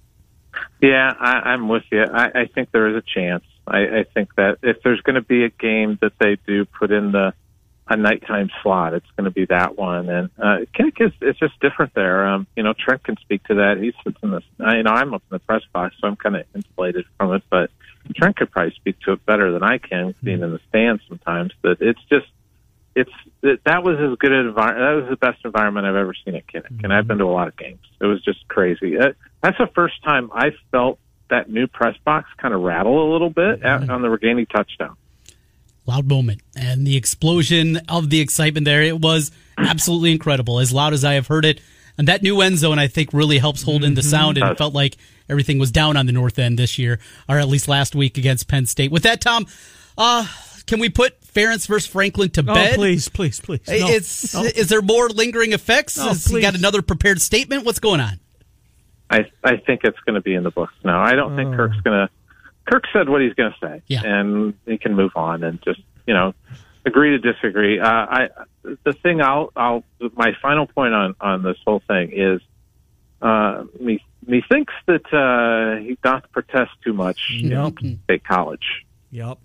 Yeah, 0.83 1.14
I, 1.16 1.53
I'm 1.53 1.68
with 1.68 1.85
you. 1.93 2.03
I, 2.03 2.43
I 2.43 2.47
think 2.53 2.72
there 2.72 2.89
is 2.89 2.97
a 2.97 3.03
chance. 3.03 3.45
I, 3.68 4.01
I 4.01 4.05
think 4.14 4.35
that 4.35 4.59
if 4.62 4.83
there's 4.83 5.01
going 5.03 5.14
to 5.14 5.22
be 5.22 5.45
a 5.45 5.51
game 5.51 5.97
that 6.01 6.14
they 6.18 6.39
do 6.45 6.64
put 6.64 6.91
in 6.91 7.12
the 7.12 7.35
a 7.89 7.97
nighttime 7.97 8.51
slot. 8.62 8.95
It's 8.95 9.07
going 9.16 9.24
to 9.24 9.30
be 9.30 9.47
that 9.47 9.76
one, 9.76 10.09
and 10.09 10.30
uh, 10.39 10.59
Kinnick 10.74 11.01
is 11.01 11.12
it's 11.20 11.39
just 11.39 11.59
different 11.61 11.95
there. 11.95 12.26
Um, 12.26 12.47
you 12.55 12.62
know, 12.62 12.74
Trent 12.78 13.03
can 13.03 13.16
speak 13.16 13.45
to 13.45 13.55
that. 13.57 13.78
He 13.78 13.93
sits 14.05 14.18
in 14.22 14.30
the, 14.30 14.43
you 14.59 14.82
know, 14.82 14.91
I'm 14.91 15.14
up 15.14 15.22
in 15.30 15.36
the 15.36 15.39
press 15.39 15.62
box, 15.72 15.95
so 16.01 16.07
I'm 16.07 16.16
kind 16.16 16.36
of 16.36 16.45
insulated 16.55 17.07
from 17.16 17.32
it. 17.32 17.43
But 17.49 17.70
Trent 18.14 18.36
could 18.36 18.51
probably 18.51 18.74
speak 18.74 19.01
to 19.01 19.12
it 19.12 19.24
better 19.24 19.53
than 19.53 19.62
I 19.62 19.78
can, 19.78 20.14
being 20.22 20.43
in 20.43 20.53
the 20.53 20.61
stands 20.68 21.03
sometimes. 21.09 21.53
But 21.62 21.78
it's 21.80 22.03
just, 22.11 22.26
it's 22.95 23.11
it, 23.43 23.61
that 23.64 23.82
was 23.82 23.97
as 23.99 24.18
good 24.18 24.32
an 24.32 24.47
environment. 24.49 24.80
That 24.80 25.03
was 25.03 25.11
the 25.11 25.26
best 25.26 25.45
environment 25.45 25.86
I've 25.86 25.97
ever 25.97 26.14
seen 26.24 26.34
at 26.34 26.47
Kinnick, 26.47 26.70
mm-hmm. 26.70 26.84
and 26.84 26.93
I've 26.93 27.07
been 27.07 27.18
to 27.18 27.24
a 27.24 27.26
lot 27.26 27.49
of 27.49 27.57
games. 27.57 27.80
It 28.01 28.07
was 28.07 28.22
just 28.22 28.47
crazy. 28.49 28.99
Uh, 28.99 29.12
that's 29.43 29.59
the 29.59 29.70
first 29.74 30.03
time 30.05 30.30
I 30.32 30.51
felt 30.70 30.99
that 31.30 31.49
new 31.49 31.66
press 31.66 31.97
box 32.05 32.28
kind 32.36 32.53
of 32.53 32.61
rattle 32.61 33.11
a 33.11 33.12
little 33.12 33.30
bit 33.30 33.62
at, 33.62 33.89
on 33.89 34.03
the 34.03 34.09
Ragaini 34.09 34.49
touchdown 34.49 34.97
loud 35.89 36.07
moment 36.07 36.43
and 36.55 36.86
the 36.86 36.97
explosion 36.97 37.80
of 37.89 38.11
the 38.11 38.20
excitement 38.20 38.66
there. 38.66 38.82
It 38.82 39.01
was 39.01 39.32
absolutely 39.57 40.12
incredible, 40.12 40.61
as 40.61 40.72
loud 40.72 40.93
as 40.93 41.05
I 41.05 41.14
have 41.14 41.26
heard 41.26 41.45
it. 41.45 41.61
And 41.97 42.07
that 42.07 42.22
new 42.22 42.41
end 42.43 42.59
zone, 42.59 42.78
I 42.78 42.86
think, 42.86 43.12
really 43.12 43.39
helps 43.39 43.62
hold 43.62 43.82
in 43.82 43.95
the 43.95 44.03
mm-hmm. 44.03 44.11
sound. 44.11 44.39
And 44.39 44.49
it 44.51 44.59
felt 44.59 44.74
like 44.74 44.97
everything 45.28 45.59
was 45.59 45.72
down 45.72 45.97
on 45.97 46.07
the 46.07 46.12
north 46.12 46.39
end 46.39 46.59
this 46.59 46.78
year, 46.78 47.01
or 47.28 47.39
at 47.39 47.49
least 47.49 47.66
last 47.66 47.97
week 47.97 48.18
against 48.18 48.47
Penn 48.47 48.66
State. 48.66 48.93
With 48.93 49.03
that, 49.03 49.20
Tom, 49.20 49.47
uh, 49.97 50.26
can 50.66 50.78
we 50.78 50.91
put 50.91 51.20
Ferentz 51.22 51.66
versus 51.66 51.91
Franklin 51.91 52.30
to 52.30 52.45
oh, 52.47 52.55
bed? 52.55 52.76
please, 52.76 53.09
please, 53.09 53.41
please. 53.41 53.66
No, 53.66 53.74
it's 53.74 54.34
no. 54.34 54.43
is 54.43 54.68
there 54.68 54.82
more 54.82 55.09
lingering 55.09 55.53
effects? 55.53 55.97
No, 55.97 56.09
Has 56.09 56.26
he 56.26 56.41
got 56.41 56.55
another 56.55 56.82
prepared 56.82 57.20
statement? 57.20 57.64
What's 57.64 57.80
going 57.80 58.01
on? 58.01 58.20
I 59.11 59.24
I 59.43 59.57
think 59.57 59.80
it's 59.84 59.99
going 60.01 60.14
to 60.14 60.20
be 60.20 60.34
in 60.34 60.45
the 60.45 60.51
books 60.51 60.74
now. 60.84 61.03
I 61.03 61.14
don't 61.14 61.32
oh. 61.32 61.36
think 61.36 61.57
Kirk's 61.57 61.80
going 61.80 62.07
to 62.07 62.12
Kirk 62.69 62.85
said 62.93 63.09
what 63.09 63.23
he's 63.23 63.35
going 63.35 63.53
to 63.53 63.66
say, 63.66 63.83
yeah. 63.87 64.03
and 64.05 64.55
he 64.66 64.77
can 64.79 64.95
move 64.95 65.12
on 65.16 65.43
and 65.43 65.61
just 65.62 65.81
you 66.07 66.14
know 66.14 66.35
agree 66.85 67.11
to 67.11 67.19
disagree. 67.19 67.81
Uh, 67.81 67.89
I 67.89 68.29
the 68.62 68.93
thing 68.93 69.23
I'll 69.23 69.51
I'll 69.57 69.85
my 70.14 70.33
final 70.43 70.66
point 70.66 70.95
on 70.95 71.14
on 71.21 71.43
this 71.43 71.57
whole 71.64 71.83
thing 71.89 72.12
is 72.12 72.41
uh, 73.23 73.64
me 73.81 74.03
me 74.27 74.43
thinks 74.49 74.75
that 74.87 75.07
uh, 75.12 75.81
he 75.83 75.97
doth 76.03 76.31
protest 76.33 76.73
too 76.85 76.93
much 76.93 77.31
yep. 77.31 77.75
in 77.83 78.01
state 78.05 78.25
college. 78.25 78.85
Yep, 79.11 79.39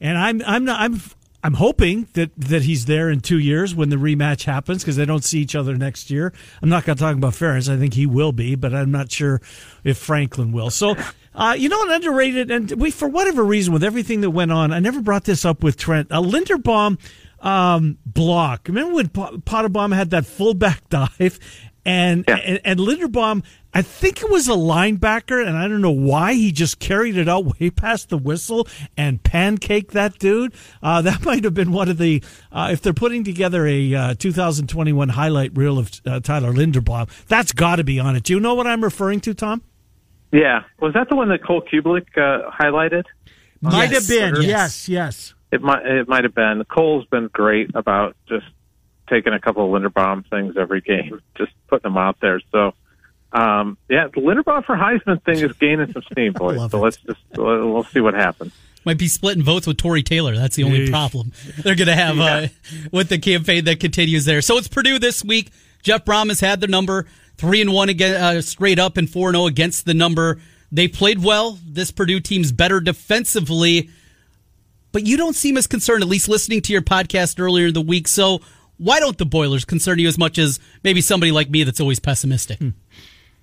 and 0.00 0.16
I'm 0.16 0.42
I'm 0.46 0.64
not 0.64 0.80
I'm 0.80 1.00
I'm 1.42 1.54
hoping 1.54 2.06
that, 2.14 2.30
that 2.36 2.62
he's 2.62 2.86
there 2.86 3.08
in 3.08 3.20
two 3.20 3.38
years 3.38 3.74
when 3.74 3.88
the 3.88 3.96
rematch 3.96 4.44
happens 4.44 4.82
because 4.82 4.96
they 4.96 5.06
don't 5.06 5.24
see 5.24 5.40
each 5.40 5.54
other 5.54 5.76
next 5.76 6.10
year. 6.10 6.32
I'm 6.60 6.68
not 6.68 6.84
going 6.84 6.96
to 6.96 7.02
talk 7.02 7.16
about 7.16 7.32
Ferentz. 7.32 7.72
I 7.72 7.78
think 7.78 7.94
he 7.94 8.06
will 8.06 8.32
be, 8.32 8.54
but 8.54 8.74
I'm 8.74 8.90
not 8.90 9.10
sure 9.10 9.40
if 9.82 9.96
Franklin 9.96 10.52
will. 10.52 10.70
So 10.70 10.96
uh, 11.34 11.54
you 11.56 11.68
know, 11.68 11.82
an 11.84 11.92
underrated, 11.92 12.50
and 12.50 12.70
we, 12.72 12.90
for 12.90 13.08
whatever 13.08 13.44
reason, 13.44 13.72
with 13.72 13.84
everything 13.84 14.20
that 14.22 14.30
went 14.30 14.50
on, 14.50 14.72
I 14.72 14.80
never 14.80 15.00
brought 15.00 15.24
this 15.24 15.44
up 15.44 15.62
with 15.62 15.76
Trent. 15.76 16.08
A 16.10 16.20
Linderbaum 16.20 16.98
um, 17.40 17.98
block. 18.04 18.66
Remember 18.66 18.94
when 18.94 19.08
Pottebaum 19.08 19.94
had 19.94 20.10
that 20.10 20.26
fullback 20.26 20.88
dive? 20.88 21.38
And, 21.84 22.24
yeah. 22.28 22.36
and, 22.36 22.60
and 22.64 22.80
Linderbaum, 22.80 23.42
I 23.72 23.82
think 23.82 24.22
it 24.22 24.30
was 24.30 24.48
a 24.48 24.52
linebacker, 24.52 25.46
and 25.46 25.56
I 25.56 25.68
don't 25.68 25.80
know 25.80 25.90
why 25.90 26.34
he 26.34 26.52
just 26.52 26.78
carried 26.78 27.16
it 27.16 27.28
out 27.28 27.60
way 27.60 27.70
past 27.70 28.08
the 28.08 28.18
whistle 28.18 28.66
and 28.96 29.22
pancaked 29.22 29.92
that 29.92 30.18
dude. 30.18 30.52
Uh, 30.82 31.02
that 31.02 31.24
might 31.24 31.44
have 31.44 31.54
been 31.54 31.72
one 31.72 31.88
of 31.88 31.98
the 31.98 32.22
uh, 32.52 32.68
if 32.72 32.82
they're 32.82 32.92
putting 32.92 33.24
together 33.24 33.66
a 33.66 33.94
uh, 33.94 34.14
2021 34.14 35.10
highlight 35.10 35.56
reel 35.56 35.78
of 35.78 35.90
uh, 36.04 36.20
Tyler 36.20 36.52
Linderbaum, 36.52 37.08
that's 37.26 37.52
got 37.52 37.76
to 37.76 37.84
be 37.84 38.00
on 38.00 38.16
it. 38.16 38.24
Do 38.24 38.32
you 38.32 38.40
know 38.40 38.54
what 38.54 38.66
I'm 38.66 38.82
referring 38.82 39.20
to, 39.20 39.34
Tom? 39.34 39.62
Yeah, 40.32 40.64
was 40.80 40.94
that 40.94 41.08
the 41.08 41.16
one 41.16 41.28
that 41.30 41.44
Cole 41.44 41.62
Cubelic 41.62 42.06
uh, 42.16 42.50
highlighted? 42.50 43.04
Might 43.60 43.90
yes. 43.90 44.08
have 44.08 44.34
been. 44.34 44.42
Yes, 44.42 44.88
yes. 44.88 45.34
It 45.52 45.60
might. 45.60 45.84
It 45.84 46.08
might 46.08 46.24
have 46.24 46.34
been. 46.34 46.64
Cole's 46.64 47.04
been 47.06 47.28
great 47.32 47.70
about 47.74 48.16
just 48.28 48.46
taking 49.10 49.32
a 49.34 49.40
couple 49.40 49.64
of 49.64 49.82
Linderbaum 49.82 50.26
things 50.30 50.56
every 50.56 50.80
game, 50.80 51.20
just 51.36 51.52
putting 51.68 51.90
them 51.90 51.98
out 51.98 52.16
there. 52.20 52.40
So, 52.52 52.72
um, 53.32 53.76
yeah, 53.88 54.06
the 54.06 54.20
Linderbaum 54.20 54.64
for 54.64 54.76
Heisman 54.76 55.22
thing 55.24 55.38
is 55.38 55.52
gaining 55.54 55.92
some 55.92 56.02
steam, 56.10 56.32
boys. 56.36 56.70
so 56.70 56.78
it. 56.78 56.80
let's 56.80 56.96
just 56.98 57.20
we'll 57.36 57.84
see 57.84 58.00
what 58.00 58.14
happens. 58.14 58.52
Might 58.86 58.96
be 58.96 59.08
splitting 59.08 59.42
votes 59.42 59.66
with 59.66 59.76
Tory 59.76 60.02
Taylor. 60.02 60.34
That's 60.34 60.56
the 60.56 60.64
only 60.64 60.90
problem 60.90 61.32
they're 61.58 61.74
going 61.74 61.88
to 61.88 61.94
have 61.94 62.16
yeah. 62.16 62.24
uh, 62.24 62.48
with 62.90 63.10
the 63.10 63.18
campaign 63.18 63.66
that 63.66 63.78
continues 63.78 64.24
there. 64.24 64.40
So 64.40 64.56
it's 64.56 64.68
Purdue 64.68 64.98
this 64.98 65.22
week. 65.22 65.50
Jeff 65.82 66.06
Brohm 66.06 66.28
has 66.28 66.40
had 66.40 66.62
the 66.62 66.66
number 66.66 67.06
three 67.36 67.60
and 67.60 67.74
one 67.74 67.90
again, 67.90 68.20
uh, 68.20 68.40
straight 68.40 68.78
up, 68.78 68.96
and 68.96 69.08
four 69.08 69.28
and 69.28 69.34
zero 69.34 69.44
oh 69.44 69.48
against 69.48 69.84
the 69.84 69.92
number. 69.92 70.40
They 70.72 70.88
played 70.88 71.22
well. 71.22 71.58
This 71.66 71.90
Purdue 71.90 72.20
team's 72.20 72.52
better 72.52 72.80
defensively, 72.80 73.90
but 74.92 75.06
you 75.06 75.18
don't 75.18 75.34
seem 75.34 75.58
as 75.58 75.66
concerned. 75.66 76.02
At 76.02 76.08
least 76.08 76.28
listening 76.28 76.62
to 76.62 76.72
your 76.72 76.82
podcast 76.82 77.38
earlier 77.38 77.68
in 77.68 77.74
the 77.74 77.80
week. 77.82 78.08
So 78.08 78.40
why 78.80 78.98
don't 78.98 79.18
the 79.18 79.26
Boilers 79.26 79.66
concern 79.66 79.98
you 79.98 80.08
as 80.08 80.16
much 80.16 80.38
as 80.38 80.58
maybe 80.82 81.02
somebody 81.02 81.32
like 81.32 81.50
me 81.50 81.64
that's 81.64 81.80
always 81.80 82.00
pessimistic? 82.00 82.58
Hmm. 82.58 82.70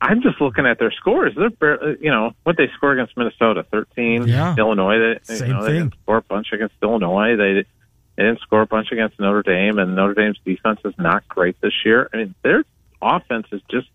I'm 0.00 0.22
just 0.22 0.40
looking 0.40 0.66
at 0.66 0.78
their 0.78 0.90
scores. 0.90 1.34
They're, 1.36 1.96
you 1.96 2.10
know, 2.10 2.32
what 2.44 2.56
they 2.56 2.68
score 2.76 2.92
against 2.92 3.16
Minnesota, 3.16 3.64
13. 3.70 4.26
Yeah. 4.26 4.54
Illinois, 4.58 4.98
they, 4.98 5.34
Same 5.34 5.48
you 5.48 5.54
know, 5.54 5.60
thing. 5.60 5.72
they 5.72 5.78
didn't 5.80 5.94
score 6.02 6.16
a 6.18 6.22
bunch 6.22 6.48
against 6.52 6.74
Illinois. 6.82 7.36
They 7.36 7.66
they 8.16 8.22
didn't 8.22 8.40
score 8.40 8.62
a 8.62 8.66
bunch 8.66 8.92
against 8.92 9.20
Notre 9.20 9.42
Dame, 9.42 9.78
and 9.78 9.94
Notre 9.94 10.14
Dame's 10.14 10.38
defense 10.44 10.80
is 10.86 10.94
not 10.96 11.28
great 11.28 11.60
this 11.60 11.74
year. 11.84 12.08
I 12.12 12.16
mean, 12.16 12.34
their 12.42 12.64
offense 13.02 13.46
is 13.52 13.60
just. 13.70 13.88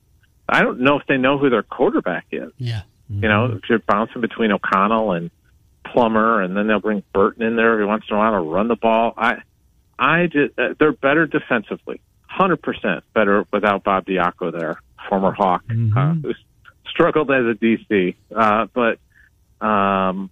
I 0.47 0.61
don't 0.61 0.81
know 0.81 0.99
if 0.99 1.07
they 1.07 1.17
know 1.17 1.37
who 1.39 1.49
their 1.49 1.63
quarterback 1.63 2.27
is. 2.31 2.51
Yeah. 2.57 2.81
You 3.09 3.27
know, 3.27 3.45
if 3.45 3.69
you're 3.69 3.79
bouncing 3.79 4.21
between 4.21 4.51
O'Connell 4.51 5.13
and 5.13 5.31
Plummer, 5.91 6.41
and 6.41 6.55
then 6.55 6.67
they'll 6.67 6.79
bring 6.79 7.03
Burton 7.13 7.43
in 7.43 7.55
there 7.55 7.73
every 7.73 7.85
once 7.85 8.05
in 8.09 8.15
a 8.15 8.19
while 8.19 8.31
to 8.31 8.39
run 8.39 8.67
the 8.67 8.75
ball. 8.75 9.13
I, 9.17 9.41
I 9.97 10.27
just 10.27 10.57
uh, 10.57 10.73
they're 10.79 10.91
better 10.91 11.27
defensively, 11.27 12.01
hundred 12.23 12.61
percent 12.61 13.03
better 13.13 13.45
without 13.51 13.83
Bob 13.83 14.05
Diaco 14.05 14.51
there, 14.51 14.81
former 15.09 15.31
Hawk, 15.31 15.63
uh, 15.69 15.73
who 16.21 16.33
struggled 16.89 17.31
as 17.31 17.45
a 17.45 17.53
DC. 17.53 18.15
Uh, 18.35 18.67
but 18.73 19.65
um, 19.65 20.29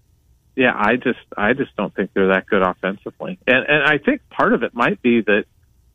yeah, 0.55 0.74
I 0.76 0.95
just 0.95 1.20
I 1.38 1.53
just 1.53 1.76
don't 1.76 1.93
think 1.93 2.12
they're 2.14 2.30
that 2.30 2.45
good 2.47 2.62
offensively, 2.62 3.39
and 3.47 3.66
and 3.68 3.84
I 3.84 3.97
think 3.97 4.28
part 4.30 4.53
of 4.53 4.64
it 4.64 4.74
might 4.74 5.01
be 5.01 5.22
that 5.22 5.45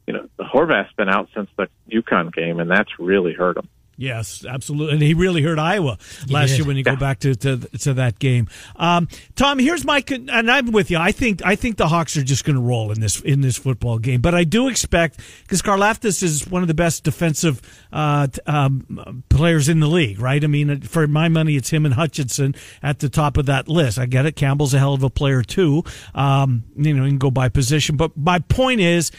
you 0.06 0.14
know 0.14 0.28
Horvath's 0.40 0.92
been 0.96 1.08
out 1.08 1.28
since 1.34 1.50
the 1.56 1.68
UConn 1.90 2.32
game, 2.32 2.60
and 2.60 2.70
that's 2.70 2.98
really 2.98 3.34
hurt 3.34 3.56
him. 3.56 3.68
Yes, 3.96 4.44
absolutely, 4.48 4.94
and 4.94 5.02
he 5.02 5.14
really 5.14 5.42
hurt 5.42 5.58
Iowa 5.58 5.98
last 6.28 6.58
year 6.58 6.66
when 6.66 6.76
you 6.76 6.82
go 6.82 6.96
back 6.96 7.20
to, 7.20 7.34
to 7.36 7.58
to 7.58 7.94
that 7.94 8.18
game. 8.18 8.48
Um, 8.76 9.08
Tom, 9.36 9.58
here's 9.58 9.84
my 9.84 10.00
con- 10.00 10.28
and 10.30 10.50
I'm 10.50 10.72
with 10.72 10.90
you. 10.90 10.98
I 10.98 11.12
think 11.12 11.44
I 11.44 11.54
think 11.54 11.76
the 11.76 11.88
Hawks 11.88 12.16
are 12.16 12.24
just 12.24 12.44
going 12.44 12.56
to 12.56 12.62
roll 12.62 12.90
in 12.90 13.00
this 13.00 13.20
in 13.20 13.40
this 13.40 13.56
football 13.56 13.98
game, 13.98 14.20
but 14.20 14.34
I 14.34 14.44
do 14.44 14.68
expect 14.68 15.20
because 15.42 15.62
Karlaftis 15.62 16.22
is 16.22 16.46
one 16.48 16.62
of 16.62 16.68
the 16.68 16.74
best 16.74 17.04
defensive 17.04 17.62
uh, 17.92 18.26
t- 18.26 18.40
um, 18.46 19.22
players 19.28 19.68
in 19.68 19.80
the 19.80 19.88
league, 19.88 20.20
right? 20.20 20.42
I 20.42 20.46
mean, 20.48 20.80
for 20.82 21.06
my 21.06 21.28
money, 21.28 21.56
it's 21.56 21.70
him 21.70 21.84
and 21.84 21.94
Hutchinson 21.94 22.54
at 22.82 22.98
the 22.98 23.08
top 23.08 23.36
of 23.36 23.46
that 23.46 23.68
list. 23.68 23.98
I 23.98 24.06
get 24.06 24.26
it. 24.26 24.34
Campbell's 24.36 24.74
a 24.74 24.78
hell 24.78 24.94
of 24.94 25.02
a 25.02 25.10
player 25.10 25.42
too. 25.42 25.84
Um, 26.14 26.64
you 26.76 26.94
know, 26.94 27.04
you 27.04 27.10
can 27.10 27.18
go 27.18 27.30
by 27.30 27.48
position, 27.48 27.96
but 27.96 28.16
my 28.16 28.40
point 28.40 28.80
is 28.80 29.12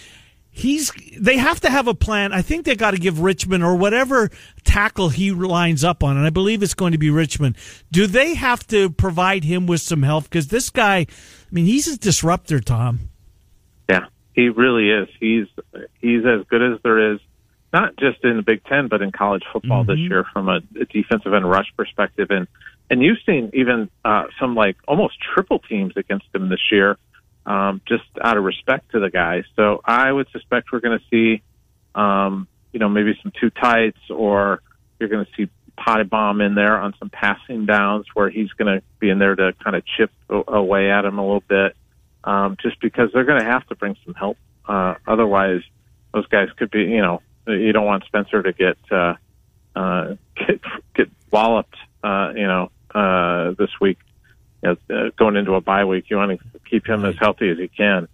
he's 0.55 0.91
they 1.19 1.37
have 1.37 1.59
to 1.59 1.69
have 1.69 1.87
a 1.87 1.93
plan. 1.93 2.31
I 2.31 2.41
think 2.41 2.65
they 2.65 2.75
got 2.75 2.91
to 2.91 2.97
give 2.97 3.19
Richman 3.19 3.61
or 3.61 3.75
whatever 3.75 4.29
tackle 4.63 5.09
he 5.09 5.31
lines 5.31 5.83
up 5.83 6.01
on, 6.01 6.15
and 6.15 6.25
I 6.25 6.29
believe 6.29 6.63
it's 6.63 6.73
going 6.73 6.93
to 6.93 6.97
be 6.97 7.09
Richman. 7.09 7.55
Do 7.91 8.07
they 8.07 8.35
have 8.35 8.65
to 8.67 8.89
provide 8.89 9.43
him 9.43 9.67
with 9.67 9.81
some 9.81 10.01
help? 10.01 10.23
Because 10.23 10.47
this 10.47 10.69
guy, 10.69 10.99
I 10.99 11.07
mean, 11.51 11.65
he's 11.65 11.89
a 11.89 11.97
disruptor, 11.97 12.61
Tom. 12.61 13.09
Yeah, 13.89 14.05
he 14.33 14.47
really 14.47 14.89
is. 14.89 15.09
He's 15.19 15.47
he's 15.99 16.25
as 16.25 16.45
good 16.47 16.61
as 16.61 16.79
there 16.83 17.13
is, 17.13 17.19
not 17.73 17.97
just 17.97 18.23
in 18.23 18.37
the 18.37 18.43
Big 18.43 18.63
Ten, 18.63 18.87
but 18.87 19.01
in 19.01 19.11
college 19.11 19.43
football 19.51 19.83
this 19.83 19.99
year 19.99 20.25
from 20.31 20.47
a, 20.47 20.61
a 20.79 20.85
defensive 20.85 21.33
and 21.33 21.47
rush 21.47 21.67
perspective. 21.75 22.27
And 22.29 22.47
and 22.89 23.03
you've 23.03 23.19
seen 23.25 23.51
even 23.53 23.89
uh, 24.05 24.23
some 24.39 24.55
like 24.55 24.77
almost 24.87 25.15
triple 25.19 25.59
teams 25.59 25.97
against 25.97 26.27
him 26.33 26.47
this 26.47 26.71
year, 26.71 26.97
um, 27.45 27.81
just 27.87 28.03
out 28.21 28.37
of 28.37 28.43
respect 28.43 28.91
to 28.91 28.99
the 28.99 29.09
guy. 29.09 29.43
So 29.55 29.81
I 29.85 30.11
would 30.11 30.27
suspect 30.31 30.71
we're 30.71 30.79
going 30.79 30.99
to 30.99 31.05
see, 31.09 31.43
um, 31.93 32.47
you 32.71 32.79
know, 32.79 32.89
maybe 32.89 33.17
some 33.21 33.31
two 33.39 33.49
tights, 33.49 33.99
or 34.09 34.61
you're 34.99 35.09
going 35.09 35.25
to 35.25 35.31
see 35.35 35.51
Pottebaum 35.77 36.45
in 36.45 36.55
there 36.55 36.79
on 36.79 36.93
some 36.99 37.09
passing 37.09 37.65
downs 37.65 38.05
where 38.13 38.29
he's 38.29 38.51
going 38.53 38.79
to 38.79 38.83
be 38.99 39.09
in 39.09 39.19
there 39.19 39.35
to 39.35 39.53
kind 39.63 39.75
of 39.75 39.83
chip 39.85 40.11
away 40.29 40.89
at 40.89 41.05
him 41.05 41.19
a 41.19 41.21
little 41.21 41.43
bit 41.47 41.75
um, 42.23 42.57
just 42.61 42.79
because 42.79 43.09
they're 43.13 43.25
going 43.25 43.39
to 43.39 43.45
have 43.45 43.65
to 43.67 43.75
bring 43.75 43.95
some 44.03 44.13
help. 44.13 44.37
Uh, 44.67 44.95
otherwise, 45.07 45.61
those 46.13 46.25
guys 46.27 46.47
could 46.57 46.71
be, 46.71 46.81
you 46.81 47.01
know, 47.01 47.21
you 47.47 47.71
don't 47.71 47.85
want 47.85 48.03
Spencer 48.05 48.41
to 48.41 48.53
get 48.53 48.77
uh, 48.91 49.15
uh, 49.75 50.15
get, 50.35 50.61
get 50.95 51.09
walloped, 51.31 51.75
uh, 52.03 52.31
you 52.35 52.47
know, 52.47 52.71
uh, 52.93 53.51
this 53.57 53.69
week. 53.79 53.99
You 54.63 54.77
know, 54.89 54.95
uh, 54.95 55.09
going 55.17 55.35
into 55.35 55.53
a 55.53 55.61
bye 55.61 55.85
week, 55.85 56.05
you 56.09 56.17
want 56.17 56.39
to 56.39 56.59
keep 56.69 56.87
him 56.87 57.05
as 57.05 57.15
healthy 57.19 57.49
as 57.49 57.57
you 57.57 57.69
can. 57.69 58.07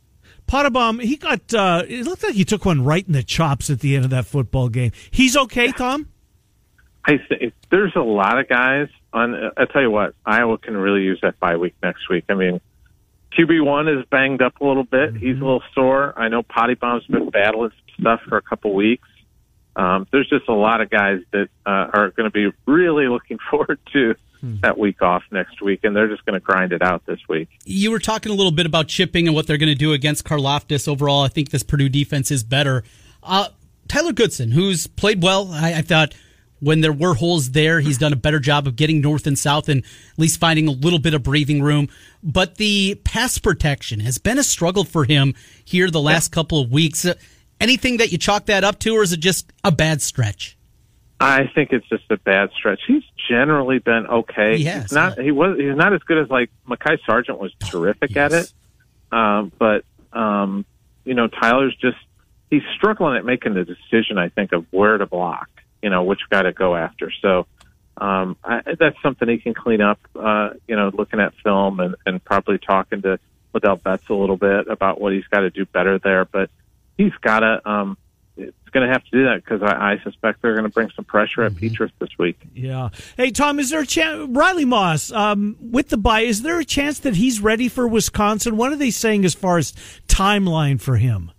Pottebaum, 0.48 1.02
he 1.02 1.16
got. 1.16 1.54
Uh, 1.54 1.84
it 1.88 2.06
looked 2.06 2.24
like 2.24 2.34
he 2.34 2.44
took 2.44 2.66
one 2.66 2.84
right 2.84 3.06
in 3.06 3.14
the 3.14 3.24
chops 3.24 3.70
at 3.70 3.80
the 3.80 3.96
end 3.96 4.04
of 4.04 4.12
that 4.12 4.26
football 4.26 4.70
game. 4.70 4.92
He's 5.10 5.38
okay, 5.38 5.72
Tom. 5.72 6.10
I 7.06 7.18
think 7.18 7.54
there's 7.72 7.96
a 7.96 8.02
lot 8.02 8.38
of 8.38 8.50
guys 8.50 8.90
on. 9.14 9.34
I 9.58 9.66
tell 9.66 9.82
you 9.82 9.92
what, 9.92 10.14
Iowa 10.26 10.58
can 10.58 10.76
really 10.76 11.02
use 11.04 11.20
that 11.22 11.40
bye 11.40 11.58
week 11.58 11.76
next 11.82 12.10
week. 12.10 12.26
I 12.30 12.34
mean, 12.34 12.60
QB 13.38 13.66
one 13.66 13.88
is 13.88 14.06
banged 14.12 14.42
up 14.42 14.60
a 14.60 14.66
little 14.66 14.84
bit. 14.84 15.16
He's 15.16 15.38
a 15.38 15.40
little 15.40 15.64
sore. 15.74 16.14
I 16.18 16.28
know 16.28 16.44
Pottebaum's 16.44 17.08
been 17.08 17.30
battling 17.30 17.70
some 17.70 18.02
stuff 18.02 18.22
for 18.28 18.38
a 18.38 18.42
couple 18.42 18.74
weeks. 18.74 19.08
Um, 19.76 20.08
there's 20.12 20.30
just 20.30 20.48
a 20.48 20.54
lot 20.54 20.82
of 20.82 20.90
guys 20.90 21.22
that 21.32 21.50
uh, 21.66 21.88
are 21.94 22.12
going 22.12 22.30
to 22.30 22.32
be 22.32 22.56
really 22.66 23.08
looking 23.08 23.40
forward 23.50 23.80
to 23.94 24.16
that 24.62 24.78
week 24.78 25.02
off 25.02 25.24
next 25.32 25.62
week, 25.62 25.82
and 25.84 25.96
they're 25.96 26.08
just 26.08 26.26
going 26.26 26.34
to 26.34 26.40
grind 26.40 26.74
it 26.74 26.82
out 26.82 27.06
this 27.06 27.20
week. 27.30 27.48
You 27.64 27.92
were 27.92 28.00
talking 28.00 28.32
a 28.32 28.36
little 28.36 28.52
bit 28.52 28.66
about 28.66 28.88
chipping 28.88 29.28
and 29.28 29.36
what 29.36 29.48
they're 29.48 29.58
going 29.58 29.72
to 29.72 29.76
do 29.76 29.94
against 29.94 30.26
Karlaftis. 30.26 30.88
Overall, 30.88 31.22
I 31.22 31.28
think 31.28 31.52
this 31.52 31.64
Purdue 31.64 31.90
defense 31.90 32.32
is 32.32 32.44
better. 32.44 32.84
Uh, 33.22 33.50
Tyler 33.88 34.14
Goodson, 34.14 34.52
who's 34.52 34.88
played 34.88 35.22
well, 35.22 35.52
I, 35.52 35.76
I 35.76 35.82
thought 35.82 36.16
when 36.60 36.82
there 36.82 36.94
were 36.94 37.16
holes 37.16 37.52
there, 37.52 37.80
he's 37.82 37.98
done 37.98 38.14
a 38.14 38.18
better 38.18 38.40
job 38.40 38.68
of 38.68 38.76
getting 38.76 39.02
north 39.02 39.28
and 39.28 39.38
south 39.38 39.68
and 39.68 39.84
at 39.84 40.20
least 40.20 40.40
finding 40.40 40.68
a 40.68 40.72
little 40.72 41.00
bit 41.00 41.14
of 41.14 41.24
breathing 41.24 41.62
room. 41.62 41.90
But 42.24 42.56
the 42.56 43.00
pass 43.04 43.38
protection 43.38 44.00
has 44.02 44.18
been 44.18 44.38
a 44.38 44.44
struggle 44.44 44.84
for 44.84 45.06
him 45.06 45.34
here 45.66 45.90
the 45.90 46.02
last 46.02 46.32
couple 46.32 46.60
of 46.62 46.72
weeks. 46.72 47.06
Anything 47.62 47.98
that 47.98 48.12
you 48.12 48.18
chalk 48.18 48.48
that 48.48 48.64
up 48.64 48.80
to, 48.80 48.96
or 48.96 49.04
is 49.04 49.14
it 49.14 49.20
just 49.20 49.52
a 49.64 49.72
bad 49.72 50.02
stretch? 50.02 50.58
I 51.20 51.48
think 51.54 51.72
it's 51.72 51.88
just 51.88 52.06
a 52.10 52.18
bad 52.18 52.50
stretch. 52.58 52.80
He's 52.88 53.04
generally 53.30 53.78
been 53.78 54.08
okay. 54.08 54.58
He 54.58 54.64
has, 54.64 54.84
He's 54.84 54.92
not. 54.92 55.20
He 55.20 55.32
was. 55.32 55.58
He's 55.60 55.76
not 55.76 55.94
as 55.94 56.02
good 56.02 56.18
as 56.18 56.30
like 56.30 56.50
Mekhi 56.68 56.98
Sargent 57.06 57.40
was 57.40 57.54
terrific 57.60 58.18
at 58.18 58.32
yes. 58.32 58.54
it. 59.12 59.16
Um, 59.16 59.52
but 59.60 59.86
um, 60.12 60.66
you 61.06 61.14
know, 61.14 61.28
Tyler's 61.28 61.76
just 61.76 61.98
he's 62.50 62.64
struggling 62.76 63.18
at 63.18 63.26
making 63.26 63.54
the 63.54 63.64
decision. 63.64 64.18
I 64.18 64.30
think 64.30 64.52
of 64.52 64.66
where 64.72 64.98
to 64.98 65.06
block. 65.06 65.50
You 65.84 65.92
know, 65.92 66.04
which 66.04 66.22
guy 66.30 66.42
to 66.42 66.54
go 66.54 66.76
after. 66.76 67.12
So 67.22 67.46
um, 67.98 68.36
I, 68.44 68.62
that's 68.80 69.00
something 69.04 69.28
he 69.30 69.38
can 69.38 69.54
clean 69.54 69.82
up. 69.82 70.00
Uh, 70.16 70.52
you 70.68 70.76
know, 70.76 70.90
looking 70.92 71.20
at 71.20 71.36
film 71.44 71.80
and, 71.80 71.96
and 72.06 72.24
probably 72.24 72.58
talking 72.58 73.04
to 73.04 73.20
Ladell 73.54 73.82
Betts 73.82 74.10
a 74.10 74.14
little 74.14 74.38
bit 74.38 74.68
about 74.68 75.00
what 75.00 75.14
he's 75.14 75.28
got 75.28 75.42
to 75.42 75.52
do 75.52 75.66
better 75.66 76.00
there. 76.00 76.26
But 76.26 76.50
he's 77.04 77.14
got 77.22 77.40
to. 77.40 77.70
Um, 77.70 77.98
it's 78.38 78.70
going 78.72 78.88
to 78.88 78.92
have 78.94 79.04
to 79.04 79.12
do 79.12 79.26
that 79.26 79.44
because 79.44 79.62
I, 79.62 79.94
I 79.94 80.00
suspect 80.04 80.42
they're 80.42 80.54
going 80.54 80.64
to 80.64 80.70
bring 80.70 80.90
some 80.96 81.04
pressure 81.06 81.44
at 81.44 81.52
Petras 81.54 81.92
this 82.00 82.10
week. 82.18 82.40
Yeah. 82.56 82.90
Hey, 83.18 83.30
Tom, 83.30 83.60
is 83.60 83.70
there 83.70 83.82
a 83.82 83.86
chance? 83.86 84.30
Riley 84.32 84.66
Moss, 84.66 85.12
um, 85.12 85.58
with 85.60 85.90
the 85.90 85.98
bye, 85.98 86.22
is 86.22 86.42
there 86.42 86.58
a 86.58 86.66
chance 86.66 87.00
that 87.00 87.16
he's 87.18 87.42
ready 87.42 87.68
for 87.68 87.88
Wisconsin? 87.88 88.56
What 88.58 88.72
are 88.72 88.78
they 88.78 88.90
saying 88.90 89.26
as 89.26 89.34
far 89.34 89.58
as 89.58 89.74
timeline 90.08 90.80
for 90.80 90.96
him? 90.96 91.32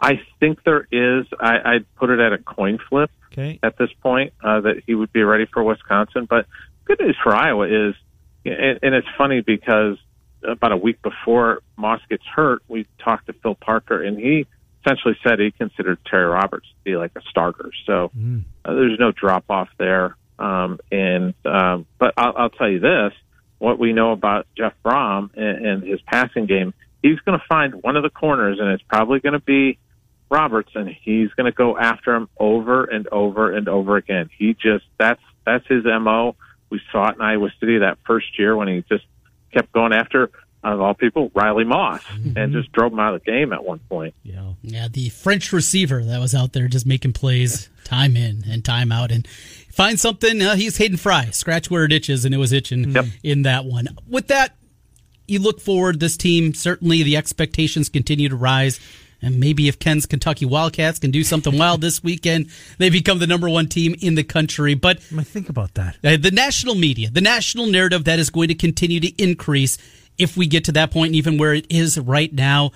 I 0.00 0.20
think 0.38 0.62
there 0.64 0.86
is. 0.92 1.26
I, 1.40 1.74
I'd 1.74 1.94
put 1.96 2.10
it 2.10 2.20
at 2.20 2.32
a 2.32 2.38
coin 2.38 2.78
flip 2.88 3.10
Okay. 3.32 3.58
at 3.62 3.76
this 3.78 3.90
point 4.02 4.32
uh, 4.44 4.60
that 4.60 4.82
he 4.86 4.94
would 4.94 5.12
be 5.12 5.22
ready 5.22 5.46
for 5.46 5.62
Wisconsin. 5.64 6.26
But 6.26 6.46
good 6.84 7.00
news 7.00 7.16
for 7.22 7.34
Iowa 7.34 7.66
is, 7.88 7.94
and, 8.44 8.78
and 8.82 8.94
it's 8.94 9.08
funny 9.16 9.40
because 9.40 9.96
about 10.42 10.72
a 10.72 10.76
week 10.76 11.00
before 11.02 11.62
Moss 11.76 12.00
gets 12.08 12.24
hurt, 12.26 12.62
we 12.68 12.86
talked 12.98 13.26
to 13.26 13.32
Phil 13.32 13.54
Parker, 13.54 14.02
and 14.02 14.18
he 14.18 14.46
essentially 14.84 15.16
said 15.22 15.38
he 15.38 15.50
considered 15.50 15.98
Terry 16.04 16.26
Roberts 16.26 16.66
to 16.68 16.84
be 16.84 16.96
like 16.96 17.12
a 17.16 17.22
starter. 17.30 17.70
So 17.86 18.10
uh, 18.64 18.74
there's 18.74 18.98
no 18.98 19.12
drop 19.12 19.44
off 19.50 19.68
there. 19.78 20.16
Um, 20.38 20.78
and 20.90 21.34
um, 21.44 21.86
but 21.98 22.14
I'll, 22.16 22.32
I'll 22.36 22.50
tell 22.50 22.68
you 22.68 22.80
this: 22.80 23.12
what 23.58 23.78
we 23.78 23.92
know 23.92 24.12
about 24.12 24.46
Jeff 24.56 24.72
Brohm 24.84 25.30
and, 25.36 25.66
and 25.66 25.82
his 25.82 26.00
passing 26.00 26.46
game, 26.46 26.72
he's 27.02 27.20
going 27.20 27.38
to 27.38 27.44
find 27.46 27.74
one 27.82 27.96
of 27.96 28.02
the 28.02 28.10
corners, 28.10 28.58
and 28.58 28.70
it's 28.70 28.82
probably 28.82 29.20
going 29.20 29.34
to 29.34 29.38
be 29.38 29.78
Roberts, 30.30 30.70
and 30.74 30.88
he's 30.88 31.28
going 31.30 31.50
to 31.50 31.56
go 31.56 31.76
after 31.76 32.14
him 32.14 32.28
over 32.38 32.84
and 32.84 33.06
over 33.08 33.54
and 33.54 33.68
over 33.68 33.96
again. 33.96 34.30
He 34.38 34.54
just 34.54 34.84
that's 34.98 35.22
that's 35.44 35.66
his 35.66 35.84
mo. 35.84 36.36
We 36.70 36.80
saw 36.90 37.10
it 37.10 37.16
in 37.16 37.20
Iowa 37.20 37.50
City 37.58 37.78
that 37.78 37.98
first 38.06 38.38
year 38.38 38.56
when 38.56 38.68
he 38.68 38.84
just 38.88 39.04
kept 39.52 39.72
going 39.72 39.92
after 39.92 40.30
of 40.62 40.80
all 40.80 40.94
people 40.94 41.30
Riley 41.34 41.64
Moss 41.64 42.02
and 42.36 42.52
just 42.52 42.70
drove 42.72 42.92
him 42.92 42.98
out 43.00 43.14
of 43.14 43.24
the 43.24 43.30
game 43.30 43.52
at 43.52 43.64
one 43.64 43.78
point. 43.88 44.14
Yeah. 44.22 44.52
Yeah, 44.62 44.88
the 44.88 45.08
French 45.08 45.52
receiver 45.52 46.04
that 46.04 46.20
was 46.20 46.34
out 46.34 46.52
there 46.52 46.68
just 46.68 46.84
making 46.86 47.14
plays 47.14 47.68
time 47.84 48.16
in 48.16 48.44
and 48.48 48.64
time 48.64 48.92
out. 48.92 49.10
And 49.10 49.26
find 49.72 49.98
something, 49.98 50.42
uh, 50.42 50.56
he's 50.56 50.76
Hayden 50.76 50.98
Fry. 50.98 51.26
Scratch 51.30 51.70
where 51.70 51.84
it 51.84 51.92
itches, 51.92 52.24
and 52.24 52.34
it 52.34 52.38
was 52.38 52.52
itching 52.52 52.90
Yep. 52.90 53.06
in 53.22 53.42
that 53.42 53.64
one. 53.64 53.88
With 54.06 54.28
that, 54.28 54.56
you 55.26 55.38
look 55.38 55.60
forward, 55.60 55.98
this 56.00 56.16
team, 56.16 56.52
certainly 56.54 57.02
the 57.02 57.16
expectations 57.16 57.88
continue 57.88 58.28
to 58.28 58.36
rise. 58.36 58.78
And 59.22 59.38
maybe 59.38 59.68
if 59.68 59.78
Ken's 59.78 60.06
Kentucky 60.06 60.46
Wildcats 60.46 60.98
can 60.98 61.10
do 61.10 61.22
something 61.24 61.56
wild 61.58 61.80
this 61.82 62.02
weekend, 62.02 62.48
they 62.78 62.90
become 62.90 63.18
the 63.18 63.26
number 63.26 63.48
one 63.48 63.68
team 63.68 63.94
in 64.00 64.14
the 64.14 64.24
country. 64.24 64.74
But 64.74 64.98
I 65.16 65.22
think 65.24 65.48
about 65.48 65.74
that. 65.74 65.96
uh, 66.04 66.16
the 66.18 66.30
national 66.30 66.74
media, 66.74 67.10
the 67.10 67.20
national 67.20 67.66
narrative 67.66 68.04
that 68.04 68.18
is 68.18 68.28
going 68.30 68.48
to 68.48 68.54
continue 68.54 68.98
to 69.00 69.22
increase 69.22 69.76
if 70.20 70.36
we 70.36 70.46
get 70.46 70.64
to 70.64 70.72
that 70.72 70.90
point, 70.90 71.14
even 71.14 71.38
where 71.38 71.54
it 71.54 71.66
is 71.70 71.98
right 71.98 72.32
now. 72.32 72.72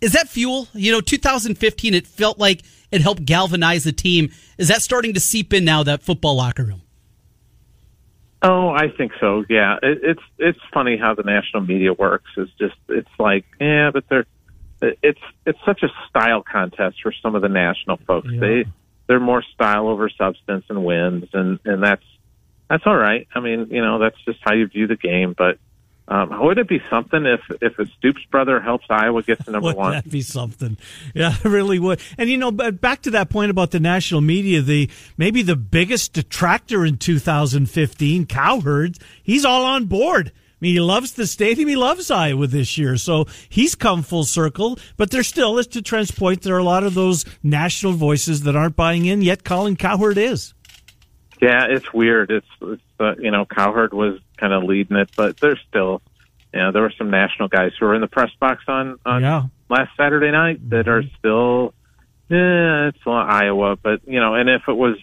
Is 0.00 0.12
that 0.12 0.28
fuel? 0.28 0.68
You 0.72 0.92
know, 0.92 1.00
2015, 1.00 1.94
it 1.94 2.06
felt 2.06 2.38
like 2.38 2.62
it 2.90 3.00
helped 3.02 3.24
galvanize 3.24 3.84
the 3.84 3.92
team. 3.92 4.30
Is 4.58 4.68
that 4.68 4.82
starting 4.82 5.14
to 5.14 5.20
seep 5.20 5.52
in 5.52 5.64
now, 5.64 5.82
that 5.82 6.02
football 6.02 6.36
locker 6.36 6.64
room? 6.64 6.82
Oh, 8.42 8.70
I 8.70 8.88
think 8.88 9.12
so. 9.20 9.44
Yeah, 9.50 9.76
it, 9.82 9.98
it's 10.02 10.22
it's 10.38 10.58
funny 10.72 10.96
how 10.96 11.14
the 11.14 11.22
national 11.22 11.62
media 11.62 11.92
works. 11.92 12.30
It's 12.38 12.50
just 12.58 12.76
it's 12.88 13.10
like 13.18 13.44
yeah, 13.60 13.90
but 13.92 14.04
they're 14.08 14.24
it's 14.80 15.20
it's 15.44 15.58
such 15.66 15.82
a 15.82 15.88
style 16.08 16.42
contest 16.42 17.02
for 17.02 17.12
some 17.22 17.34
of 17.34 17.42
the 17.42 17.50
national 17.50 17.98
folks. 17.98 18.28
Yeah. 18.30 18.40
They 18.40 18.64
they're 19.06 19.20
more 19.20 19.42
style 19.54 19.88
over 19.88 20.08
substance 20.08 20.64
and 20.70 20.84
wins, 20.84 21.28
and 21.34 21.58
and 21.66 21.82
that's 21.82 22.04
that's 22.70 22.84
all 22.86 22.96
right. 22.96 23.28
I 23.34 23.40
mean, 23.40 23.66
you 23.70 23.82
know, 23.82 23.98
that's 23.98 24.16
just 24.24 24.38
how 24.42 24.54
you 24.54 24.68
view 24.68 24.86
the 24.86 24.96
game. 24.96 25.34
But 25.36 25.58
um, 26.10 26.42
would 26.42 26.58
it 26.58 26.68
be 26.68 26.82
something 26.90 27.24
if 27.24 27.40
if 27.62 27.78
a 27.78 27.86
Stoops 27.86 28.24
brother 28.30 28.60
helps 28.60 28.84
Iowa 28.90 29.22
get 29.22 29.44
to 29.44 29.50
number 29.52 29.68
one? 29.68 29.76
would 29.76 29.80
one? 29.80 29.92
that 29.92 30.10
be 30.10 30.22
something? 30.22 30.76
Yeah, 31.14 31.36
it 31.44 31.48
really 31.48 31.78
would. 31.78 32.00
And 32.18 32.28
you 32.28 32.36
know, 32.36 32.50
but 32.50 32.80
back 32.80 33.02
to 33.02 33.10
that 33.12 33.30
point 33.30 33.50
about 33.50 33.70
the 33.70 33.80
national 33.80 34.20
media, 34.20 34.60
the 34.60 34.90
maybe 35.16 35.42
the 35.42 35.56
biggest 35.56 36.12
detractor 36.12 36.84
in 36.84 36.98
2015, 36.98 38.26
Cowherd, 38.26 38.98
he's 39.22 39.44
all 39.44 39.64
on 39.64 39.86
board. 39.86 40.32
I 40.34 40.58
mean, 40.60 40.74
he 40.74 40.80
loves 40.80 41.12
the 41.12 41.26
stadium. 41.26 41.68
He 41.68 41.76
loves 41.76 42.10
Iowa 42.10 42.46
this 42.46 42.76
year. 42.76 42.98
So 42.98 43.26
he's 43.48 43.74
come 43.74 44.02
full 44.02 44.24
circle. 44.24 44.78
But 44.98 45.10
there 45.10 45.22
still 45.22 45.56
is, 45.58 45.66
to 45.68 45.80
Trent's 45.80 46.10
point, 46.10 46.42
there 46.42 46.54
are 46.54 46.58
a 46.58 46.64
lot 46.64 46.84
of 46.84 46.92
those 46.92 47.24
national 47.42 47.94
voices 47.94 48.42
that 48.42 48.54
aren't 48.56 48.76
buying 48.76 49.06
in, 49.06 49.22
yet 49.22 49.42
Colin 49.42 49.76
Cowherd 49.76 50.18
is. 50.18 50.52
Yeah, 51.40 51.66
it's 51.70 51.92
weird. 51.92 52.30
It's, 52.30 52.46
it's 52.60 52.82
uh, 52.98 53.14
you 53.18 53.30
know, 53.30 53.44
Cowherd 53.46 53.94
was 53.94 54.20
kind 54.36 54.52
of 54.52 54.64
leading 54.64 54.96
it, 54.98 55.10
but 55.16 55.38
there's 55.38 55.58
still, 55.68 56.02
you 56.52 56.60
know, 56.60 56.70
there 56.72 56.82
were 56.82 56.92
some 56.98 57.10
national 57.10 57.48
guys 57.48 57.72
who 57.78 57.86
were 57.86 57.94
in 57.94 58.00
the 58.02 58.08
press 58.08 58.30
box 58.38 58.64
on 58.68 58.98
on 59.06 59.22
Yeah. 59.22 59.44
last 59.68 59.90
Saturday 59.96 60.30
night 60.30 60.68
that 60.70 60.86
are 60.88 61.02
still, 61.18 61.72
yeah, 62.28 62.88
it's 62.88 62.98
Iowa, 63.06 63.76
but 63.76 64.00
you 64.06 64.20
know, 64.20 64.34
and 64.34 64.48
if 64.50 64.62
it 64.68 64.76
was, 64.76 64.96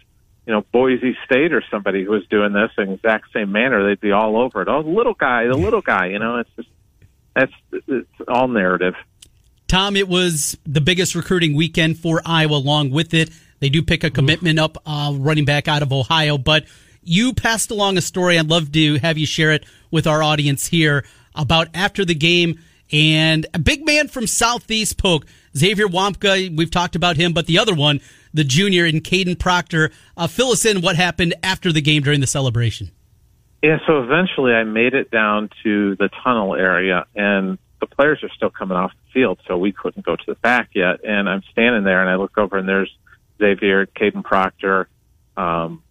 you 0.45 0.53
know, 0.53 0.61
Boise 0.71 1.17
State 1.25 1.53
or 1.53 1.63
somebody 1.71 2.03
who 2.03 2.11
was 2.11 2.25
doing 2.27 2.53
this 2.53 2.71
in 2.77 2.85
the 2.87 2.93
exact 2.93 3.33
same 3.33 3.51
manner, 3.51 3.85
they'd 3.87 3.99
be 3.99 4.11
all 4.11 4.37
over 4.37 4.61
it. 4.61 4.67
Oh, 4.67 4.83
the 4.83 4.89
little 4.89 5.13
guy, 5.15 5.45
the 5.47 5.57
little 5.57 5.81
guy, 5.81 6.07
you 6.07 6.19
know, 6.19 6.37
it's 6.37 6.49
just 6.55 6.69
that's 7.35 7.51
it's 7.87 8.07
all 8.27 8.47
narrative. 8.47 8.93
Tom, 9.67 9.95
it 9.97 10.07
was 10.07 10.57
the 10.65 10.79
biggest 10.79 11.15
recruiting 11.15 11.53
weekend 11.55 11.97
for 11.97 12.21
Iowa. 12.25 12.57
Along 12.57 12.89
with 12.91 13.13
it, 13.13 13.29
they 13.59 13.69
do 13.69 13.81
pick 13.81 14.03
a 14.03 14.09
commitment 14.09 14.59
up, 14.59 14.77
uh, 14.85 15.13
running 15.15 15.45
back 15.45 15.67
out 15.67 15.81
of 15.81 15.91
Ohio. 15.91 16.37
But 16.37 16.65
you 17.01 17.33
passed 17.33 17.71
along 17.71 17.97
a 17.97 18.01
story. 18.01 18.37
I'd 18.37 18.49
love 18.49 18.71
to 18.73 18.99
have 18.99 19.17
you 19.17 19.25
share 19.25 19.51
it 19.51 19.65
with 19.91 20.07
our 20.07 20.21
audience 20.21 20.67
here 20.67 21.05
about 21.35 21.67
after 21.73 22.03
the 22.03 22.15
game. 22.15 22.59
And 22.91 23.45
a 23.53 23.59
big 23.59 23.85
man 23.85 24.07
from 24.07 24.27
Southeast 24.27 24.97
Polk, 24.97 25.25
Xavier 25.55 25.87
Nwankpa. 25.87 26.55
We've 26.55 26.71
talked 26.71 26.95
about 26.95 27.17
him, 27.17 27.33
but 27.33 27.45
the 27.45 27.59
other 27.59 27.73
one, 27.73 27.99
the 28.33 28.43
junior 28.43 28.85
in 28.85 29.01
Kadyn 29.01 29.37
Proctor. 29.37 29.91
Uh, 30.15 30.27
fill 30.27 30.51
us 30.51 30.65
in 30.65 30.81
what 30.81 30.95
happened 30.95 31.33
after 31.43 31.73
the 31.73 31.81
game 31.81 32.03
during 32.03 32.21
the 32.21 32.27
celebration. 32.27 32.91
Yeah, 33.63 33.79
so 33.87 34.03
eventually 34.03 34.53
I 34.53 34.63
made 34.63 34.93
it 34.93 35.09
down 35.09 35.49
to 35.63 35.95
the 35.95 36.09
tunnel 36.23 36.55
area, 36.55 37.05
and 37.15 37.57
the 37.79 37.87
players 37.87 38.23
are 38.23 38.29
still 38.29 38.51
coming 38.51 38.77
off 38.77 38.91
the 38.91 39.11
field, 39.13 39.39
so 39.47 39.57
we 39.57 39.71
couldn't 39.71 40.05
go 40.05 40.15
to 40.15 40.23
the 40.25 40.35
back 40.35 40.69
yet. 40.73 41.03
And 41.03 41.27
I'm 41.27 41.41
standing 41.51 41.83
there, 41.83 42.01
and 42.01 42.09
I 42.09 42.15
look 42.15 42.37
over, 42.37 42.57
and 42.57 42.69
there's 42.69 42.95
Xavier, 43.37 43.85
Kadyn 43.85 44.23
Proctor, 44.23 44.87
um, 45.35 45.83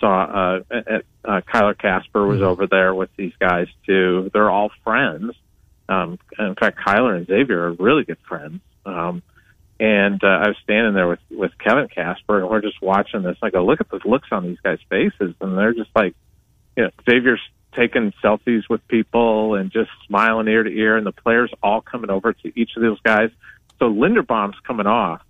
saw 0.00 0.24
uh, 0.24 0.60
uh, 0.70 0.98
uh, 1.24 1.40
Kyler 1.42 1.78
Casper 1.78 2.26
was 2.26 2.42
over 2.42 2.66
there 2.66 2.94
with 2.94 3.10
these 3.16 3.32
guys 3.38 3.68
too. 3.86 4.30
They're 4.32 4.50
all 4.50 4.70
friends. 4.84 5.32
Um, 5.88 6.18
in 6.38 6.54
fact, 6.54 6.78
Kyler 6.84 7.16
and 7.16 7.26
Xavier 7.26 7.68
are 7.68 7.72
really 7.72 8.04
good 8.04 8.18
friends. 8.28 8.60
Um, 8.84 9.22
and 9.78 10.22
uh, 10.24 10.26
I 10.26 10.48
was 10.48 10.56
standing 10.62 10.94
there 10.94 11.08
with 11.08 11.20
with 11.30 11.52
Kevin 11.58 11.88
Casper, 11.88 12.40
and 12.40 12.48
we're 12.48 12.62
just 12.62 12.80
watching 12.80 13.22
this. 13.22 13.36
I 13.42 13.50
go, 13.50 13.64
look 13.64 13.80
at 13.80 13.90
the 13.90 14.00
looks 14.04 14.28
on 14.32 14.44
these 14.44 14.58
guys' 14.62 14.78
faces, 14.88 15.34
and 15.40 15.58
they're 15.58 15.74
just 15.74 15.90
like, 15.94 16.14
you 16.76 16.84
know, 16.84 16.90
Xavier's 17.04 17.40
taking 17.74 18.12
selfies 18.24 18.62
with 18.70 18.86
people 18.88 19.54
and 19.54 19.70
just 19.70 19.90
smiling 20.06 20.48
ear 20.48 20.62
to 20.62 20.70
ear, 20.70 20.96
and 20.96 21.06
the 21.06 21.12
players 21.12 21.52
all 21.62 21.82
coming 21.82 22.10
over 22.10 22.32
to 22.32 22.58
each 22.58 22.70
of 22.76 22.82
those 22.82 23.00
guys. 23.00 23.30
So 23.78 23.92
Linderbaum's 23.92 24.58
coming 24.66 24.86
off, 24.86 25.20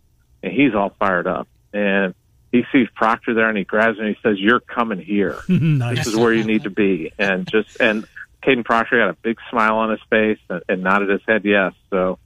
and 0.47 0.55
he's 0.55 0.75
all 0.75 0.91
fired 0.91 1.27
up, 1.27 1.49
and 1.73 2.15
he 2.53 2.65
sees 2.73 2.89
Proctor 2.95 3.35
there, 3.35 3.49
and 3.49 3.59
he 3.59 3.65
grabs 3.65 3.99
him 3.99 4.07
and 4.07 4.15
he 4.15 4.23
says, 4.23 4.39
"You're 4.39 4.61
coming 4.61 5.01
here. 5.01 5.39
nice. 5.49 5.97
This 6.05 6.07
is 6.07 6.17
where 6.17 6.33
you 6.33 6.45
need 6.45 6.63
to 6.63 6.71
be." 6.71 7.13
And 7.19 7.47
just 7.47 7.81
and 7.81 8.07
Kadyn 8.43 8.65
Proctor 8.65 9.01
had 9.01 9.11
a 9.11 9.15
big 9.15 9.39
smile 9.51 9.77
on 9.79 9.91
his 9.91 10.01
face 10.09 10.39
and, 10.49 10.63
and 10.69 10.83
nodded 10.83 11.09
his 11.09 11.21
head 11.27 11.45
yes. 11.45 11.73
So, 11.91 12.19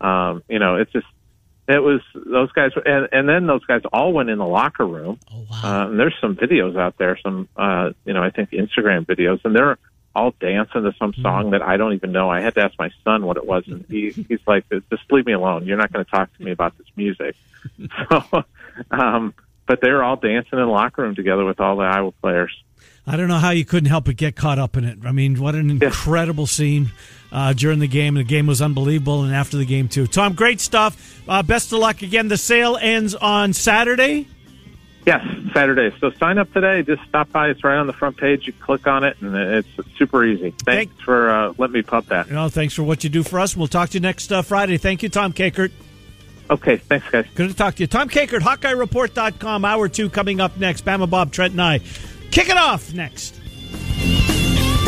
um, 0.00 0.42
you 0.48 0.58
know, 0.58 0.76
it's 0.76 0.92
just 0.92 1.06
it 1.68 1.78
was 1.78 2.00
those 2.14 2.50
guys, 2.50 2.72
and 2.84 3.08
and 3.12 3.28
then 3.28 3.46
those 3.46 3.64
guys 3.64 3.82
all 3.92 4.12
went 4.12 4.28
in 4.28 4.38
the 4.38 4.46
locker 4.46 4.86
room. 4.86 5.20
Oh 5.32 5.46
wow! 5.48 5.60
Uh, 5.62 5.90
and 5.90 6.00
there's 6.00 6.16
some 6.20 6.34
videos 6.34 6.76
out 6.76 6.98
there, 6.98 7.16
some 7.22 7.48
uh, 7.56 7.90
you 8.04 8.12
know, 8.12 8.22
I 8.22 8.30
think 8.30 8.50
Instagram 8.50 9.06
videos, 9.06 9.44
and 9.44 9.54
they're 9.54 9.78
all 10.18 10.34
dancing 10.40 10.82
to 10.82 10.92
some 10.98 11.14
song 11.14 11.50
that 11.50 11.62
I 11.62 11.76
don't 11.76 11.94
even 11.94 12.12
know. 12.12 12.28
I 12.30 12.40
had 12.40 12.54
to 12.54 12.60
ask 12.62 12.78
my 12.78 12.90
son 13.04 13.24
what 13.24 13.36
it 13.36 13.46
was, 13.46 13.64
and 13.68 13.84
he 13.88 14.10
he's 14.10 14.40
like, 14.46 14.64
"Just 14.68 15.10
leave 15.10 15.26
me 15.26 15.32
alone. 15.32 15.64
You're 15.64 15.76
not 15.76 15.92
going 15.92 16.04
to 16.04 16.10
talk 16.10 16.36
to 16.36 16.42
me 16.42 16.50
about 16.50 16.76
this 16.78 16.86
music." 16.96 17.36
So, 18.08 18.44
um, 18.92 19.34
but 19.66 19.80
they 19.80 19.90
were 19.90 20.02
all 20.02 20.16
dancing 20.16 20.58
in 20.58 20.64
the 20.64 20.66
locker 20.66 21.02
room 21.02 21.14
together 21.14 21.44
with 21.44 21.60
all 21.60 21.76
the 21.76 21.82
Iowa 21.82 22.12
players. 22.12 22.56
I 23.06 23.16
don't 23.16 23.28
know 23.28 23.38
how 23.38 23.50
you 23.50 23.64
couldn't 23.64 23.88
help 23.88 24.04
but 24.04 24.16
get 24.16 24.36
caught 24.36 24.58
up 24.58 24.76
in 24.76 24.84
it. 24.84 24.98
I 25.04 25.12
mean, 25.12 25.40
what 25.40 25.54
an 25.54 25.70
incredible 25.70 26.46
scene 26.46 26.92
uh, 27.32 27.52
during 27.52 27.78
the 27.78 27.88
game. 27.88 28.14
The 28.14 28.24
game 28.24 28.46
was 28.46 28.62
unbelievable, 28.62 29.24
and 29.24 29.34
after 29.34 29.56
the 29.56 29.64
game 29.64 29.88
too. 29.88 30.06
Tom, 30.06 30.34
great 30.34 30.60
stuff. 30.60 31.22
Uh, 31.28 31.42
best 31.42 31.72
of 31.72 31.78
luck 31.80 32.02
again. 32.02 32.28
The 32.28 32.36
sale 32.36 32.78
ends 32.80 33.14
on 33.14 33.52
Saturday. 33.52 34.28
Yes, 35.06 35.24
Saturday. 35.54 35.96
So 36.00 36.10
sign 36.10 36.36
up 36.36 36.52
today. 36.52 36.82
Just 36.82 37.02
stop 37.08 37.30
by. 37.32 37.48
It's 37.48 37.64
right 37.64 37.78
on 37.78 37.86
the 37.86 37.92
front 37.94 38.18
page. 38.18 38.46
You 38.46 38.52
click 38.52 38.86
on 38.86 39.04
it, 39.04 39.16
and 39.22 39.34
it's 39.34 39.68
super 39.96 40.24
easy. 40.24 40.50
Thanks 40.50 40.92
Thank- 40.92 41.00
for 41.00 41.30
uh, 41.30 41.54
letting 41.56 41.72
me 41.74 41.82
pub 41.82 42.06
that. 42.06 42.30
No, 42.30 42.48
thanks 42.50 42.74
for 42.74 42.82
what 42.82 43.02
you 43.04 43.10
do 43.10 43.22
for 43.22 43.40
us. 43.40 43.56
We'll 43.56 43.68
talk 43.68 43.88
to 43.90 43.94
you 43.94 44.00
next 44.00 44.30
uh, 44.30 44.42
Friday. 44.42 44.76
Thank 44.76 45.02
you, 45.02 45.08
Tom 45.08 45.32
Kakert. 45.32 45.70
Okay, 46.50 46.76
thanks, 46.76 47.08
guys. 47.10 47.26
Good 47.34 47.48
to 47.50 47.56
talk 47.56 47.74
to 47.76 47.82
you. 47.82 47.86
Tom 47.86 48.08
Kakert, 48.08 48.40
HawkeyeReport.com. 48.40 49.64
Hour 49.64 49.88
two 49.88 50.10
coming 50.10 50.40
up 50.40 50.56
next. 50.58 50.84
Bama 50.84 51.08
Bob, 51.08 51.32
Trent, 51.32 51.52
and 51.52 51.62
I. 51.62 51.78
Kick 52.30 52.48
it 52.50 52.56
off 52.56 52.92
next. 52.92 53.40